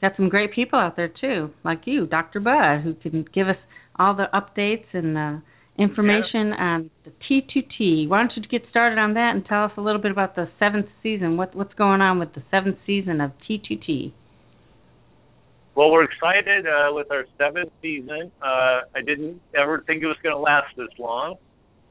got 0.00 0.12
some 0.16 0.28
great 0.28 0.52
people 0.54 0.78
out 0.78 0.96
there 0.96 1.08
too, 1.08 1.50
like 1.64 1.82
you, 1.86 2.06
Dr. 2.06 2.40
Bud, 2.40 2.82
who 2.82 2.94
can 2.94 3.24
give 3.34 3.48
us 3.48 3.56
all 3.98 4.14
the 4.14 4.26
updates 4.34 4.86
and 4.92 5.16
uh, 5.16 5.40
information 5.78 6.52
on 6.52 6.90
the 7.04 7.12
T2T. 7.30 8.08
Why 8.08 8.18
don't 8.18 8.32
you 8.36 8.42
get 8.48 8.68
started 8.70 8.98
on 8.98 9.14
that 9.14 9.32
and 9.34 9.44
tell 9.44 9.64
us 9.64 9.72
a 9.76 9.80
little 9.80 10.00
bit 10.00 10.12
about 10.12 10.34
the 10.34 10.48
seventh 10.58 10.86
season? 11.02 11.36
What 11.36 11.54
what's 11.54 11.74
going 11.74 12.00
on 12.00 12.18
with 12.18 12.34
the 12.34 12.42
seventh 12.50 12.78
season 12.86 13.20
of 13.20 13.32
T2T? 13.48 14.12
Well, 15.76 15.90
we're 15.90 16.04
excited 16.04 16.66
uh, 16.66 16.88
with 16.94 17.10
our 17.10 17.26
seventh 17.36 17.70
season. 17.82 18.32
Uh, 18.40 18.80
I 18.96 19.02
didn't 19.04 19.42
ever 19.54 19.84
think 19.86 20.02
it 20.02 20.06
was 20.06 20.16
going 20.22 20.34
to 20.34 20.40
last 20.40 20.74
this 20.74 20.88
long. 20.98 21.36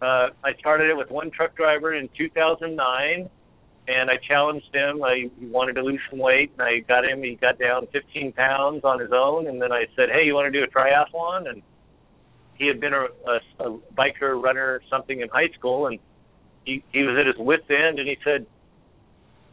Uh, 0.02 0.30
I 0.44 0.56
started 0.58 0.90
it 0.90 0.98
with 0.98 1.12
one 1.12 1.30
truck 1.30 1.56
driver 1.56 1.94
in 1.94 2.10
2009, 2.18 3.30
and 3.88 4.10
I 4.10 4.14
challenged 4.28 4.74
him. 4.74 5.04
I 5.04 5.30
he 5.40 5.46
wanted 5.46 5.74
to 5.74 5.84
lose 5.84 6.00
some 6.10 6.18
weight, 6.18 6.52
and 6.58 6.68
I 6.68 6.80
got 6.80 7.06
him. 7.06 7.22
He 7.22 7.36
got 7.36 7.60
down 7.60 7.86
15 7.94 8.32
pounds 8.34 8.84
on 8.84 9.00
his 9.00 9.12
own, 9.14 9.46
and 9.46 9.62
then 9.62 9.72
I 9.72 9.86
said, 9.96 10.10
"Hey, 10.10 10.26
you 10.26 10.34
want 10.34 10.52
to 10.52 10.60
do 10.60 10.64
a 10.64 10.68
triathlon?" 10.68 11.48
And 11.48 11.62
he 12.56 12.66
had 12.66 12.80
been 12.80 12.94
a, 12.96 13.06
a, 13.28 13.70
a 13.70 13.78
biker, 13.96 14.42
runner, 14.42 14.82
something 14.90 15.20
in 15.22 15.30
high 15.30 15.50
school, 15.50 15.86
and 15.86 16.00
he 16.64 16.84
he 16.92 17.04
was 17.04 17.20
at 17.20 17.28
his 17.28 17.38
wit's 17.38 17.70
end, 17.70 18.00
and 18.00 18.10
he 18.10 18.18
said, 18.24 18.48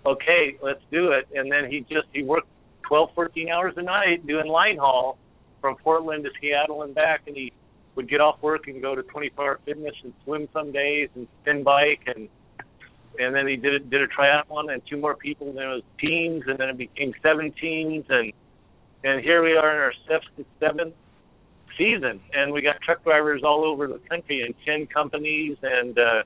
"Okay, 0.06 0.56
let's 0.62 0.82
do 0.90 1.12
it." 1.12 1.28
And 1.34 1.52
then 1.52 1.70
he 1.70 1.80
just 1.80 2.08
he 2.14 2.22
worked 2.22 2.48
12, 2.88 3.10
14 3.14 3.48
hours 3.48 3.74
a 3.76 3.82
night 3.82 4.26
doing 4.26 4.46
line 4.46 4.76
haul 4.76 5.18
from 5.60 5.76
Portland 5.76 6.24
to 6.24 6.30
Seattle 6.40 6.82
and 6.82 6.94
back, 6.94 7.22
and 7.26 7.36
he 7.36 7.52
would 7.94 8.08
get 8.08 8.20
off 8.20 8.42
work 8.42 8.68
and 8.68 8.80
go 8.80 8.94
to 8.94 9.02
24 9.02 9.44
Hour 9.44 9.60
Fitness 9.64 9.94
and 10.02 10.12
swim 10.24 10.48
some 10.52 10.72
days 10.72 11.08
and 11.14 11.26
spin 11.42 11.62
bike 11.62 12.02
and 12.06 12.28
and 13.18 13.34
then 13.34 13.46
he 13.46 13.56
did 13.56 13.90
did 13.90 14.00
a 14.00 14.06
triathlon 14.06 14.72
and 14.72 14.80
two 14.88 14.96
more 14.96 15.14
people 15.14 15.48
and 15.48 15.58
then 15.58 15.64
it 15.64 15.74
was 15.74 15.82
teams 16.00 16.42
and 16.46 16.58
then 16.58 16.70
it 16.70 16.78
became 16.78 17.12
seven 17.22 17.52
teams 17.60 18.06
and 18.08 18.32
and 19.04 19.20
here 19.20 19.42
we 19.42 19.54
are 19.54 19.70
in 19.74 19.76
our 19.78 19.92
seventh 20.08 20.48
seventh 20.58 20.94
season 21.76 22.18
and 22.32 22.50
we 22.50 22.62
got 22.62 22.80
truck 22.80 23.04
drivers 23.04 23.42
all 23.44 23.64
over 23.64 23.86
the 23.86 24.00
country 24.08 24.42
in 24.42 24.54
10 24.64 24.86
companies 24.86 25.58
and 25.62 25.98
uh 25.98 26.22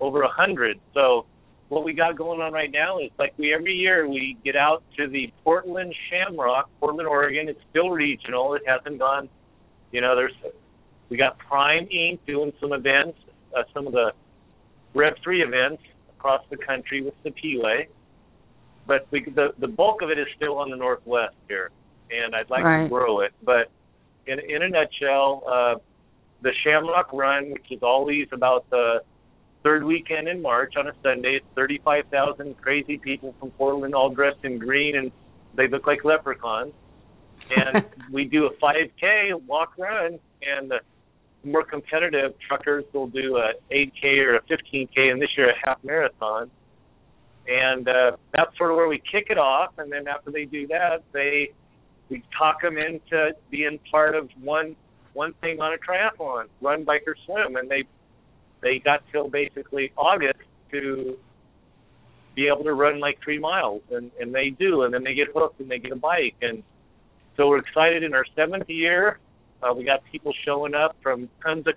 over 0.00 0.22
a 0.22 0.28
hundred. 0.28 0.80
So 0.94 1.26
what 1.70 1.84
we 1.84 1.92
got 1.92 2.18
going 2.18 2.40
on 2.40 2.52
right 2.52 2.70
now 2.70 2.98
is 2.98 3.10
like 3.16 3.32
we 3.38 3.54
every 3.54 3.72
year 3.74 4.06
we 4.08 4.36
get 4.44 4.56
out 4.56 4.82
to 4.96 5.06
the 5.06 5.32
Portland 5.44 5.94
Shamrock, 6.10 6.68
Portland, 6.80 7.08
Oregon. 7.08 7.48
It's 7.48 7.60
still 7.70 7.90
regional. 7.90 8.54
It 8.54 8.62
hasn't 8.66 8.98
gone. 8.98 9.28
You 9.92 10.00
know, 10.00 10.16
there's 10.16 10.32
we 11.08 11.16
got 11.16 11.38
Prime 11.38 11.86
Inc. 11.86 12.18
doing 12.26 12.52
some 12.60 12.72
events, 12.72 13.18
uh, 13.56 13.62
some 13.72 13.86
of 13.86 13.92
the 13.92 14.12
Rev 14.94 15.14
Three 15.22 15.42
events 15.42 15.82
across 16.18 16.42
the 16.50 16.56
country 16.56 17.02
with 17.02 17.14
the 17.22 17.30
P-Way. 17.30 17.88
But 18.86 19.06
we, 19.12 19.24
the 19.24 19.54
the 19.58 19.68
bulk 19.68 20.02
of 20.02 20.10
it 20.10 20.18
is 20.18 20.26
still 20.36 20.58
on 20.58 20.70
the 20.70 20.76
Northwest 20.76 21.36
here, 21.48 21.70
and 22.10 22.34
I'd 22.34 22.50
like 22.50 22.64
Right. 22.64 22.82
to 22.82 22.88
grow 22.88 23.20
it. 23.20 23.32
But 23.44 23.70
in 24.26 24.40
in 24.40 24.62
a 24.64 24.68
nutshell, 24.68 25.44
uh, 25.48 25.74
the 26.42 26.50
Shamrock 26.64 27.12
Run, 27.12 27.52
which 27.52 27.70
is 27.70 27.84
always 27.84 28.26
about 28.32 28.68
the 28.70 29.02
third 29.62 29.84
weekend 29.84 30.28
in 30.28 30.40
March 30.42 30.74
on 30.76 30.88
a 30.88 30.92
Sunday. 31.02 31.36
It's 31.36 31.46
35,000 31.54 32.56
crazy 32.60 32.98
people 32.98 33.34
from 33.38 33.50
Portland 33.52 33.94
all 33.94 34.10
dressed 34.10 34.44
in 34.44 34.58
green 34.58 34.96
and 34.96 35.12
they 35.56 35.68
look 35.68 35.86
like 35.86 36.04
leprechauns. 36.04 36.72
And 37.50 37.84
we 38.12 38.24
do 38.24 38.46
a 38.46 38.54
5K 38.54 39.42
walk 39.46 39.74
run 39.78 40.18
and 40.42 40.70
the 40.70 40.80
more 41.44 41.64
competitive 41.64 42.34
truckers 42.46 42.84
will 42.92 43.06
do 43.06 43.38
a 43.38 43.52
8K 43.72 44.18
or 44.18 44.36
a 44.36 44.42
15K 44.42 45.10
and 45.10 45.20
this 45.20 45.30
year 45.36 45.50
a 45.50 45.54
half 45.68 45.82
marathon. 45.84 46.50
And 47.48 47.88
uh, 47.88 48.12
that's 48.34 48.56
sort 48.58 48.70
of 48.70 48.76
where 48.76 48.88
we 48.88 49.02
kick 49.10 49.26
it 49.30 49.38
off. 49.38 49.72
And 49.78 49.90
then 49.90 50.06
after 50.06 50.30
they 50.30 50.44
do 50.44 50.66
that, 50.68 51.02
they 51.12 51.52
we 52.08 52.22
talk 52.36 52.60
them 52.60 52.76
into 52.76 53.34
being 53.50 53.78
part 53.90 54.14
of 54.14 54.28
one 54.42 54.76
one 55.12 55.32
thing 55.40 55.60
on 55.60 55.72
a 55.72 55.76
triathlon, 55.76 56.44
run, 56.60 56.84
bike, 56.84 57.02
or 57.06 57.16
swim, 57.26 57.56
and 57.56 57.68
they 57.68 57.84
they 58.62 58.78
got 58.78 59.02
till 59.12 59.28
basically 59.28 59.92
August 59.96 60.40
to 60.70 61.16
be 62.34 62.46
able 62.46 62.64
to 62.64 62.74
run 62.74 63.00
like 63.00 63.18
three 63.22 63.38
miles, 63.38 63.82
and 63.90 64.10
and 64.20 64.34
they 64.34 64.50
do, 64.50 64.82
and 64.82 64.94
then 64.94 65.04
they 65.04 65.14
get 65.14 65.28
hooked 65.34 65.60
and 65.60 65.70
they 65.70 65.78
get 65.78 65.92
a 65.92 65.96
bike, 65.96 66.36
and 66.42 66.62
so 67.36 67.48
we're 67.48 67.58
excited. 67.58 68.02
In 68.02 68.14
our 68.14 68.24
seventh 68.36 68.68
year, 68.68 69.18
uh, 69.62 69.72
we 69.74 69.84
got 69.84 70.00
people 70.10 70.32
showing 70.44 70.74
up 70.74 70.96
from 71.02 71.28
tons 71.42 71.66
of, 71.66 71.74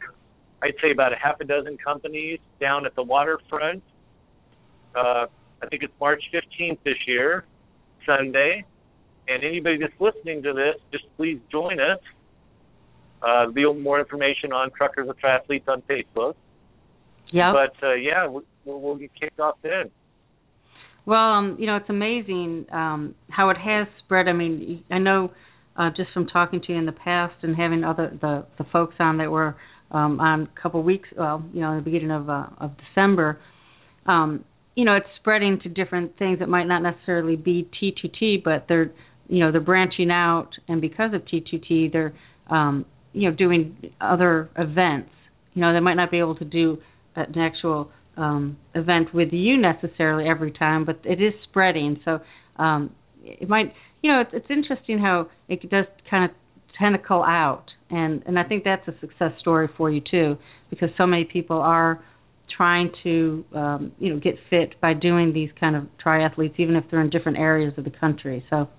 I'd 0.62 0.76
say 0.82 0.92
about 0.92 1.14
a 1.14 1.16
half 1.16 1.40
a 1.40 1.46
dozen 1.46 1.78
companies 1.78 2.40
down 2.60 2.86
at 2.86 2.96
the 2.96 3.04
waterfront. 3.04 3.84
Uh, 4.96 5.28
I 5.62 5.68
think 5.70 5.84
it's 5.84 5.94
March 6.00 6.24
15th 6.34 6.80
this 6.84 6.98
year, 7.08 7.46
Sunday, 8.06 8.66
and 9.28 9.44
anybody 9.44 9.78
that's 9.78 9.94
listening 10.00 10.44
to 10.44 10.54
this, 10.54 10.76
just 10.92 11.06
please 11.16 11.40
join 11.52 11.80
us. 11.80 12.00
Uh, 13.22 13.50
there'll 13.54 13.74
be 13.74 13.80
more 13.80 14.00
information 14.00 14.52
on 14.52 14.70
Truckers 14.72 15.08
and 15.08 15.18
Triathletes 15.18 15.68
on 15.70 15.82
Facebook. 15.84 16.36
Yeah. 17.34 17.52
But 17.52 17.86
uh, 17.86 17.96
yeah, 17.96 18.28
we, 18.28 18.42
we'll, 18.64 18.80
we'll 18.80 18.96
get 18.96 19.12
kicked 19.20 19.40
off 19.40 19.56
then. 19.64 19.90
Well, 21.06 21.20
um, 21.20 21.58
you 21.60 21.66
know, 21.66 21.76
it's 21.76 21.90
amazing 21.90 22.68
um, 22.72 23.16
how 23.30 23.50
it 23.50 23.58
has 23.58 23.88
spread. 24.06 24.28
I 24.28 24.34
mean, 24.34 24.84
I 24.90 25.00
know 25.00 25.32
uh, 25.76 25.90
just 25.90 26.12
from 26.14 26.28
talking 26.28 26.62
to 26.62 26.72
you 26.72 26.78
in 26.78 26.86
the 26.86 26.94
past 26.94 27.34
and 27.42 27.56
having 27.56 27.84
other 27.84 28.16
the 28.22 28.46
the 28.58 28.64
folks 28.72 28.96
on 29.00 29.18
that 29.18 29.30
were 29.30 29.56
um, 29.92 30.20
on 30.20 30.44
a 30.44 30.62
couple 30.62 30.80
of 30.80 30.86
weeks, 30.86 31.10
well, 31.18 31.44
you 31.54 31.62
know, 31.62 31.72
in 31.72 31.78
the 31.78 31.84
beginning 31.84 32.12
of 32.12 32.30
uh, 32.30 32.46
of 32.60 32.72
December. 32.78 33.40
Um, 34.06 34.46
you 34.76 34.86
know, 34.86 34.96
it's 34.96 35.08
spreading 35.20 35.60
to 35.64 35.70
different 35.70 36.18
things 36.18 36.40
that 36.40 36.50
might 36.50 36.66
not 36.66 36.82
necessarily 36.82 37.36
be 37.36 37.70
T2T, 37.82 38.44
but 38.44 38.66
they're 38.70 38.92
you 39.28 39.40
know 39.40 39.52
they're 39.52 39.60
branching 39.60 40.12
out, 40.12 40.50
and 40.68 40.80
because 40.80 41.14
of 41.14 41.24
T2T, 41.24 41.92
they're 41.92 42.14
um, 42.50 42.86
you 43.12 43.30
know 43.30 43.36
doing 43.36 43.92
other 44.00 44.50
events. 44.56 45.10
You 45.54 45.62
know, 45.62 45.74
they 45.74 45.80
might 45.80 45.96
not 45.96 46.12
be 46.12 46.20
able 46.20 46.36
to 46.36 46.46
do 46.46 46.80
an 47.16 47.38
actual 47.38 47.92
um, 48.18 48.58
event 48.76 49.14
with 49.14 49.30
you 49.32 49.58
necessarily 49.58 50.30
every 50.30 50.52
time, 50.52 50.86
but 50.86 51.00
it 51.04 51.22
is 51.22 51.34
spreading. 51.50 52.00
So 52.06 52.20
um, 52.58 52.92
it 53.24 53.50
might, 53.50 53.74
you 54.02 54.12
know, 54.12 54.22
it's, 54.22 54.32
it's 54.34 54.48
interesting 54.50 55.00
how 55.00 55.30
it 55.48 55.70
does 55.70 55.86
kind 56.10 56.30
of 56.30 56.32
tentacle 56.78 57.24
out, 57.24 57.66
and 57.90 58.24
and 58.26 58.38
I 58.38 58.44
think 58.44 58.64
that's 58.64 58.88
a 58.88 59.00
success 59.00 59.32
story 59.40 59.70
for 59.78 59.90
you 59.90 60.02
too, 60.10 60.38
because 60.70 60.90
so 60.98 61.06
many 61.06 61.26
people 61.26 61.58
are 61.58 62.04
trying 62.56 62.92
to 63.04 63.46
um, 63.56 63.92
you 64.00 64.14
know 64.14 64.20
get 64.20 64.36
fit 64.50 64.80
by 64.82 64.94
doing 64.94 65.34
these 65.34 65.50
kind 65.60 65.76
of 65.76 65.86
triathletes, 66.04 66.60
even 66.60 66.76
if 66.76 66.84
they're 66.90 67.02
in 67.02 67.10
different 67.10 67.38
areas 67.38 67.74
of 67.78 67.84
the 67.84 67.92
country. 67.92 68.44
So 68.50 68.70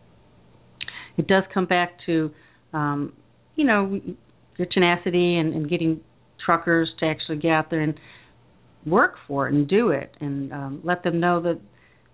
it 1.17 1.27
does 1.27 1.45
come 1.53 1.67
back 1.67 1.93
to 2.07 2.31
um, 2.73 3.13
you 3.57 3.65
know 3.65 4.01
your 4.57 4.69
tenacity 4.73 5.37
and, 5.37 5.55
and 5.55 5.69
getting 5.69 6.01
truckers 6.45 6.91
to 7.01 7.07
actually 7.07 7.39
get 7.39 7.51
out 7.51 7.71
there 7.71 7.81
and 7.81 7.95
work 8.87 9.15
for 9.27 9.49
it 9.49 9.55
and 9.55 9.69
do 9.69 9.91
it 9.91 10.15
and 10.21 10.53
um, 10.53 10.81
let 10.85 11.03
them 11.03 11.21
know 11.21 11.41
that 11.43 11.61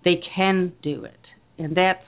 they 0.05 0.21
can 0.37 0.73
do 0.83 1.05
it. 1.05 1.21
And 1.59 1.77
that's 1.77 2.05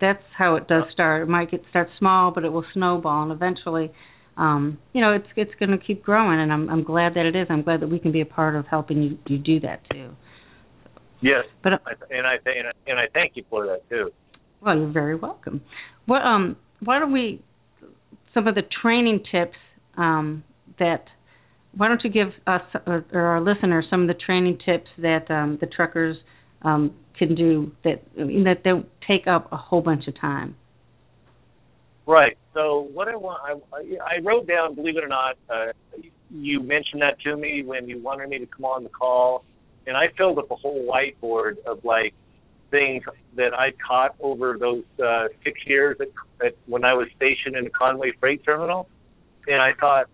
that's 0.00 0.22
how 0.36 0.56
it 0.56 0.68
does 0.68 0.84
start. 0.92 1.22
It 1.22 1.28
might 1.28 1.50
get 1.50 1.62
start 1.70 1.88
small, 1.98 2.30
but 2.32 2.44
it 2.44 2.52
will 2.52 2.64
snowball, 2.74 3.24
and 3.24 3.32
eventually, 3.32 3.90
um, 4.36 4.78
you 4.92 5.00
know, 5.00 5.12
it's 5.12 5.26
it's 5.36 5.50
going 5.58 5.70
to 5.70 5.78
keep 5.78 6.02
growing. 6.02 6.40
And 6.40 6.52
I'm 6.52 6.68
I'm 6.70 6.84
glad 6.84 7.14
that 7.14 7.26
it 7.26 7.34
is. 7.36 7.46
I'm 7.50 7.62
glad 7.62 7.80
that 7.80 7.88
we 7.88 7.98
can 7.98 8.12
be 8.12 8.20
a 8.20 8.26
part 8.26 8.54
of 8.56 8.66
helping 8.66 9.02
you 9.02 9.18
you 9.26 9.38
do 9.38 9.60
that 9.60 9.80
too. 9.90 10.10
Yes, 11.22 11.44
But 11.62 11.74
uh, 11.74 11.78
and 12.10 12.26
I 12.26 12.36
th- 12.42 12.56
and 12.58 12.68
I- 12.68 12.90
and 12.90 12.98
I 12.98 13.04
thank 13.12 13.32
you 13.36 13.44
for 13.50 13.66
that 13.66 13.88
too. 13.88 14.10
well, 14.60 14.76
you're 14.78 14.92
very 14.92 15.16
welcome. 15.16 15.60
What 16.06 16.22
um 16.22 16.56
why 16.82 16.98
don't 16.98 17.12
we 17.12 17.42
some 18.32 18.46
of 18.46 18.54
the 18.54 18.62
training 18.82 19.24
tips 19.30 19.56
um 19.96 20.44
that 20.78 21.04
why 21.76 21.88
don't 21.88 22.02
you 22.02 22.10
give 22.10 22.28
us 22.46 22.62
or, 22.86 23.04
or 23.12 23.20
our 23.20 23.40
listeners 23.40 23.84
some 23.90 24.02
of 24.02 24.08
the 24.08 24.14
training 24.14 24.58
tips 24.64 24.88
that 24.98 25.30
um, 25.30 25.58
the 25.60 25.66
truckers 25.66 26.16
um, 26.62 26.94
can 27.18 27.34
do 27.34 27.72
that 27.84 28.02
that 28.16 28.62
don't 28.64 28.86
take 29.06 29.26
up 29.26 29.52
a 29.52 29.56
whole 29.56 29.80
bunch 29.80 30.06
of 30.08 30.18
time. 30.20 30.56
Right. 32.06 32.36
So 32.54 32.88
what 32.92 33.08
I 33.08 33.14
want, 33.14 33.62
I, 33.72 34.16
I 34.16 34.20
wrote 34.22 34.48
down. 34.48 34.74
Believe 34.74 34.96
it 34.96 35.04
or 35.04 35.08
not, 35.08 35.36
uh, 35.48 35.66
you 36.30 36.60
mentioned 36.60 37.02
that 37.02 37.20
to 37.20 37.36
me 37.36 37.62
when 37.64 37.88
you 37.88 38.02
wanted 38.02 38.28
me 38.28 38.38
to 38.38 38.46
come 38.46 38.64
on 38.64 38.82
the 38.82 38.88
call, 38.88 39.44
and 39.86 39.96
I 39.96 40.06
filled 40.16 40.38
up 40.38 40.50
a 40.50 40.56
whole 40.56 40.86
whiteboard 40.86 41.64
of 41.66 41.84
like 41.84 42.14
things 42.70 43.04
that 43.36 43.52
I 43.54 43.72
caught 43.86 44.14
over 44.20 44.56
those 44.58 44.84
uh, 45.04 45.26
six 45.44 45.60
years 45.66 45.98
at, 46.00 46.08
at, 46.44 46.54
when 46.66 46.84
I 46.84 46.94
was 46.94 47.08
stationed 47.16 47.56
in 47.56 47.64
the 47.64 47.70
Conway 47.70 48.12
Freight 48.18 48.44
Terminal, 48.44 48.88
and 49.46 49.60
I 49.60 49.72
thought 49.78 50.06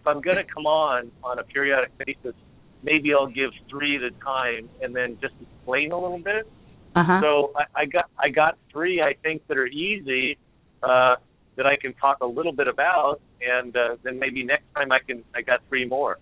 if, 0.00 0.06
I'm 0.06 0.20
going 0.20 0.36
to 0.36 0.44
come 0.44 0.66
on 0.66 1.10
on 1.22 1.38
a 1.38 1.44
periodic 1.44 1.90
basis, 1.98 2.34
maybe 2.82 3.12
I'll 3.14 3.26
give 3.26 3.50
three 3.68 3.96
at 3.96 4.02
a 4.02 4.10
time 4.24 4.68
and 4.82 4.94
then 4.94 5.18
just 5.20 5.34
explain 5.40 5.92
a 5.92 5.98
little 5.98 6.18
bit. 6.18 6.50
Uh-huh. 6.96 7.20
So 7.22 7.52
I, 7.56 7.82
I 7.82 7.84
got 7.84 8.06
I 8.18 8.28
got 8.30 8.58
three 8.72 9.00
I 9.00 9.14
think 9.22 9.46
that 9.48 9.56
are 9.56 9.66
easy 9.66 10.38
uh, 10.82 11.16
that 11.56 11.66
I 11.66 11.76
can 11.76 11.92
talk 11.94 12.18
a 12.22 12.26
little 12.26 12.52
bit 12.52 12.66
about, 12.66 13.20
and 13.40 13.76
uh, 13.76 13.96
then 14.02 14.18
maybe 14.18 14.42
next 14.44 14.64
time 14.74 14.90
I 14.90 14.98
can 15.06 15.22
I 15.34 15.42
got 15.42 15.60
three 15.68 15.86
more. 15.86 16.18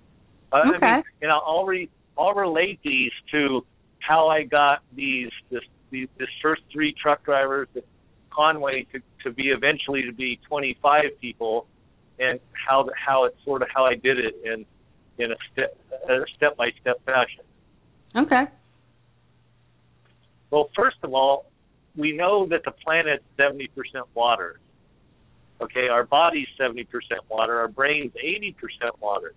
Uh, 0.52 0.62
okay. 0.76 0.86
I 0.86 0.94
mean, 0.96 1.04
and 1.22 1.30
I'll 1.30 1.42
I'll, 1.46 1.64
re, 1.64 1.88
I'll 2.18 2.34
relate 2.34 2.80
these 2.84 3.12
to 3.32 3.64
how 4.00 4.28
I 4.28 4.42
got 4.42 4.82
these 4.94 5.30
this 5.50 5.62
these 5.90 6.08
this 6.18 6.28
first 6.42 6.62
three 6.72 6.94
truck 7.00 7.24
drivers 7.24 7.68
at 7.76 7.84
Conway 8.30 8.86
to 8.92 9.00
to 9.24 9.30
be 9.32 9.48
eventually 9.48 10.02
to 10.02 10.12
be 10.12 10.38
25 10.48 11.04
people, 11.20 11.66
and 12.18 12.40
how 12.52 12.88
how 12.96 13.24
it's 13.24 13.36
sort 13.44 13.62
of 13.62 13.68
how 13.74 13.84
I 13.84 13.94
did 13.94 14.18
it 14.18 14.34
in 14.44 14.64
in 15.18 15.32
a 15.32 15.36
step 15.52 15.78
a 16.08 16.20
step 16.36 16.56
by 16.56 16.70
step 16.80 17.04
fashion. 17.04 17.44
Okay. 18.14 18.44
Well, 20.50 20.70
first 20.76 20.96
of 21.02 21.12
all, 21.12 21.46
we 21.96 22.12
know 22.12 22.46
that 22.46 22.62
the 22.64 22.70
planet's 22.70 23.24
70% 23.38 23.68
water. 24.14 24.60
Okay, 25.60 25.88
our 25.88 26.04
body's 26.04 26.46
70% 26.60 26.86
water, 27.28 27.58
our 27.58 27.68
brain's 27.68 28.12
80% 28.12 28.54
water. 29.00 29.32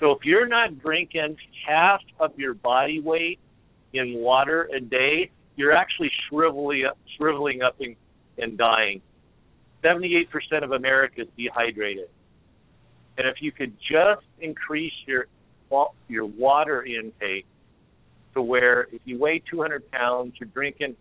So 0.00 0.12
if 0.12 0.24
you're 0.24 0.48
not 0.48 0.80
drinking 0.80 1.36
half 1.66 2.00
of 2.20 2.38
your 2.38 2.54
body 2.54 3.00
weight 3.00 3.38
in 3.92 4.14
water 4.14 4.68
a 4.74 4.80
day, 4.80 5.30
you're 5.56 5.72
actually 5.72 6.10
shriveling 6.28 6.86
up, 6.86 6.98
shriveling 7.16 7.62
up 7.62 7.80
and, 7.80 7.96
and 8.36 8.58
dying. 8.58 9.00
78% 9.82 10.64
of 10.64 10.72
America 10.72 11.22
is 11.22 11.28
dehydrated. 11.36 12.08
And 13.16 13.26
if 13.26 13.36
you 13.40 13.52
could 13.52 13.76
just 13.80 14.24
increase 14.40 14.92
your 15.06 15.26
your 16.08 16.24
water 16.24 16.82
intake 16.82 17.44
to 18.34 18.40
where 18.40 18.88
if 18.90 19.02
you 19.04 19.18
weigh 19.18 19.42
200 19.50 19.90
pounds, 19.90 20.34
you're 20.40 20.48
drinking 20.48 20.96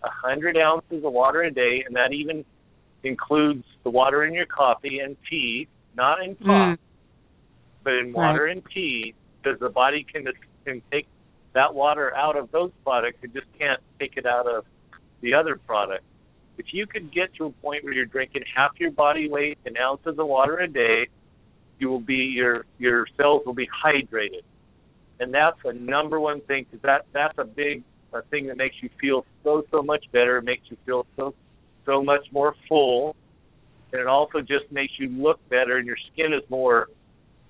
100 0.00 0.58
ounces 0.58 1.02
of 1.04 1.12
water 1.12 1.42
a 1.42 1.50
day, 1.50 1.82
and 1.86 1.96
that 1.96 2.12
even 2.12 2.44
includes 3.02 3.64
the 3.82 3.90
water 3.90 4.24
in 4.24 4.34
your 4.34 4.44
coffee 4.46 4.98
and 4.98 5.16
tea, 5.30 5.68
not 5.96 6.22
in 6.22 6.34
pop, 6.36 6.46
Mm. 6.48 6.78
but 7.82 7.94
in 7.94 8.12
water 8.12 8.44
Right. 8.44 8.56
and 8.56 8.66
tea, 8.74 9.14
because 9.42 9.58
the 9.60 9.70
body 9.70 10.04
can 10.04 10.26
can 10.64 10.82
take 10.90 11.06
that 11.52 11.74
water 11.74 12.14
out 12.16 12.36
of 12.36 12.50
those 12.50 12.72
products. 12.84 13.18
It 13.22 13.32
just 13.34 13.46
can't 13.58 13.80
take 13.98 14.16
it 14.16 14.26
out 14.26 14.46
of 14.46 14.66
the 15.20 15.34
other 15.34 15.56
products. 15.56 16.04
If 16.58 16.66
you 16.72 16.86
could 16.86 17.12
get 17.12 17.34
to 17.36 17.46
a 17.46 17.50
point 17.50 17.84
where 17.84 17.92
you're 17.92 18.06
drinking 18.06 18.44
half 18.54 18.72
your 18.78 18.90
body 18.90 19.28
weight 19.28 19.58
in 19.64 19.76
ounces 19.76 20.18
of 20.18 20.26
water 20.26 20.58
a 20.58 20.68
day, 20.68 21.08
you 21.78 21.88
will 21.88 22.00
be 22.00 22.14
your 22.14 22.64
your 22.78 23.06
cells 23.16 23.42
will 23.44 23.54
be 23.54 23.68
hydrated, 23.84 24.42
and 25.18 25.34
that's 25.34 25.58
a 25.64 25.72
number 25.72 26.20
one 26.20 26.40
thing 26.42 26.66
because 26.70 26.82
that 26.82 27.06
that's 27.12 27.36
a 27.38 27.44
big 27.44 27.82
a 28.12 28.22
thing 28.22 28.46
that 28.46 28.56
makes 28.56 28.76
you 28.80 28.88
feel 29.00 29.26
so 29.42 29.64
so 29.70 29.82
much 29.82 30.04
better. 30.12 30.38
It 30.38 30.44
makes 30.44 30.62
you 30.70 30.76
feel 30.86 31.06
so 31.16 31.34
so 31.84 32.02
much 32.02 32.26
more 32.30 32.54
full, 32.68 33.16
and 33.92 34.00
it 34.00 34.06
also 34.06 34.40
just 34.40 34.70
makes 34.70 34.92
you 34.98 35.08
look 35.08 35.40
better, 35.48 35.78
and 35.78 35.86
your 35.86 35.98
skin 36.12 36.32
is 36.32 36.48
more 36.48 36.88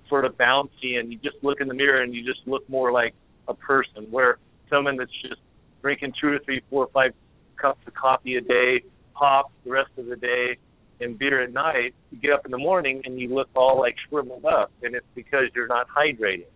sort 0.09 0.25
of 0.25 0.37
bouncy, 0.37 0.99
and 0.99 1.13
you 1.13 1.19
just 1.19 1.37
look 1.43 1.61
in 1.61 1.69
the 1.69 1.75
mirror 1.75 2.03
and 2.03 2.15
you 2.15 2.25
just 2.25 2.47
look 2.47 2.69
more 2.69 2.93
like 2.93 3.15
a 3.49 3.55
person. 3.55 4.07
Where 4.11 4.39
someone 4.71 4.97
that's 4.97 5.13
just 5.23 5.41
drinking 5.83 6.15
two 6.21 6.29
or 6.29 6.39
three, 6.39 6.63
four 6.71 6.85
or 6.85 6.91
five 6.93 7.13
cups 7.57 7.81
of 7.87 7.95
coffee 7.95 8.37
a 8.37 8.41
day, 8.41 8.83
pop 9.15 9.51
the 9.65 9.71
rest 9.71 9.91
of 9.97 10.07
the 10.07 10.17
day, 10.17 10.57
and 11.01 11.19
beer 11.19 11.43
at 11.43 11.53
night, 11.53 11.95
you 12.11 12.19
get 12.19 12.33
up 12.33 12.45
in 12.45 12.51
the 12.51 12.59
morning 12.59 13.03
and 13.05 13.19
you 13.21 13.35
look 13.35 13.49
all 13.55 13.79
like 13.79 13.95
shriveled 14.09 14.45
up, 14.45 14.71
and 14.83 14.95
it's 14.95 15.07
because 15.15 15.45
you're 15.55 15.67
not 15.67 15.87
hydrated. 15.89 16.47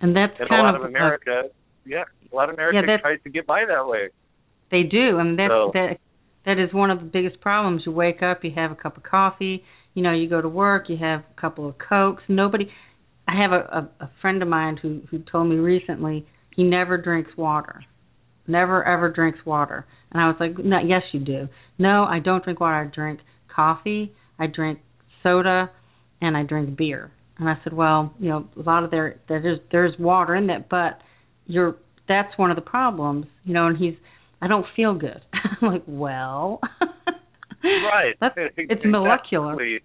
And 0.00 0.14
that's 0.14 0.34
And 0.38 0.48
a 0.50 0.54
lot 0.54 0.74
of 0.74 0.82
of 0.82 0.88
America, 0.88 1.44
yeah, 1.84 2.04
a 2.32 2.36
lot 2.36 2.48
of 2.48 2.54
America 2.54 2.82
Yeah, 2.86 2.96
tries 2.98 3.22
to 3.22 3.30
get 3.30 3.46
by 3.46 3.64
that 3.66 3.86
way. 3.86 4.08
They 4.70 4.82
do, 4.82 5.18
and 5.18 5.38
that 5.38 5.48
So- 5.50 5.70
that 5.74 5.98
that 6.44 6.58
is 6.58 6.72
one 6.74 6.90
of 6.90 6.98
the 6.98 7.06
biggest 7.06 7.40
problems. 7.40 7.82
You 7.86 7.92
wake 7.92 8.22
up, 8.22 8.44
you 8.44 8.50
have 8.54 8.70
a 8.70 8.74
cup 8.74 8.96
of 8.98 9.02
coffee, 9.02 9.64
you 9.94 10.02
know, 10.02 10.12
you 10.12 10.28
go 10.28 10.42
to 10.42 10.48
work, 10.48 10.88
you 10.90 10.96
have 10.98 11.20
a 11.20 11.40
couple 11.40 11.66
of 11.68 11.78
cokes. 11.78 12.22
Nobody. 12.28 12.70
I 13.26 13.36
have 13.40 13.52
a 13.52 13.88
a, 14.00 14.04
a 14.04 14.10
friend 14.20 14.42
of 14.42 14.48
mine 14.48 14.76
who 14.76 15.00
who 15.10 15.18
told 15.20 15.48
me 15.48 15.56
recently 15.56 16.26
he 16.54 16.62
never 16.62 16.98
drinks 16.98 17.36
water, 17.36 17.82
never 18.46 18.84
ever 18.84 19.10
drinks 19.10 19.38
water, 19.44 19.86
and 20.12 20.22
I 20.22 20.26
was 20.26 20.36
like, 20.40 20.58
no, 20.58 20.78
yes 20.78 21.02
you 21.12 21.20
do. 21.20 21.48
No, 21.78 22.04
I 22.04 22.18
don't 22.18 22.44
drink 22.44 22.60
water. 22.60 22.90
I 22.90 22.94
drink 22.94 23.20
coffee, 23.54 24.12
I 24.38 24.46
drink 24.46 24.80
soda, 25.22 25.70
and 26.20 26.36
I 26.36 26.42
drink 26.42 26.76
beer. 26.76 27.10
And 27.38 27.48
I 27.48 27.54
said, 27.64 27.72
well, 27.72 28.14
you 28.20 28.28
know, 28.28 28.48
a 28.56 28.62
lot 28.62 28.84
of 28.84 28.90
there 28.90 29.20
there's 29.28 29.58
there's 29.72 29.98
water 29.98 30.34
in 30.36 30.46
that, 30.48 30.68
but 30.68 31.00
you're 31.46 31.76
that's 32.08 32.36
one 32.36 32.50
of 32.50 32.56
the 32.56 32.62
problems, 32.62 33.26
you 33.44 33.54
know. 33.54 33.66
And 33.66 33.76
he's, 33.76 33.94
I 34.40 34.46
don't 34.46 34.66
feel 34.76 34.94
good. 34.94 35.20
I'm 35.32 35.72
like, 35.72 35.82
well, 35.86 36.60
Right. 37.64 38.14
That's 38.20 38.34
it's 38.56 38.82
molecular. 38.84 39.60
Exactly. 39.60 39.80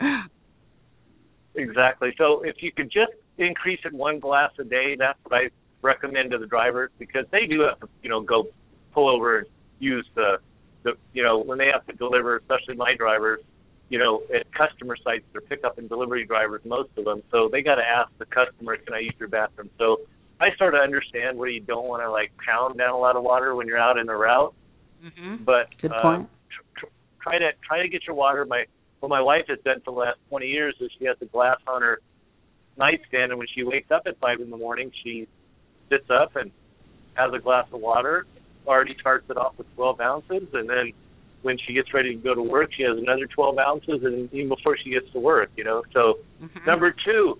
Exactly. 1.55 2.09
So 2.17 2.41
if 2.43 2.57
you 2.59 2.71
could 2.71 2.91
just 2.91 3.11
increase 3.37 3.79
it 3.85 3.93
one 3.93 4.19
glass 4.19 4.51
a 4.59 4.63
day, 4.63 4.95
that's 4.97 5.17
what 5.23 5.35
I 5.35 5.49
recommend 5.81 6.31
to 6.31 6.37
the 6.37 6.45
drivers 6.45 6.91
because 6.99 7.25
they 7.31 7.45
do 7.45 7.61
have 7.61 7.79
to, 7.79 7.89
you 8.03 8.09
know, 8.09 8.21
go 8.21 8.47
pull 8.93 9.09
over 9.09 9.39
and 9.39 9.47
use 9.79 10.05
the, 10.15 10.37
the, 10.83 10.93
you 11.13 11.23
know, 11.23 11.39
when 11.39 11.57
they 11.57 11.67
have 11.71 11.85
to 11.87 11.93
deliver, 11.93 12.37
especially 12.37 12.75
my 12.75 12.95
drivers, 12.95 13.39
you 13.89 13.97
know, 13.97 14.21
at 14.33 14.51
customer 14.53 14.95
sites, 15.03 15.25
they're 15.31 15.41
pickup 15.41 15.77
and 15.77 15.89
delivery 15.89 16.25
drivers, 16.25 16.61
most 16.65 16.89
of 16.97 17.05
them. 17.05 17.23
So 17.31 17.49
they 17.51 17.61
got 17.61 17.75
to 17.75 17.83
ask 17.83 18.11
the 18.19 18.25
customer, 18.25 18.77
can 18.77 18.93
I 18.93 18.99
use 18.99 19.15
your 19.19 19.29
bathroom? 19.29 19.69
So 19.77 20.01
I 20.39 20.49
sort 20.57 20.75
of 20.75 20.81
understand 20.81 21.37
where 21.37 21.49
you 21.49 21.59
don't 21.59 21.87
want 21.87 22.03
to 22.03 22.11
like 22.11 22.31
pound 22.45 22.77
down 22.77 22.91
a 22.91 22.97
lot 22.97 23.15
of 23.15 23.23
water 23.23 23.55
when 23.55 23.67
you're 23.67 23.79
out 23.79 23.97
in 23.97 24.05
the 24.05 24.15
route, 24.15 24.53
mm-hmm. 25.03 25.43
but 25.43 25.67
Good 25.81 25.91
uh, 25.91 26.01
point. 26.01 26.29
tr- 26.49 26.85
tr- 26.85 26.91
try 27.21 27.39
to 27.39 27.49
try 27.67 27.81
to 27.81 27.89
get 27.89 28.05
your 28.05 28.15
water. 28.15 28.45
My 28.45 28.65
what 28.99 29.09
my 29.09 29.21
wife 29.21 29.45
has 29.47 29.59
done 29.65 29.81
for 29.83 29.93
the 29.93 29.99
last 29.99 30.19
20 30.29 30.45
years 30.45 30.75
is 30.79 30.91
she 30.99 31.05
has 31.05 31.15
a 31.21 31.25
glass 31.25 31.57
on 31.67 31.81
her 31.81 31.99
nightstand, 32.77 33.31
and 33.31 33.39
when 33.39 33.47
she 33.53 33.63
wakes 33.63 33.91
up 33.91 34.03
at 34.05 34.19
five 34.19 34.39
in 34.39 34.49
the 34.49 34.57
morning, 34.57 34.91
she 35.03 35.27
sits 35.89 36.09
up 36.09 36.35
and 36.35 36.51
has 37.15 37.33
a 37.33 37.39
glass 37.39 37.67
of 37.71 37.81
water. 37.81 38.25
Already 38.67 38.95
starts 38.99 39.29
it 39.29 39.37
off 39.37 39.53
with 39.57 39.73
12 39.75 39.99
ounces, 39.99 40.47
and 40.53 40.69
then 40.69 40.93
when 41.41 41.57
she 41.57 41.73
gets 41.73 41.93
ready 41.93 42.15
to 42.15 42.21
go 42.21 42.35
to 42.35 42.41
work, 42.41 42.71
she 42.75 42.83
has 42.83 42.97
another 42.97 43.25
12 43.25 43.57
ounces, 43.57 44.03
and 44.03 44.31
even 44.33 44.49
before 44.49 44.77
she 44.77 44.91
gets 44.91 45.09
to 45.11 45.19
work, 45.19 45.49
you 45.55 45.63
know. 45.63 45.83
So 45.93 46.19
Mhm. 46.41 46.65
Number 46.65 46.91
two, 46.91 47.39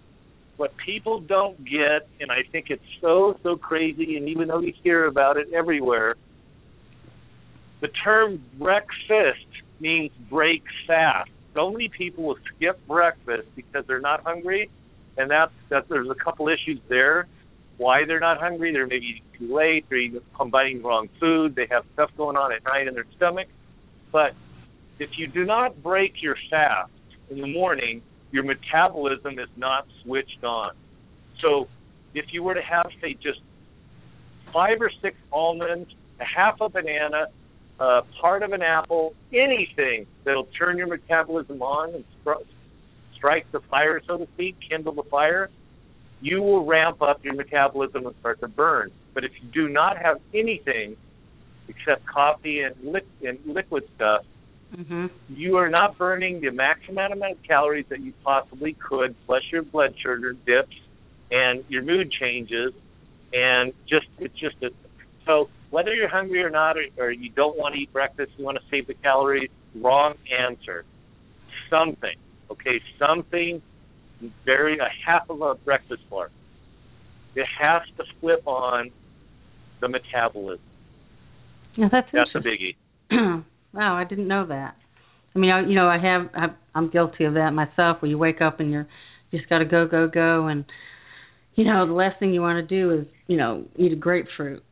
what 0.57 0.75
people 0.77 1.19
don't 1.21 1.63
get, 1.63 2.07
and 2.19 2.31
I 2.31 2.43
think 2.51 2.69
it's 2.69 2.83
so, 2.99 3.37
so 3.43 3.55
crazy, 3.55 4.17
and 4.17 4.27
even 4.27 4.47
though 4.49 4.59
you 4.59 4.73
hear 4.83 5.05
about 5.05 5.37
it 5.37 5.51
everywhere, 5.53 6.15
the 7.79 7.87
term 7.87 8.43
breakfast 8.57 9.47
means 9.79 10.11
break 10.29 10.63
fast. 10.85 11.29
So 11.53 11.71
many 11.71 11.87
people 11.87 12.25
will 12.25 12.37
skip 12.55 12.85
breakfast 12.87 13.47
because 13.55 13.85
they're 13.87 14.01
not 14.01 14.23
hungry, 14.23 14.69
and 15.17 15.31
that's 15.31 15.53
that. 15.69 15.87
There's 15.87 16.09
a 16.09 16.15
couple 16.15 16.49
issues 16.49 16.79
there. 16.89 17.27
Why 17.80 18.03
they're 18.05 18.19
not 18.19 18.41
hungry? 18.41 18.73
They're 18.73 18.86
maybe 18.86 19.05
eating 19.05 19.47
too 19.47 19.55
late. 19.55 19.86
They're 19.88 19.99
eating, 19.99 20.19
combining 20.36 20.84
wrong 20.84 21.07
food. 21.17 21.55
They 21.55 21.65
have 21.71 21.86
stuff 21.93 22.11
going 22.17 22.36
on 22.36 22.51
at 22.51 22.61
night 22.65 22.89
in 22.89 22.93
their 22.93 23.05
stomach. 23.15 23.47
But 24.11 24.34
if 24.99 25.11
you 25.17 25.27
do 25.27 25.45
not 25.45 25.82
break 25.82 26.21
your 26.21 26.36
fast 26.49 26.91
in 27.30 27.39
the 27.39 27.47
morning, 27.47 28.01
your 28.32 28.43
metabolism 28.43 29.39
is 29.39 29.47
not 29.55 29.88
switched 30.03 30.43
on. 30.43 30.71
So 31.41 31.69
if 32.13 32.25
you 32.34 32.43
were 32.43 32.53
to 32.53 32.61
have, 32.61 32.88
say, 33.01 33.13
just 33.13 33.39
five 34.51 34.82
or 34.82 34.91
six 35.01 35.15
almonds, 35.32 35.89
a 36.19 36.25
half 36.25 36.59
a 36.59 36.67
banana, 36.67 37.27
uh, 37.80 38.01
part 38.19 38.43
of 38.43 38.51
an 38.51 38.61
apple, 38.61 39.13
anything 39.32 40.05
that'll 40.25 40.49
turn 40.57 40.77
your 40.77 40.88
metabolism 40.88 41.61
on 41.61 41.95
and 41.95 42.03
stri- 42.25 42.45
strike 43.15 43.49
the 43.53 43.61
fire, 43.71 44.01
so 44.05 44.17
to 44.17 44.27
speak, 44.34 44.57
kindle 44.69 44.91
the 44.91 45.03
fire, 45.03 45.49
you 46.22 46.41
will 46.41 46.65
ramp 46.65 47.01
up 47.01 47.24
your 47.24 47.34
metabolism 47.34 48.05
and 48.05 48.15
start 48.20 48.39
to 48.41 48.47
burn. 48.47 48.91
But 49.13 49.24
if 49.24 49.32
you 49.41 49.49
do 49.49 49.70
not 49.70 49.97
have 49.97 50.20
anything 50.34 50.95
except 51.67 52.05
coffee 52.05 52.61
and, 52.61 52.76
li- 52.93 53.28
and 53.28 53.39
liquid 53.45 53.84
stuff, 53.95 54.24
Mm-hmm. 54.78 55.07
you 55.30 55.57
are 55.57 55.70
not 55.70 55.97
burning 55.97 56.41
the 56.41 56.51
maximum 56.51 57.11
amount 57.11 57.32
of 57.32 57.43
calories 57.43 57.86
that 57.89 58.01
you 58.01 58.13
possibly 58.24 58.74
could, 58.74 59.15
plus 59.26 59.41
your 59.51 59.63
blood 59.63 59.95
sugar 59.99 60.34
dips 60.45 60.76
and 61.32 61.63
your 61.70 61.82
mood 61.82 62.11
changes, 62.11 62.72
and 63.34 63.74
just 63.88 64.05
it's 64.20 64.38
just 64.38 64.55
a 64.61 64.70
So 65.26 65.49
whether 65.72 65.93
you're 65.93 66.07
hungry 66.07 66.43
or 66.43 66.51
not, 66.51 66.78
or, 66.78 66.84
or 66.97 67.11
you 67.11 67.30
don't 67.30 67.57
want 67.57 67.74
to 67.76 67.82
eat 67.82 67.91
breakfast, 67.91 68.32
you 68.38 68.45
want 68.45 68.57
to 68.57 68.63
save 68.70 68.86
the 68.86 68.93
calories, 68.93 69.49
wrong 69.76 70.13
answer. 70.39 70.86
Something, 71.70 72.15
okay, 72.51 72.80
something 72.99 73.61
very 74.45 74.78
a 74.78 74.89
half 75.05 75.30
of 75.30 75.41
a 75.41 75.55
breakfast 75.55 76.03
bar. 76.09 76.30
It 77.36 77.45
has 77.59 77.84
to 77.97 78.03
flip 78.20 78.41
on 78.45 78.91
the 79.82 79.88
metabolism. 79.88 80.63
Yeah, 81.76 81.88
that's 81.91 82.07
That's 82.11 82.30
a 82.36 82.39
biggie. 82.39 82.76
wow, 83.74 83.95
I 83.95 84.03
didn't 84.03 84.28
know 84.28 84.45
that. 84.47 84.76
I 85.36 85.39
mean, 85.39 85.51
I, 85.51 85.61
you 85.61 85.76
know, 85.76 85.88
I 85.88 85.97
have, 85.99 86.30
I, 86.34 86.47
I'm 86.76 86.89
guilty 86.89 87.26
of 87.26 87.36
that 87.36 87.51
myself. 87.51 88.01
Where 88.01 88.09
you 88.09 88.17
wake 88.17 88.41
up 88.41 88.59
and 88.59 88.72
you're 88.72 88.88
you 89.32 89.39
just 89.39 89.49
got 89.49 89.59
to 89.59 89.65
go, 89.65 89.88
go, 89.88 90.07
go, 90.07 90.47
and 90.47 90.65
you 91.55 91.65
know, 91.65 91.86
the 91.86 91.93
last 91.93 92.20
thing 92.20 92.34
you 92.34 92.41
want 92.41 92.67
to 92.67 92.76
do 92.76 92.99
is, 93.01 93.05
you 93.28 93.38
know, 93.38 93.65
eat 93.78 93.91
a 93.91 93.95
grapefruit. 93.95 94.63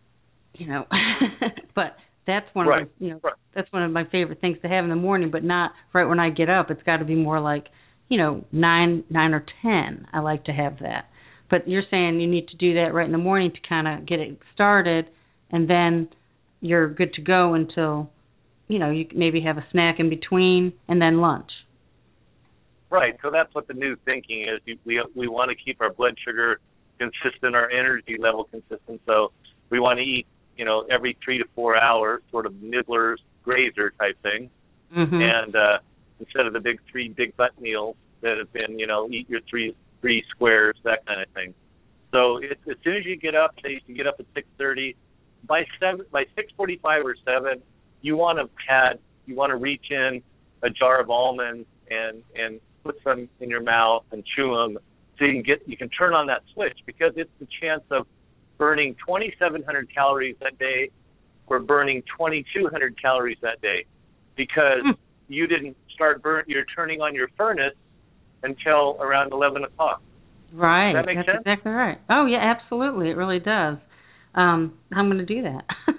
You 0.54 0.68
know, 0.68 0.86
but 1.76 1.96
that's 2.26 2.48
one 2.54 2.68
Right, 2.68 2.84
of 2.84 2.90
the, 3.00 3.06
you 3.06 3.12
know, 3.12 3.20
right. 3.24 3.34
that's 3.54 3.72
one 3.72 3.84
of 3.84 3.92
my 3.92 4.06
favorite 4.12 4.42
things 4.42 4.58
to 4.64 4.68
have 4.68 4.84
in 4.84 4.90
the 4.90 4.96
morning. 4.96 5.30
But 5.32 5.44
not 5.44 5.72
right 5.94 6.06
when 6.06 6.20
I 6.20 6.30
get 6.32 6.50
up. 6.50 6.72
It's 6.72 6.82
got 6.84 6.98
to 6.98 7.06
be 7.06 7.16
more 7.16 7.40
like, 7.40 7.66
you 8.10 8.18
know, 8.18 8.46
nine, 8.52 9.04
nine 9.10 9.34
or 9.34 9.46
ten. 9.62 10.08
I 10.14 10.20
like 10.20 10.46
to 10.46 10.52
have 10.52 10.80
that. 10.80 11.10
But 11.50 11.68
you're 11.68 11.84
saying 11.90 12.20
you 12.20 12.28
need 12.28 12.50
to 12.50 12.58
do 12.58 12.74
that 12.76 12.94
right 12.94 13.06
in 13.06 13.12
the 13.12 13.18
morning 13.18 13.52
to 13.52 13.70
kind 13.70 13.88
of 13.88 14.06
get 14.06 14.20
it 14.20 14.38
started, 14.54 15.08
and 15.50 15.70
then 15.70 16.10
you're 16.60 16.90
good 16.90 17.14
to 17.14 17.22
go 17.22 17.54
until 17.54 18.10
you 18.68 18.80
know 18.80 18.92
you 18.92 19.08
maybe 19.16 19.42
have 19.42 19.58
a 19.58 19.66
snack 19.72 20.00
in 20.00 20.10
between 20.10 20.74
and 20.88 21.02
then 21.02 21.22
lunch 21.22 21.52
Right. 22.90 23.16
So 23.22 23.30
that's 23.32 23.54
what 23.54 23.68
the 23.68 23.74
new 23.74 23.96
thinking 24.06 24.44
is. 24.44 24.78
We 24.86 25.04
we 25.14 25.28
want 25.28 25.50
to 25.50 25.56
keep 25.56 25.82
our 25.82 25.92
blood 25.92 26.16
sugar 26.24 26.60
consistent, 27.00 27.56
our 27.56 27.70
energy 27.70 28.16
level 28.18 28.46
consistent. 28.46 29.02
So 29.06 29.32
we 29.70 29.80
want 29.80 29.98
to 29.98 30.04
eat, 30.04 30.26
you 30.56 30.64
know, 30.64 30.86
every 30.90 31.18
three 31.24 31.38
to 31.38 31.44
four 31.54 31.76
hours, 31.76 32.22
sort 32.32 32.46
of 32.46 32.62
nibbler 32.62 33.18
grazer 33.44 33.92
type 34.00 34.18
thing, 34.24 34.50
mhm 34.96 35.22
and 35.22 35.56
uh, 35.56 35.78
instead 36.20 36.46
of 36.46 36.54
the 36.54 36.60
big 36.60 36.80
three 36.92 37.10
big 37.10 37.36
butt 37.38 37.60
meals 37.60 37.96
that 38.22 38.38
have 38.38 38.52
been, 38.54 38.80
you 38.80 38.88
know, 38.88 39.08
eat 39.10 39.30
your 39.30 39.42
three 39.50 39.76
three 40.02 40.24
squares, 40.30 40.76
that 40.84 41.06
kind 41.06 41.22
of 41.22 41.28
thing. 41.30 41.54
So 42.12 42.38
it, 42.38 42.60
as 42.70 42.78
soon 42.84 42.96
as 42.98 43.06
you 43.06 43.16
get 43.18 43.36
up, 43.36 43.56
say 43.64 43.72
you 43.74 43.82
can 43.82 43.96
get 43.96 44.08
up 44.08 44.16
at 44.20 44.26
six 44.34 44.48
thirty, 44.58 44.96
by 45.46 45.66
seven 45.80 46.06
by 46.12 46.26
six 46.36 46.52
forty 46.56 46.80
five 46.82 47.06
or 47.06 47.16
seven, 47.26 47.62
you 48.02 48.18
want 48.18 48.40
to 48.40 48.50
had 48.68 49.00
you 49.26 49.36
want 49.36 49.52
to 49.52 49.58
reach 49.58 49.92
in 49.92 50.22
a 50.64 50.70
jar 50.70 51.00
of 51.00 51.10
almonds 51.10 51.68
and 51.90 52.24
and 52.36 52.60
put 52.84 52.96
some 53.04 53.28
in 53.40 53.50
your 53.50 53.62
mouth 53.62 54.04
and 54.12 54.24
chew 54.36 54.56
them 54.56 54.78
so 55.20 55.26
you 55.26 55.34
can 55.34 55.44
get 55.44 55.68
you 55.68 55.78
can 55.78 55.90
turn 55.90 56.14
on 56.14 56.28
that 56.28 56.42
switch 56.54 56.78
because 56.86 57.12
it's 57.16 57.30
the 57.40 57.48
chance 57.62 57.84
of 57.92 58.08
burning 58.58 58.96
2700 59.06 59.94
calories 59.94 60.36
that 60.42 60.58
day 60.58 60.90
or 61.48 61.60
burning 61.60 62.02
2200 62.18 63.00
calories 63.02 63.38
that 63.42 63.62
day 63.62 63.86
because 64.36 64.82
Hmm. 64.84 64.92
you 65.28 65.48
didn't 65.48 65.76
start 65.98 66.22
burn 66.24 66.44
you're 66.48 66.66
turning 66.76 67.02
on 67.02 67.14
your 67.14 67.28
furnace 67.36 67.76
until 68.44 68.98
around 69.02 69.34
11 69.34 69.66
o'clock 69.66 70.02
right 70.54 70.94
Does 70.94 71.02
that 71.02 71.06
make 71.06 71.18
that's 71.18 71.28
sense? 71.28 71.40
exactly 71.42 71.72
right 71.74 71.98
oh 72.10 72.26
yeah 72.26 72.56
absolutely 72.56 73.10
it 73.10 73.18
really 73.18 73.40
does 73.40 73.78
um 74.36 74.78
i'm 74.96 75.08
going 75.12 75.18
to 75.18 75.26
do 75.26 75.42
that 75.42 75.66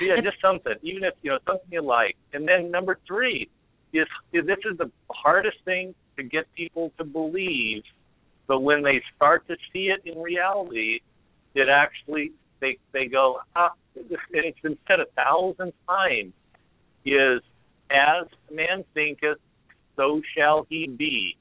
yeah, 0.00 0.20
just 0.22 0.40
something, 0.40 0.74
even 0.82 1.04
if 1.04 1.14
you 1.22 1.30
know 1.30 1.38
something 1.46 1.68
you 1.70 1.82
like. 1.82 2.16
And 2.32 2.46
then 2.48 2.70
number 2.70 2.98
three 3.06 3.48
is, 3.92 4.06
is 4.32 4.46
this 4.46 4.58
is 4.70 4.78
the 4.78 4.90
hardest 5.10 5.58
thing 5.64 5.94
to 6.16 6.22
get 6.22 6.52
people 6.54 6.92
to 6.98 7.04
believe, 7.04 7.82
but 8.46 8.60
when 8.60 8.82
they 8.82 9.02
start 9.16 9.46
to 9.48 9.56
see 9.72 9.90
it 9.94 10.00
in 10.04 10.20
reality, 10.20 11.00
it 11.54 11.68
actually 11.68 12.32
they 12.60 12.78
they 12.92 13.06
go 13.06 13.40
ah, 13.56 13.70
and 13.96 14.06
it's 14.32 14.60
been 14.60 14.78
said 14.86 15.00
a 15.00 15.06
thousand 15.16 15.72
times. 15.88 16.32
Is 17.06 17.40
as 17.90 18.26
man 18.50 18.84
thinketh, 18.94 19.38
so 19.96 20.20
shall 20.36 20.66
he 20.68 20.86
be. 20.86 21.36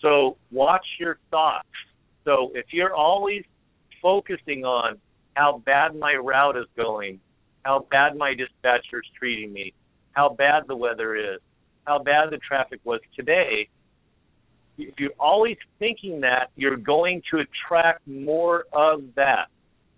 So 0.00 0.36
watch 0.50 0.86
your 0.98 1.18
thoughts. 1.30 1.68
So 2.24 2.52
if 2.54 2.66
you're 2.72 2.94
always 2.94 3.42
focusing 4.00 4.64
on 4.64 4.98
how 5.34 5.62
bad 5.64 5.96
my 5.96 6.14
route 6.14 6.56
is 6.56 6.66
going, 6.76 7.20
how 7.64 7.86
bad 7.90 8.16
my 8.16 8.34
dispatcher 8.34 8.98
is 8.98 9.10
treating 9.18 9.52
me, 9.52 9.72
how 10.12 10.28
bad 10.30 10.64
the 10.68 10.76
weather 10.76 11.16
is, 11.16 11.40
how 11.84 11.98
bad 11.98 12.30
the 12.30 12.38
traffic 12.38 12.80
was 12.84 13.00
today, 13.16 13.68
if 14.78 14.94
you're 14.98 15.10
always 15.18 15.56
thinking 15.78 16.20
that, 16.20 16.50
you're 16.54 16.76
going 16.76 17.22
to 17.32 17.40
attract 17.40 18.06
more 18.06 18.64
of 18.72 19.02
that. 19.16 19.48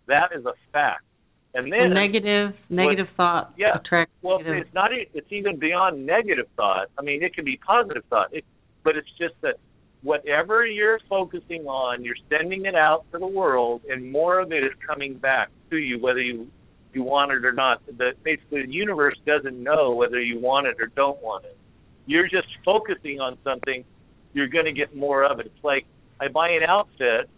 That 0.07 0.31
is 0.35 0.47
a 0.47 0.55
fact. 0.73 1.05
And 1.53 1.73
then 1.73 1.93
negative 1.93 2.55
negative 2.69 3.09
thoughts 3.17 3.55
yeah. 3.59 3.77
attract 3.77 4.13
well, 4.23 4.39
negative 4.39 4.67
it's 4.67 4.75
not. 4.75 4.91
It's 4.93 5.33
even 5.33 5.59
beyond 5.59 6.07
negative 6.07 6.47
thought. 6.57 6.89
I 6.97 7.03
mean, 7.03 7.23
it 7.23 7.35
can 7.35 7.45
be 7.45 7.57
positive 7.57 8.05
thought, 8.09 8.29
it, 8.33 8.45
but 8.85 8.97
it's 8.97 9.09
just 9.19 9.35
that 9.43 9.57
whatever 10.03 10.65
you're 10.65 11.01
focusing 11.09 11.67
on, 11.67 12.05
you're 12.05 12.17
sending 12.29 12.67
it 12.67 12.75
out 12.75 13.05
to 13.13 13.19
the 13.19 13.27
world, 13.27 13.83
and 13.89 14.11
more 14.11 14.39
of 14.39 14.53
it 14.53 14.63
is 14.63 14.71
coming 14.87 15.17
back 15.17 15.51
to 15.71 15.77
you, 15.77 16.01
whether 16.01 16.21
you 16.21 16.49
you 16.93 17.03
want 17.03 17.33
it 17.33 17.45
or 17.45 17.53
not. 17.53 17.85
The, 17.87 18.13
basically, 18.23 18.67
the 18.67 18.73
universe 18.73 19.17
doesn't 19.27 19.61
know 19.61 19.93
whether 19.93 20.21
you 20.21 20.41
want 20.41 20.67
it 20.67 20.77
or 20.81 20.87
don't 20.87 21.21
want 21.23 21.45
it. 21.45 21.57
You're 22.07 22.29
just 22.29 22.49
focusing 22.65 23.21
on 23.21 23.39
something. 23.45 23.85
You're 24.33 24.49
going 24.49 24.65
to 24.65 24.73
get 24.73 24.95
more 24.95 25.25
of 25.25 25.41
it. 25.41 25.47
It's 25.47 25.65
like 25.65 25.87
I 26.21 26.29
buy 26.29 26.51
an 26.51 26.63
outfit, 26.63 27.29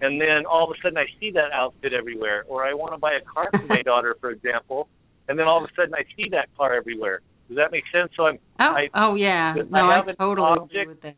and 0.00 0.20
then 0.20 0.44
all 0.50 0.64
of 0.64 0.70
a 0.76 0.80
sudden 0.82 0.98
I 0.98 1.06
see 1.20 1.30
that 1.32 1.52
outfit 1.52 1.92
everywhere. 1.92 2.44
Or 2.48 2.64
I 2.64 2.74
want 2.74 2.92
to 2.94 2.98
buy 2.98 3.12
a 3.14 3.24
car 3.24 3.48
for 3.50 3.66
my 3.66 3.82
daughter, 3.90 4.16
for 4.20 4.30
example, 4.30 4.88
and 5.28 5.38
then 5.38 5.46
all 5.46 5.58
of 5.62 5.70
a 5.70 5.74
sudden 5.74 5.94
I 5.94 6.04
see 6.16 6.28
that 6.30 6.48
car 6.56 6.74
everywhere. 6.74 7.20
Does 7.48 7.56
that 7.56 7.70
make 7.70 7.84
sense? 7.92 8.10
So 8.16 8.26
I'm 8.26 8.38
oh 8.60 8.64
I- 8.64 8.88
oh 8.94 9.14
yeah 9.14 9.54
no 9.70 9.88
i 9.90 9.96
have 9.96 10.08
an 10.08 10.16
totally 10.16 10.50
agree 10.52 10.62
object- 10.62 10.88
with 10.88 11.02
that 11.02 11.16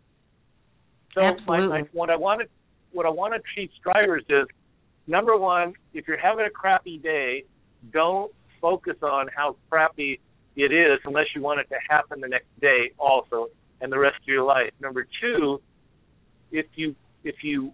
so 1.14 1.20
my, 1.22 1.28
Absolutely. 1.30 1.68
my, 1.68 1.88
what 1.92 2.10
I 2.10 2.16
want 2.16 2.42
to 2.42 2.46
what 2.92 3.06
I 3.06 3.10
want 3.10 3.34
to 3.34 3.40
teach 3.56 3.72
drivers 3.82 4.24
is 4.28 4.46
number 5.06 5.36
one, 5.36 5.72
if 5.94 6.06
you're 6.06 6.18
having 6.18 6.44
a 6.46 6.50
crappy 6.50 6.98
day, 6.98 7.44
don't 7.92 8.30
focus 8.60 8.96
on 9.02 9.26
how 9.34 9.56
crappy 9.70 10.20
it 10.56 10.72
is 10.72 10.98
unless 11.04 11.26
you 11.34 11.40
want 11.42 11.60
it 11.60 11.68
to 11.70 11.76
happen 11.88 12.20
the 12.20 12.28
next 12.28 12.46
day 12.60 12.90
also 12.98 13.48
and 13.80 13.90
the 13.92 13.98
rest 13.98 14.16
of 14.20 14.28
your 14.28 14.44
life. 14.44 14.70
Number 14.80 15.06
two, 15.20 15.60
if 16.52 16.66
you 16.74 16.94
if 17.24 17.36
you 17.42 17.72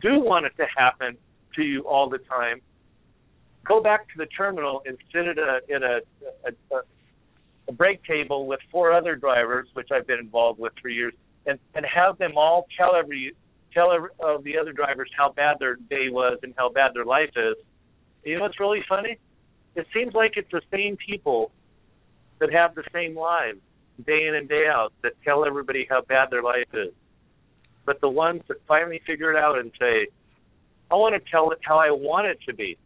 do 0.00 0.20
want 0.20 0.46
it 0.46 0.52
to 0.56 0.66
happen 0.76 1.16
to 1.54 1.62
you 1.62 1.82
all 1.82 2.08
the 2.08 2.18
time, 2.18 2.60
go 3.64 3.82
back 3.82 4.06
to 4.08 4.18
the 4.18 4.26
terminal 4.26 4.82
and 4.86 4.96
sit 5.12 5.26
at 5.26 5.38
a 5.38 5.60
at 5.74 5.82
a, 5.82 6.00
a, 6.46 6.76
a, 7.68 7.72
break 7.72 8.04
table 8.04 8.46
with 8.46 8.60
four 8.70 8.92
other 8.92 9.16
drivers, 9.16 9.68
which 9.72 9.88
I've 9.92 10.06
been 10.06 10.20
involved 10.20 10.60
with 10.60 10.72
for 10.80 10.88
years, 10.88 11.14
and 11.46 11.58
and 11.74 11.84
have 11.86 12.18
them 12.18 12.32
all 12.36 12.66
tell 12.78 12.94
every 12.94 13.34
tell 13.72 13.92
every, 13.92 14.10
of 14.20 14.44
the 14.44 14.58
other 14.58 14.72
drivers 14.72 15.10
how 15.16 15.32
bad 15.32 15.56
their 15.58 15.76
day 15.76 16.08
was 16.10 16.38
and 16.42 16.54
how 16.56 16.68
bad 16.68 16.92
their 16.94 17.04
life 17.04 17.30
is. 17.36 17.56
You 18.24 18.36
know 18.36 18.42
what's 18.42 18.60
really 18.60 18.82
funny? 18.88 19.18
It 19.74 19.86
seems 19.92 20.14
like 20.14 20.32
it's 20.36 20.50
the 20.50 20.62
same 20.72 20.96
people 20.96 21.50
that 22.40 22.52
have 22.52 22.74
the 22.74 22.84
same 22.92 23.16
lives 23.16 23.58
day 24.04 24.26
in 24.26 24.34
and 24.34 24.48
day 24.48 24.66
out 24.66 24.92
that 25.02 25.12
tell 25.24 25.46
everybody 25.46 25.86
how 25.88 26.02
bad 26.02 26.28
their 26.30 26.42
life 26.42 26.68
is. 26.74 26.92
But 27.86 28.00
the 28.00 28.08
ones 28.08 28.42
that 28.48 28.58
finally 28.66 29.00
figure 29.06 29.32
it 29.32 29.36
out 29.36 29.58
and 29.58 29.70
say, 29.78 30.08
I 30.90 30.96
want 30.96 31.14
to 31.14 31.30
tell 31.30 31.50
it 31.52 31.58
how 31.62 31.78
I 31.78 31.90
want 31.90 32.26
it 32.26 32.38
to 32.48 32.54
be. 32.54 32.76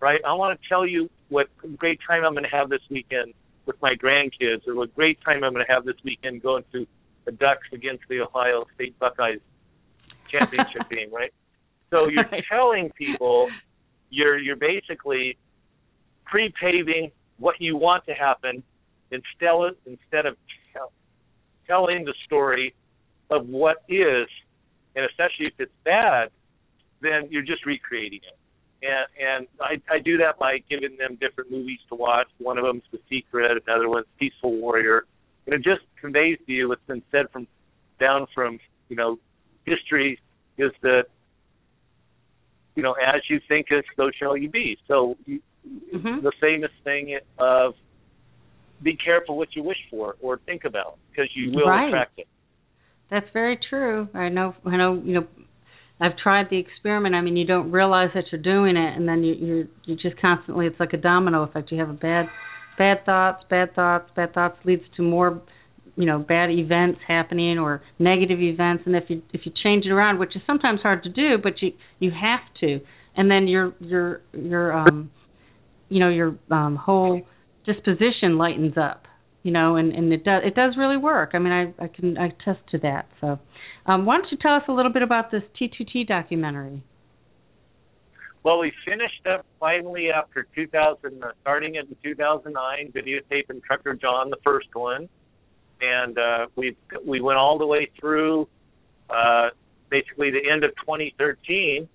Right? 0.00 0.20
I 0.26 0.32
want 0.32 0.58
to 0.58 0.68
tell 0.68 0.86
you 0.86 1.10
what 1.28 1.48
great 1.76 2.00
time 2.08 2.24
I'm 2.24 2.32
going 2.32 2.44
to 2.44 2.56
have 2.56 2.70
this 2.70 2.80
weekend 2.88 3.34
with 3.66 3.76
my 3.82 3.94
grandkids 3.94 4.66
or 4.66 4.74
what 4.74 4.94
great 4.94 5.18
time 5.22 5.44
I'm 5.44 5.52
going 5.52 5.64
to 5.66 5.72
have 5.72 5.84
this 5.84 5.96
weekend 6.04 6.42
going 6.42 6.64
to 6.72 6.86
the 7.26 7.32
Ducks 7.32 7.66
against 7.72 8.04
the 8.08 8.20
Ohio 8.20 8.64
State 8.74 8.98
Buckeyes 8.98 9.40
championship 10.30 10.82
game, 10.90 11.12
right? 11.12 11.32
So 11.90 12.08
you're 12.08 12.24
telling 12.50 12.90
people 12.96 13.48
you're 14.10 14.38
you're 14.38 14.56
basically 14.56 15.36
pre-paving 16.24 17.10
what 17.38 17.56
you 17.58 17.76
want 17.76 18.04
to 18.06 18.12
happen 18.12 18.62
instead 19.10 19.54
of, 19.54 19.74
instead 19.86 20.26
of 20.26 20.36
tell, 20.72 20.92
telling 21.66 22.04
the 22.04 22.14
story 22.26 22.74
of 23.30 23.48
what 23.48 23.78
is, 23.88 24.28
and 24.96 25.04
especially 25.04 25.46
if 25.46 25.54
it's 25.58 25.72
bad, 25.84 26.30
then 27.00 27.28
you're 27.30 27.42
just 27.42 27.64
recreating 27.64 28.20
it. 28.22 28.36
And 28.82 29.06
and 29.28 29.46
I 29.60 29.94
I 29.94 29.98
do 29.98 30.16
that 30.18 30.38
by 30.38 30.58
giving 30.68 30.96
them 30.96 31.16
different 31.20 31.50
movies 31.50 31.78
to 31.88 31.94
watch. 31.94 32.28
One 32.38 32.58
of 32.58 32.64
them's 32.64 32.82
The 32.90 32.98
Secret, 33.08 33.62
another 33.66 33.88
one's 33.88 34.06
Peaceful 34.18 34.56
Warrior, 34.56 35.04
and 35.46 35.54
it 35.54 35.62
just 35.62 35.82
conveys 36.00 36.38
to 36.46 36.52
you 36.52 36.68
what's 36.68 36.84
been 36.86 37.02
said 37.10 37.26
from 37.30 37.46
down 37.98 38.26
from 38.34 38.58
you 38.88 38.96
know 38.96 39.18
history 39.66 40.18
is 40.56 40.72
that 40.82 41.04
you 42.74 42.82
know 42.82 42.92
as 42.94 43.20
you 43.28 43.40
thinkest, 43.48 43.88
so 43.96 44.10
shall 44.18 44.36
you 44.36 44.48
be. 44.48 44.78
So 44.88 45.16
you, 45.26 45.42
Mhm. 45.92 46.22
the 46.22 46.32
famous 46.40 46.72
thing 46.84 47.18
of 47.38 47.76
be 48.82 48.96
careful 48.96 49.36
what 49.36 49.54
you 49.54 49.62
wish 49.62 49.76
for 49.90 50.16
or 50.22 50.38
think 50.38 50.64
about 50.64 50.96
because 51.10 51.28
you 51.36 51.50
will 51.52 51.68
Right. 51.68 51.88
attract 51.88 52.18
it. 52.18 52.26
That's 53.10 53.26
very 53.32 53.58
true. 53.68 54.08
I 54.14 54.28
know. 54.28 54.54
I 54.64 54.76
know. 54.76 55.02
You 55.04 55.14
know, 55.14 55.26
I've 56.00 56.16
tried 56.16 56.46
the 56.50 56.58
experiment. 56.58 57.14
I 57.14 57.20
mean, 57.20 57.36
you 57.36 57.46
don't 57.46 57.72
realize 57.72 58.10
that 58.14 58.24
you're 58.30 58.40
doing 58.40 58.76
it, 58.76 58.96
and 58.96 59.08
then 59.08 59.24
you 59.24 59.34
you 59.34 59.68
you 59.84 59.96
just 59.96 60.20
constantly. 60.20 60.66
It's 60.66 60.78
like 60.78 60.92
a 60.92 60.96
domino 60.98 61.42
effect. 61.42 61.72
You 61.72 61.78
have 61.78 61.90
a 61.90 61.94
bad 61.94 62.26
bad 62.78 63.04
thoughts, 63.04 63.44
bad 63.50 63.74
thoughts, 63.74 64.10
bad 64.14 64.32
thoughts 64.32 64.56
leads 64.64 64.84
to 64.96 65.02
more 65.02 65.42
you 65.96 66.06
know 66.06 66.18
bad 66.18 66.50
events 66.50 67.00
happening 67.06 67.58
or 67.58 67.82
negative 67.98 68.40
events 68.40 68.84
and 68.86 68.94
if 68.96 69.04
you 69.08 69.22
if 69.32 69.42
you 69.44 69.52
change 69.62 69.84
it 69.84 69.90
around 69.90 70.18
which 70.18 70.34
is 70.36 70.42
sometimes 70.46 70.80
hard 70.80 71.02
to 71.02 71.10
do 71.10 71.36
but 71.42 71.54
you 71.60 71.72
you 71.98 72.10
have 72.10 72.40
to 72.60 72.80
and 73.16 73.30
then 73.30 73.48
your 73.48 73.74
your 73.80 74.20
your 74.32 74.72
um 74.72 75.10
you 75.88 75.98
know 75.98 76.08
your 76.08 76.36
um 76.50 76.76
whole 76.76 77.20
disposition 77.66 78.38
lightens 78.38 78.74
up 78.76 79.02
you 79.42 79.50
know 79.50 79.76
and 79.76 79.92
and 79.92 80.12
it 80.12 80.24
does 80.24 80.42
it 80.44 80.54
does 80.54 80.74
really 80.76 80.96
work. 80.96 81.30
I 81.34 81.38
mean 81.38 81.52
i 81.52 81.84
i 81.84 81.88
can 81.88 82.16
i 82.18 82.26
attest 82.26 82.60
to 82.72 82.78
that. 82.78 83.08
So 83.20 83.38
um 83.86 84.04
why 84.04 84.18
don't 84.18 84.30
you 84.30 84.38
tell 84.40 84.54
us 84.54 84.62
a 84.68 84.72
little 84.72 84.92
bit 84.92 85.02
about 85.02 85.30
this 85.30 85.42
t2t 85.60 86.06
documentary? 86.06 86.82
Well, 88.42 88.58
we 88.58 88.72
finished 88.86 89.26
up 89.26 89.44
finally 89.58 90.10
after 90.10 90.46
2000, 90.54 91.22
uh, 91.22 91.32
starting 91.42 91.74
in 91.74 91.94
2009, 92.02 92.92
videotaping 92.92 93.62
Trucker 93.62 93.94
John, 93.94 94.30
the 94.30 94.38
first 94.42 94.68
one, 94.72 95.10
and 95.82 96.18
uh, 96.18 96.46
we 96.56 96.76
we 97.04 97.20
went 97.20 97.38
all 97.38 97.58
the 97.58 97.66
way 97.66 97.90
through 98.00 98.48
uh, 99.10 99.50
basically 99.90 100.30
the 100.30 100.40
end 100.50 100.64
of 100.64 100.70
2013, 100.80 101.86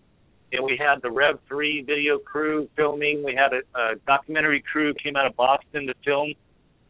and 0.52 0.64
we 0.64 0.78
had 0.78 1.02
the 1.02 1.10
Rev 1.10 1.40
3 1.48 1.82
video 1.82 2.20
crew 2.20 2.70
filming. 2.76 3.24
We 3.24 3.34
had 3.34 3.52
a, 3.54 3.80
a 3.80 3.96
documentary 4.06 4.64
crew 4.72 4.94
came 4.94 5.16
out 5.16 5.26
of 5.26 5.36
Boston 5.36 5.88
to 5.88 5.96
film 6.06 6.34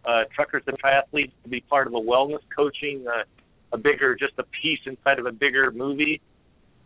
uh, 0.06 0.24
truckers 0.34 0.64
and 0.68 0.78
triathletes 0.82 1.32
to 1.44 1.50
be 1.50 1.62
part 1.62 1.88
of 1.88 1.94
a 1.94 2.00
wellness 2.00 2.42
coaching, 2.56 3.06
uh, 3.08 3.24
a 3.74 3.78
bigger 3.78 4.16
just 4.16 4.34
a 4.38 4.44
piece 4.62 4.80
inside 4.86 5.20
of 5.20 5.26
a 5.26 5.32
bigger 5.32 5.72
movie, 5.72 6.22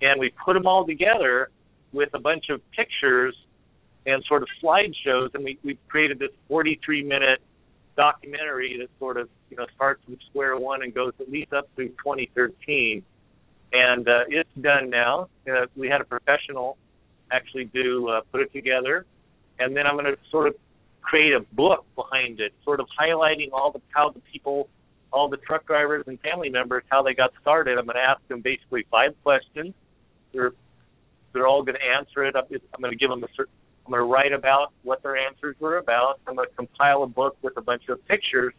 and 0.02 0.20
we 0.20 0.32
put 0.44 0.54
them 0.54 0.66
all 0.66 0.86
together 0.86 1.50
with 1.92 2.10
a 2.14 2.20
bunch 2.20 2.50
of 2.50 2.62
pictures 2.72 3.36
and 4.06 4.24
sort 4.28 4.42
of 4.42 4.50
slideshows, 4.64 5.34
and 5.34 5.44
we 5.44 5.58
we 5.64 5.78
created 5.88 6.20
this 6.20 6.32
43 6.48 7.04
minute 7.04 7.42
documentary 7.96 8.78
that 8.80 8.88
sort 8.98 9.18
of 9.18 9.30
you 9.50 9.58
know 9.58 9.66
starts 9.76 10.04
from 10.06 10.18
square 10.30 10.58
one 10.58 10.84
and 10.84 10.94
goes 10.94 11.14
at 11.20 11.30
least 11.30 11.52
up 11.54 11.68
through 11.76 11.90
2013, 11.90 13.04
and 13.74 14.08
uh, 14.08 14.24
it's 14.30 14.50
done 14.62 14.90
now. 14.90 15.28
Uh, 15.48 15.66
we 15.76 15.90
had 15.90 16.02
a 16.02 16.06
professional 16.06 16.78
actually 17.32 17.66
do 17.66 18.08
uh, 18.08 18.22
put 18.32 18.42
it 18.42 18.52
together, 18.54 19.06
and 19.60 19.76
then 19.76 19.86
I'm 19.86 19.96
going 19.96 20.06
to 20.06 20.18
sort 20.32 20.48
of 20.48 20.56
create 21.02 21.34
a 21.34 21.42
book 21.56 21.86
behind 21.96 22.40
it, 22.40 22.54
sort 22.64 22.80
of 22.80 22.88
highlighting 23.00 23.50
all 23.54 23.72
the 23.72 23.82
how 23.90 24.10
the 24.10 24.22
people, 24.32 24.70
all 25.12 25.30
the 25.30 25.38
truck 25.38 25.66
drivers 25.66 26.04
and 26.08 26.20
family 26.22 26.50
members 26.50 26.84
how 26.90 27.02
they 27.02 27.14
got 27.14 27.32
started. 27.42 27.78
I'm 27.78 27.86
going 27.86 27.96
to 27.96 28.02
ask 28.02 28.26
them 28.28 28.42
basically 28.42 28.86
five 28.92 29.16
questions. 29.24 29.74
They're 30.34 30.54
they're 31.34 31.48
all 31.48 31.64
going 31.64 31.78
to 31.78 31.98
answer 31.98 32.24
it. 32.26 32.36
I'm 32.36 32.82
going 32.82 32.92
to 32.92 32.98
give 32.98 33.10
them 33.10 33.24
a 33.24 33.28
certain 33.36 33.54
I'm 33.90 33.94
going 33.94 34.08
to 34.08 34.14
write 34.14 34.34
about 34.34 34.72
what 34.84 35.02
their 35.02 35.18
answers 35.18 35.56
were 35.60 35.78
about. 35.78 36.20
I'm 36.28 36.36
going 36.36 36.48
to 36.48 36.56
compile 36.56 37.02
a 37.02 37.08
book 37.08 37.36
with 37.42 37.58
a 37.58 37.62
bunch 37.62 37.90
of 37.90 38.06
pictures. 38.08 38.54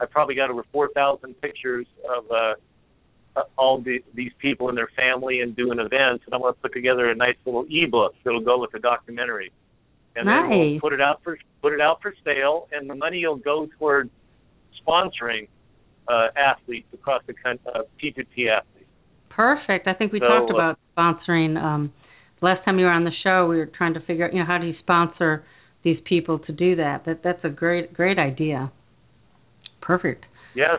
I 0.00 0.06
probably 0.06 0.34
got 0.34 0.48
over 0.48 0.64
4,000 0.72 1.38
pictures 1.42 1.86
of 2.08 2.24
uh, 2.30 3.42
all 3.58 3.82
the, 3.82 4.02
these 4.14 4.32
people 4.38 4.70
and 4.70 4.78
their 4.78 4.88
family 4.96 5.42
and 5.42 5.54
doing 5.54 5.78
events, 5.78 6.24
and 6.24 6.34
I'm 6.34 6.40
going 6.40 6.54
to 6.54 6.60
put 6.60 6.72
together 6.72 7.10
a 7.10 7.14
nice 7.14 7.36
little 7.44 7.66
ebook 7.70 8.14
that'll 8.24 8.40
go 8.40 8.58
with 8.58 8.72
the 8.72 8.78
documentary. 8.78 9.52
And 10.14 10.26
nice. 10.26 10.50
then 10.50 10.58
we'll 10.72 10.80
put 10.80 10.92
it 10.92 11.00
out 11.00 11.20
for 11.24 11.38
put 11.62 11.72
it 11.72 11.80
out 11.80 12.00
for 12.02 12.14
sale, 12.24 12.68
and 12.72 12.88
the 12.88 12.94
money 12.94 13.24
will 13.26 13.36
go 13.36 13.68
toward 13.78 14.10
sponsoring 14.86 15.48
uh, 16.08 16.28
athletes 16.36 16.88
across 16.92 17.22
the 17.26 17.34
country, 17.34 17.64
uh, 17.74 17.82
T2T 18.02 18.48
athletes. 18.50 18.88
Perfect. 19.30 19.86
I 19.86 19.94
think 19.94 20.12
we 20.12 20.20
So, 20.20 20.26
talked 20.26 20.50
uh, 20.50 20.54
about 20.54 20.78
sponsoring 20.96 21.56
um 21.56 21.92
last 22.42 22.64
time 22.64 22.78
you 22.78 22.84
were 22.84 22.90
on 22.90 23.04
the 23.04 23.12
show. 23.22 23.46
We 23.46 23.56
were 23.56 23.66
trying 23.66 23.94
to 23.94 24.00
figure 24.00 24.26
out, 24.26 24.34
you 24.34 24.40
know, 24.40 24.46
how 24.46 24.58
do 24.58 24.66
you 24.66 24.74
sponsor 24.80 25.44
these 25.84 25.98
people 26.04 26.38
to 26.40 26.52
do 26.52 26.76
that? 26.76 27.04
That 27.06 27.22
that's 27.22 27.42
a 27.44 27.48
great 27.48 27.94
great 27.94 28.18
idea. 28.18 28.70
Perfect. 29.80 30.24
Yes, 30.54 30.78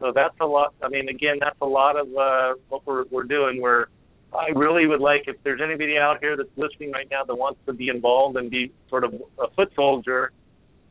so 0.00 0.12
that's 0.14 0.34
a 0.40 0.46
lot. 0.46 0.74
I 0.82 0.88
mean, 0.88 1.08
again, 1.08 1.36
that's 1.40 1.56
a 1.62 1.66
lot 1.66 1.96
of 1.96 2.08
uh, 2.08 2.54
what 2.68 2.86
we're 2.86 3.04
we're 3.10 3.24
doing. 3.24 3.60
We're 3.60 3.86
I 4.34 4.48
really 4.54 4.86
would 4.86 5.00
like 5.00 5.24
if 5.26 5.36
there's 5.42 5.60
anybody 5.60 5.98
out 5.98 6.18
here 6.20 6.36
that's 6.36 6.48
listening 6.56 6.92
right 6.92 7.08
now 7.10 7.24
that 7.24 7.34
wants 7.34 7.60
to 7.66 7.72
be 7.72 7.88
involved 7.88 8.36
and 8.36 8.50
be 8.50 8.72
sort 8.88 9.04
of 9.04 9.14
a 9.38 9.48
foot 9.50 9.72
soldier. 9.74 10.32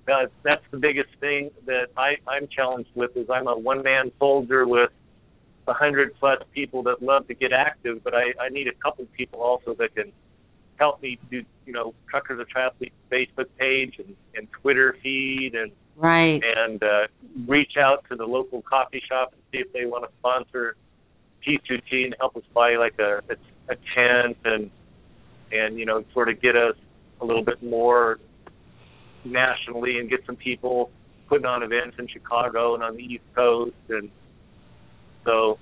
Uh, 0.08 0.28
that's 0.44 0.64
the 0.72 0.78
biggest 0.78 1.10
thing 1.20 1.50
that 1.66 1.88
I 1.96 2.16
I'm 2.28 2.48
challenged 2.48 2.89
with 2.94 3.16
is 3.16 3.30
I'm 3.30 3.48
a 3.48 3.58
one 3.58 3.84
man 3.84 4.12
soldier 4.20 4.68
with 4.68 4.91
a 5.68 5.74
hundred 5.74 6.14
plus 6.20 6.39
people 6.54 6.84
that 6.84 7.02
love 7.02 7.28
to 7.28 7.34
get 7.34 7.54
active, 7.54 8.04
but 8.04 8.14
I 8.14 8.34
I 8.39 8.50
need 8.50 8.68
a 8.68 8.74
couple 8.74 9.06
people 9.18 9.41
also 9.41 9.74
that 9.76 9.96
can 9.96 10.12
help 10.78 11.02
me 11.02 11.20
do 11.32 11.44
you 11.66 11.74
know 11.74 11.94
truckers 12.10 12.39
of 12.39 12.48
triathletes 12.48 12.91
Facebook 13.12 13.48
page 13.58 13.96
and 14.00 14.16
and 14.36 14.48
Twitter 14.52 14.98
feed 15.02 15.56
and 15.56 15.72
Right. 15.96 16.41
and 16.44 16.82
uh, 16.82 17.08
reach 17.48 17.78
out 17.78 18.06
to 18.10 18.16
the 18.16 18.26
local 18.26 18.62
coffee 18.64 19.02
shop 19.08 19.34
and 19.34 19.41
see 19.52 19.60
if 19.60 19.72
they 19.74 19.86
want 19.86 20.04
to 20.06 20.10
sponsor 20.20 20.76
T2T 21.48 22.06
and 22.06 22.16
help 22.20 22.36
us 22.36 22.44
buy 22.54 22.76
like 22.76 22.96
a, 23.00 23.22
a, 23.30 23.74
a 23.74 23.76
tent 23.96 24.38
and 24.46 24.70
and 25.52 25.78
you 25.78 25.86
know 25.86 26.04
sort 26.14 26.30
of 26.30 26.41
get 26.41 26.56
us 26.56 26.76
a 27.22 27.26
little 27.26 27.44
bit 27.44 27.62
more 27.64 28.20
nationally 29.24 29.98
and 30.00 30.10
get 30.10 30.20
some 30.26 30.36
people 30.36 30.89
putting 31.30 31.46
on 31.46 31.64
events 31.64 31.96
in 32.00 32.08
Chicago 32.08 32.74
and 32.74 32.84
on 32.84 32.96
the 32.96 33.04
East 33.04 33.24
Coast 33.36 33.76
and 33.89 34.10
so. 35.26 35.58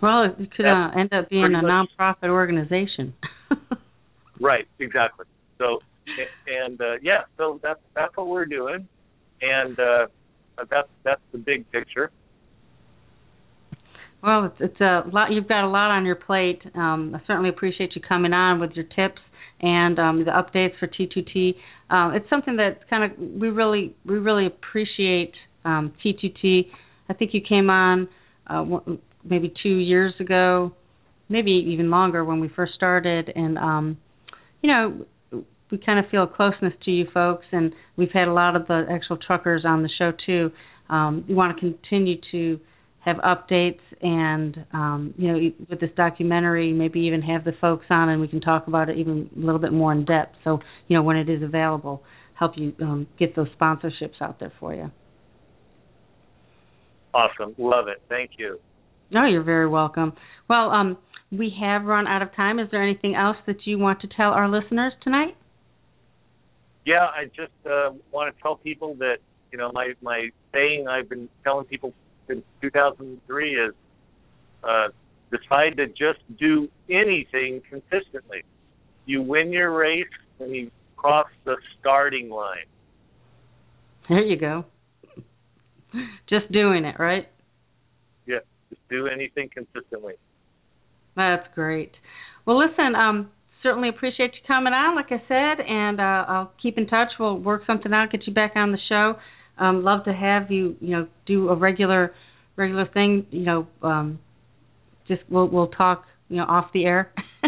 Well, 0.00 0.24
it 0.24 0.50
could 0.56 0.66
uh, 0.66 0.88
end 0.98 1.12
up 1.12 1.28
being 1.28 1.44
a 1.44 1.62
much- 1.62 1.88
nonprofit 1.98 2.28
organization. 2.28 3.14
right 4.40 4.66
exactly. 4.78 5.26
So 5.58 5.78
and 6.46 6.80
uh, 6.80 6.94
yeah 7.02 7.22
so 7.36 7.60
that's 7.62 7.80
that's 7.94 8.16
what 8.16 8.28
we're 8.28 8.46
doing. 8.46 8.88
And 9.40 9.78
uh, 9.78 10.06
that's 10.70 10.88
that's 11.04 11.20
the 11.32 11.38
big 11.38 11.70
picture 11.70 12.10
Well, 14.22 14.46
it's, 14.46 14.56
it's 14.60 14.80
a 14.80 15.02
lot. 15.12 15.32
You've 15.32 15.48
got 15.48 15.64
a 15.64 15.68
lot 15.68 15.90
on 15.90 16.04
your 16.06 16.14
plate. 16.14 16.62
Um, 16.74 17.14
I 17.14 17.20
certainly 17.26 17.48
appreciate 17.48 17.96
you 17.96 18.02
coming 18.06 18.32
on 18.32 18.60
with 18.60 18.72
your 18.72 18.84
tips 18.84 19.20
and 19.60 19.98
um, 19.98 20.24
the 20.24 20.30
updates 20.30 20.78
for 20.78 20.86
T2T. 20.86 21.54
Um, 21.90 22.14
it's 22.14 22.28
something 22.30 22.56
that's 22.56 22.78
kind 22.88 23.10
of 23.10 23.18
we 23.18 23.48
really 23.48 23.94
we 24.06 24.14
really 24.14 24.46
appreciate 24.46 25.32
um, 25.64 25.92
T2T. 26.04 26.68
I 27.08 27.14
think 27.14 27.34
you 27.34 27.40
came 27.46 27.68
on 27.68 28.08
uh, 28.46 28.64
maybe 29.24 29.52
two 29.62 29.76
years 29.76 30.14
ago, 30.20 30.72
maybe 31.28 31.50
even 31.72 31.90
longer 31.90 32.24
when 32.24 32.40
we 32.40 32.48
first 32.48 32.74
started, 32.74 33.30
and 33.34 33.58
um, 33.58 33.98
you 34.62 34.70
know 34.70 35.04
we 35.70 35.78
kind 35.78 35.98
of 35.98 36.10
feel 36.10 36.24
a 36.24 36.28
closeness 36.28 36.74
to 36.84 36.90
you 36.90 37.06
folks, 37.12 37.46
and 37.50 37.72
we've 37.96 38.12
had 38.12 38.28
a 38.28 38.32
lot 38.32 38.54
of 38.54 38.66
the 38.68 38.84
actual 38.90 39.16
truckers 39.16 39.64
on 39.66 39.82
the 39.82 39.90
show 39.98 40.12
too. 40.26 40.50
Um, 40.88 41.24
we 41.28 41.34
want 41.34 41.56
to 41.56 41.60
continue 41.60 42.16
to 42.30 42.60
have 43.04 43.16
updates 43.16 43.80
and 44.00 44.64
um, 44.72 45.14
you 45.16 45.28
know 45.28 45.50
with 45.68 45.80
this 45.80 45.90
documentary 45.96 46.72
maybe 46.72 47.00
even 47.00 47.20
have 47.20 47.44
the 47.44 47.52
folks 47.60 47.86
on 47.90 48.08
and 48.08 48.20
we 48.20 48.28
can 48.28 48.40
talk 48.40 48.68
about 48.68 48.88
it 48.88 48.96
even 48.96 49.28
a 49.36 49.40
little 49.40 49.60
bit 49.60 49.72
more 49.72 49.92
in 49.92 50.04
depth. 50.04 50.36
So 50.44 50.60
you 50.88 50.96
know 50.96 51.02
when 51.02 51.16
it 51.16 51.28
is 51.28 51.42
available 51.42 52.02
help 52.34 52.52
you 52.56 52.72
um, 52.80 53.06
get 53.18 53.36
those 53.36 53.48
sponsorships 53.60 54.20
out 54.20 54.38
there 54.40 54.52
for 54.58 54.74
you. 54.74 54.90
Awesome. 57.12 57.54
Love 57.58 57.88
it. 57.88 58.00
Thank 58.08 58.32
you. 58.38 58.58
No 59.10 59.26
you're 59.26 59.42
very 59.42 59.68
welcome. 59.68 60.12
Well 60.48 60.70
um, 60.70 60.96
we 61.32 61.52
have 61.60 61.84
run 61.84 62.06
out 62.06 62.22
of 62.22 62.34
time. 62.36 62.60
Is 62.60 62.68
there 62.70 62.82
anything 62.82 63.16
else 63.16 63.36
that 63.46 63.66
you 63.66 63.78
want 63.78 64.00
to 64.02 64.08
tell 64.08 64.30
our 64.30 64.48
listeners 64.48 64.92
tonight? 65.02 65.36
Yeah, 66.84 67.06
I 67.06 67.24
just 67.26 67.52
uh, 67.64 67.90
want 68.12 68.34
to 68.34 68.42
tell 68.42 68.56
people 68.56 68.94
that 68.96 69.16
you 69.50 69.58
know 69.58 69.72
my 69.72 69.94
my 70.02 70.28
saying 70.52 70.86
I've 70.88 71.08
been 71.08 71.28
telling 71.42 71.64
people 71.64 71.94
since 72.32 72.44
2003 72.60 73.54
is 73.54 73.74
uh, 74.64 74.88
decide 75.30 75.76
to 75.76 75.86
just 75.88 76.20
do 76.38 76.68
anything 76.88 77.60
consistently. 77.68 78.42
You 79.06 79.22
win 79.22 79.52
your 79.52 79.72
race 79.72 80.04
when 80.38 80.54
you 80.54 80.70
cross 80.96 81.26
the 81.44 81.56
starting 81.80 82.30
line. 82.30 82.66
there 84.08 84.22
you 84.22 84.36
go 84.36 84.64
just 86.28 86.50
doing 86.52 86.84
it 86.84 86.96
right 86.98 87.28
Yeah, 88.26 88.38
just 88.70 88.80
do 88.88 89.08
anything 89.08 89.50
consistently. 89.52 90.14
That's 91.16 91.46
great. 91.54 91.92
Well, 92.46 92.58
listen, 92.58 92.94
um, 92.94 93.30
certainly 93.62 93.88
appreciate 93.88 94.32
you 94.34 94.40
coming 94.46 94.72
on, 94.72 94.96
like 94.96 95.10
I 95.10 95.22
said, 95.28 95.64
and 95.64 96.00
uh, 96.00 96.24
I'll 96.28 96.52
keep 96.62 96.78
in 96.78 96.86
touch. 96.86 97.08
We'll 97.20 97.38
work 97.38 97.62
something 97.66 97.92
out, 97.92 98.10
get 98.10 98.26
you 98.26 98.32
back 98.32 98.52
on 98.56 98.72
the 98.72 98.78
show. 98.88 99.14
Um, 99.62 99.84
love 99.84 100.04
to 100.06 100.12
have 100.12 100.50
you, 100.50 100.76
you 100.80 100.90
know, 100.90 101.06
do 101.24 101.48
a 101.48 101.54
regular, 101.54 102.12
regular 102.56 102.84
thing. 102.92 103.26
You 103.30 103.44
know, 103.44 103.66
um, 103.82 104.18
just 105.06 105.22
we'll 105.28 105.48
we'll 105.48 105.68
talk, 105.68 106.04
you 106.28 106.36
know, 106.38 106.44
off 106.44 106.70
the 106.74 106.84
air. 106.84 107.12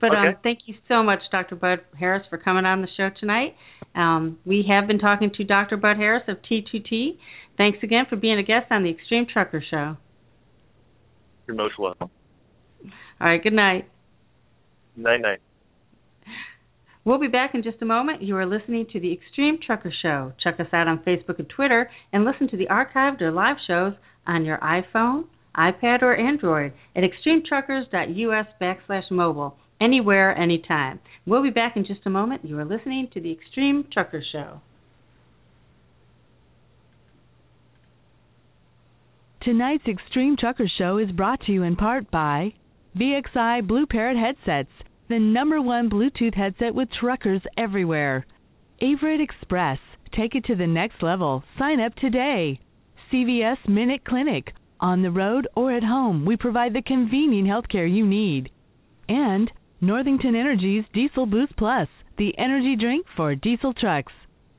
but 0.00 0.08
um, 0.08 0.34
thank 0.42 0.60
you 0.66 0.74
so 0.88 1.02
much, 1.02 1.20
Dr. 1.32 1.56
Bud 1.56 1.78
Harris, 1.98 2.26
for 2.28 2.36
coming 2.36 2.66
on 2.66 2.82
the 2.82 2.88
show 2.98 3.08
tonight. 3.18 3.54
Um, 3.94 4.38
we 4.44 4.66
have 4.68 4.86
been 4.86 4.98
talking 4.98 5.30
to 5.38 5.44
Dr. 5.44 5.78
Bud 5.78 5.96
Harris 5.96 6.24
of 6.28 6.36
T2T. 6.50 7.16
Thanks 7.56 7.78
again 7.82 8.04
for 8.08 8.16
being 8.16 8.38
a 8.38 8.42
guest 8.42 8.66
on 8.70 8.84
the 8.84 8.90
Extreme 8.90 9.26
Trucker 9.32 9.64
Show. 9.70 9.96
You're 11.46 11.56
most 11.56 11.78
welcome. 11.78 12.10
All 13.20 13.26
right, 13.26 13.42
good 13.42 13.54
night. 13.54 13.88
Night 14.96 15.20
night. 15.22 15.40
We'll 17.04 17.18
be 17.18 17.28
back 17.28 17.54
in 17.54 17.62
just 17.62 17.80
a 17.80 17.86
moment. 17.86 18.22
You 18.22 18.36
are 18.36 18.46
listening 18.46 18.86
to 18.92 19.00
the 19.00 19.12
Extreme 19.12 19.60
Trucker 19.64 19.92
Show. 20.02 20.32
Check 20.42 20.60
us 20.60 20.66
out 20.72 20.86
on 20.86 20.98
Facebook 20.98 21.38
and 21.38 21.48
Twitter 21.48 21.90
and 22.12 22.24
listen 22.24 22.48
to 22.48 22.58
the 22.58 22.66
archived 22.66 23.22
or 23.22 23.32
live 23.32 23.56
shows 23.66 23.94
on 24.26 24.44
your 24.44 24.58
iPhone, 24.58 25.24
iPad, 25.56 26.02
or 26.02 26.14
Android 26.14 26.72
at 26.94 27.02
extremetruckers.us 27.02 28.46
backslash 28.60 29.10
mobile, 29.10 29.56
anywhere, 29.80 30.36
anytime. 30.36 31.00
We'll 31.24 31.42
be 31.42 31.50
back 31.50 31.74
in 31.76 31.86
just 31.86 32.00
a 32.04 32.10
moment. 32.10 32.44
You 32.44 32.58
are 32.58 32.66
listening 32.66 33.08
to 33.14 33.20
the 33.20 33.32
Extreme 33.32 33.86
Trucker 33.92 34.22
Show. 34.30 34.60
Tonight's 39.42 39.86
Extreme 39.88 40.36
Trucker 40.38 40.68
Show 40.78 40.98
is 40.98 41.10
brought 41.12 41.40
to 41.46 41.52
you 41.52 41.62
in 41.62 41.76
part 41.76 42.10
by 42.10 42.52
VXI 42.94 43.66
BlueParrott 43.66 44.16
Headsets, 44.16 44.68
the 45.10 45.18
number 45.18 45.60
one 45.60 45.90
Bluetooth 45.90 46.36
headset 46.36 46.72
with 46.72 46.88
truckers 47.00 47.42
everywhere. 47.58 48.24
Averitt 48.80 49.20
Express, 49.20 49.78
take 50.16 50.36
it 50.36 50.44
to 50.44 50.54
the 50.54 50.68
next 50.68 51.02
level. 51.02 51.42
Sign 51.58 51.80
up 51.80 51.96
today. 51.96 52.60
CVS 53.12 53.68
Minute 53.68 54.04
Clinic, 54.04 54.54
on 54.78 55.02
the 55.02 55.10
road 55.10 55.48
or 55.56 55.72
at 55.72 55.82
home, 55.82 56.24
we 56.24 56.36
provide 56.36 56.74
the 56.74 56.82
convenient 56.82 57.48
healthcare 57.48 57.92
you 57.92 58.06
need. 58.06 58.50
And 59.08 59.50
Northington 59.80 60.36
Energy's 60.36 60.84
Diesel 60.94 61.26
Boost 61.26 61.56
Plus, 61.56 61.88
the 62.16 62.32
energy 62.38 62.76
drink 62.76 63.04
for 63.16 63.34
diesel 63.34 63.74
trucks. 63.74 64.12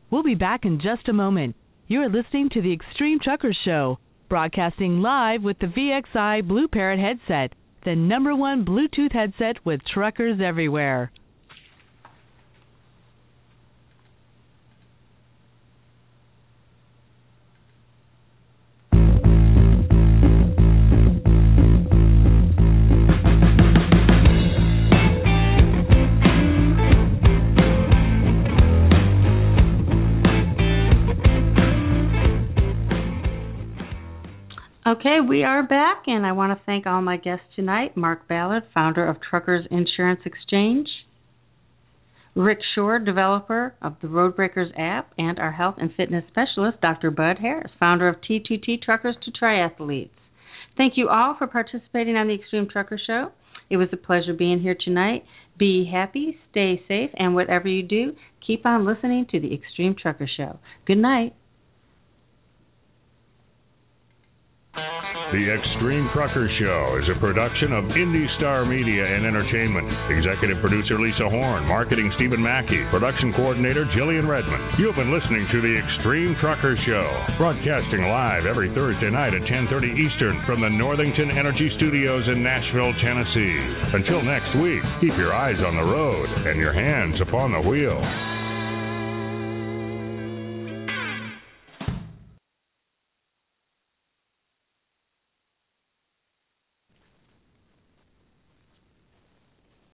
We'll 0.10 0.24
be 0.24 0.36
back 0.36 0.66
in 0.66 0.82
just 0.82 1.08
a 1.08 1.14
moment. 1.14 1.56
You're 1.88 2.10
listening 2.10 2.50
to 2.50 2.62
the 2.62 2.74
Extreme 2.74 3.20
Truckers 3.24 3.58
Show, 3.64 4.00
broadcasting 4.28 5.02
live 5.02 5.44
with 5.44 5.60
the 5.60 5.68
VXI 5.68 6.42
BlueParrott 6.42 7.00
headset, 7.00 7.54
the 7.84 7.96
number 7.96 8.36
one 8.36 8.64
Bluetooth 8.64 9.12
headset 9.12 9.66
with 9.66 9.82
truckers 9.94 10.40
everywhere. 10.40 11.12
Okay, 34.86 35.20
we 35.22 35.44
are 35.44 35.62
back, 35.62 36.06
and 36.08 36.26
I 36.26 36.32
want 36.32 36.58
to 36.58 36.66
thank 36.66 36.88
all 36.88 37.04
my 37.04 37.18
guests 37.18 37.46
tonight 37.56 37.96
Mark 37.96 38.28
Ballard, 38.28 38.64
founder 38.74 39.08
of 39.08 39.18
Truckers 39.22 39.68
Insurance 39.70 40.22
Exchange, 40.26 40.88
Rick 42.34 42.58
Shore, 42.74 42.98
developer 42.98 43.76
of 43.80 43.98
the 44.02 44.08
Roadbreakers 44.08 44.72
app, 44.76 45.14
and 45.20 45.38
our 45.38 45.52
health 45.52 45.76
and 45.78 45.94
fitness 45.94 46.24
specialist, 46.30 46.82
Dr. 46.82 47.12
Bud 47.12 47.38
Harris, 47.40 47.70
founder 47.80 48.08
of 48.08 48.16
T2T 48.28 48.82
Truckers 48.82 49.16
to 49.24 49.32
Triathletes. 49.32 50.10
Thank 50.76 50.94
you 50.96 51.10
all 51.10 51.36
for 51.38 51.46
participating 51.46 52.16
on 52.16 52.28
the 52.28 52.34
Extreme 52.34 52.70
Trucker 52.72 53.00
Show. 53.06 53.34
It 53.70 53.78
was 53.78 53.90
a 53.94 53.98
pleasure 53.98 54.34
being 54.34 54.62
here 54.62 54.76
tonight. 54.84 55.26
Be 55.60 55.88
happy, 55.94 56.40
stay 56.50 56.82
safe, 56.88 57.12
and 57.14 57.36
whatever 57.36 57.68
you 57.68 57.84
do, 57.84 58.14
keep 58.48 58.66
on 58.66 58.88
listening 58.88 59.28
to 59.30 59.40
the 59.40 59.54
Extreme 59.54 59.98
Trucker 60.02 60.28
Show. 60.36 60.58
Good 60.88 60.98
night. 60.98 61.36
The 64.72 65.52
Extreme 65.52 66.08
Trucker 66.16 66.48
Show 66.56 66.96
is 67.04 67.08
a 67.12 67.20
production 67.20 67.76
of 67.76 67.92
Indie 67.92 68.28
Star 68.40 68.64
Media 68.64 69.04
and 69.04 69.28
Entertainment. 69.28 69.84
Executive 70.16 70.64
producer 70.64 70.96
Lisa 70.96 71.28
Horn, 71.28 71.68
marketing 71.68 72.08
Stephen 72.16 72.40
Mackey, 72.40 72.80
production 72.88 73.34
coordinator 73.36 73.84
Jillian 73.92 74.32
Redmond. 74.32 74.80
You've 74.80 74.96
been 74.96 75.12
listening 75.12 75.44
to 75.52 75.60
the 75.60 75.76
Extreme 75.76 76.40
Trucker 76.40 76.80
Show, 76.88 77.08
broadcasting 77.36 78.08
live 78.08 78.48
every 78.48 78.72
Thursday 78.72 79.12
night 79.12 79.36
at 79.36 79.44
10:30 79.44 79.92
Eastern 79.92 80.40
from 80.48 80.62
the 80.62 80.72
Northington 80.72 81.32
Energy 81.36 81.68
Studios 81.76 82.24
in 82.32 82.40
Nashville, 82.42 82.96
Tennessee. 83.04 83.60
Until 83.92 84.24
next 84.24 84.56
week, 84.56 84.84
keep 85.02 85.16
your 85.20 85.36
eyes 85.36 85.60
on 85.60 85.76
the 85.76 85.84
road 85.84 86.30
and 86.48 86.60
your 86.60 86.72
hands 86.72 87.20
upon 87.20 87.52
the 87.52 87.60
wheel. 87.60 88.00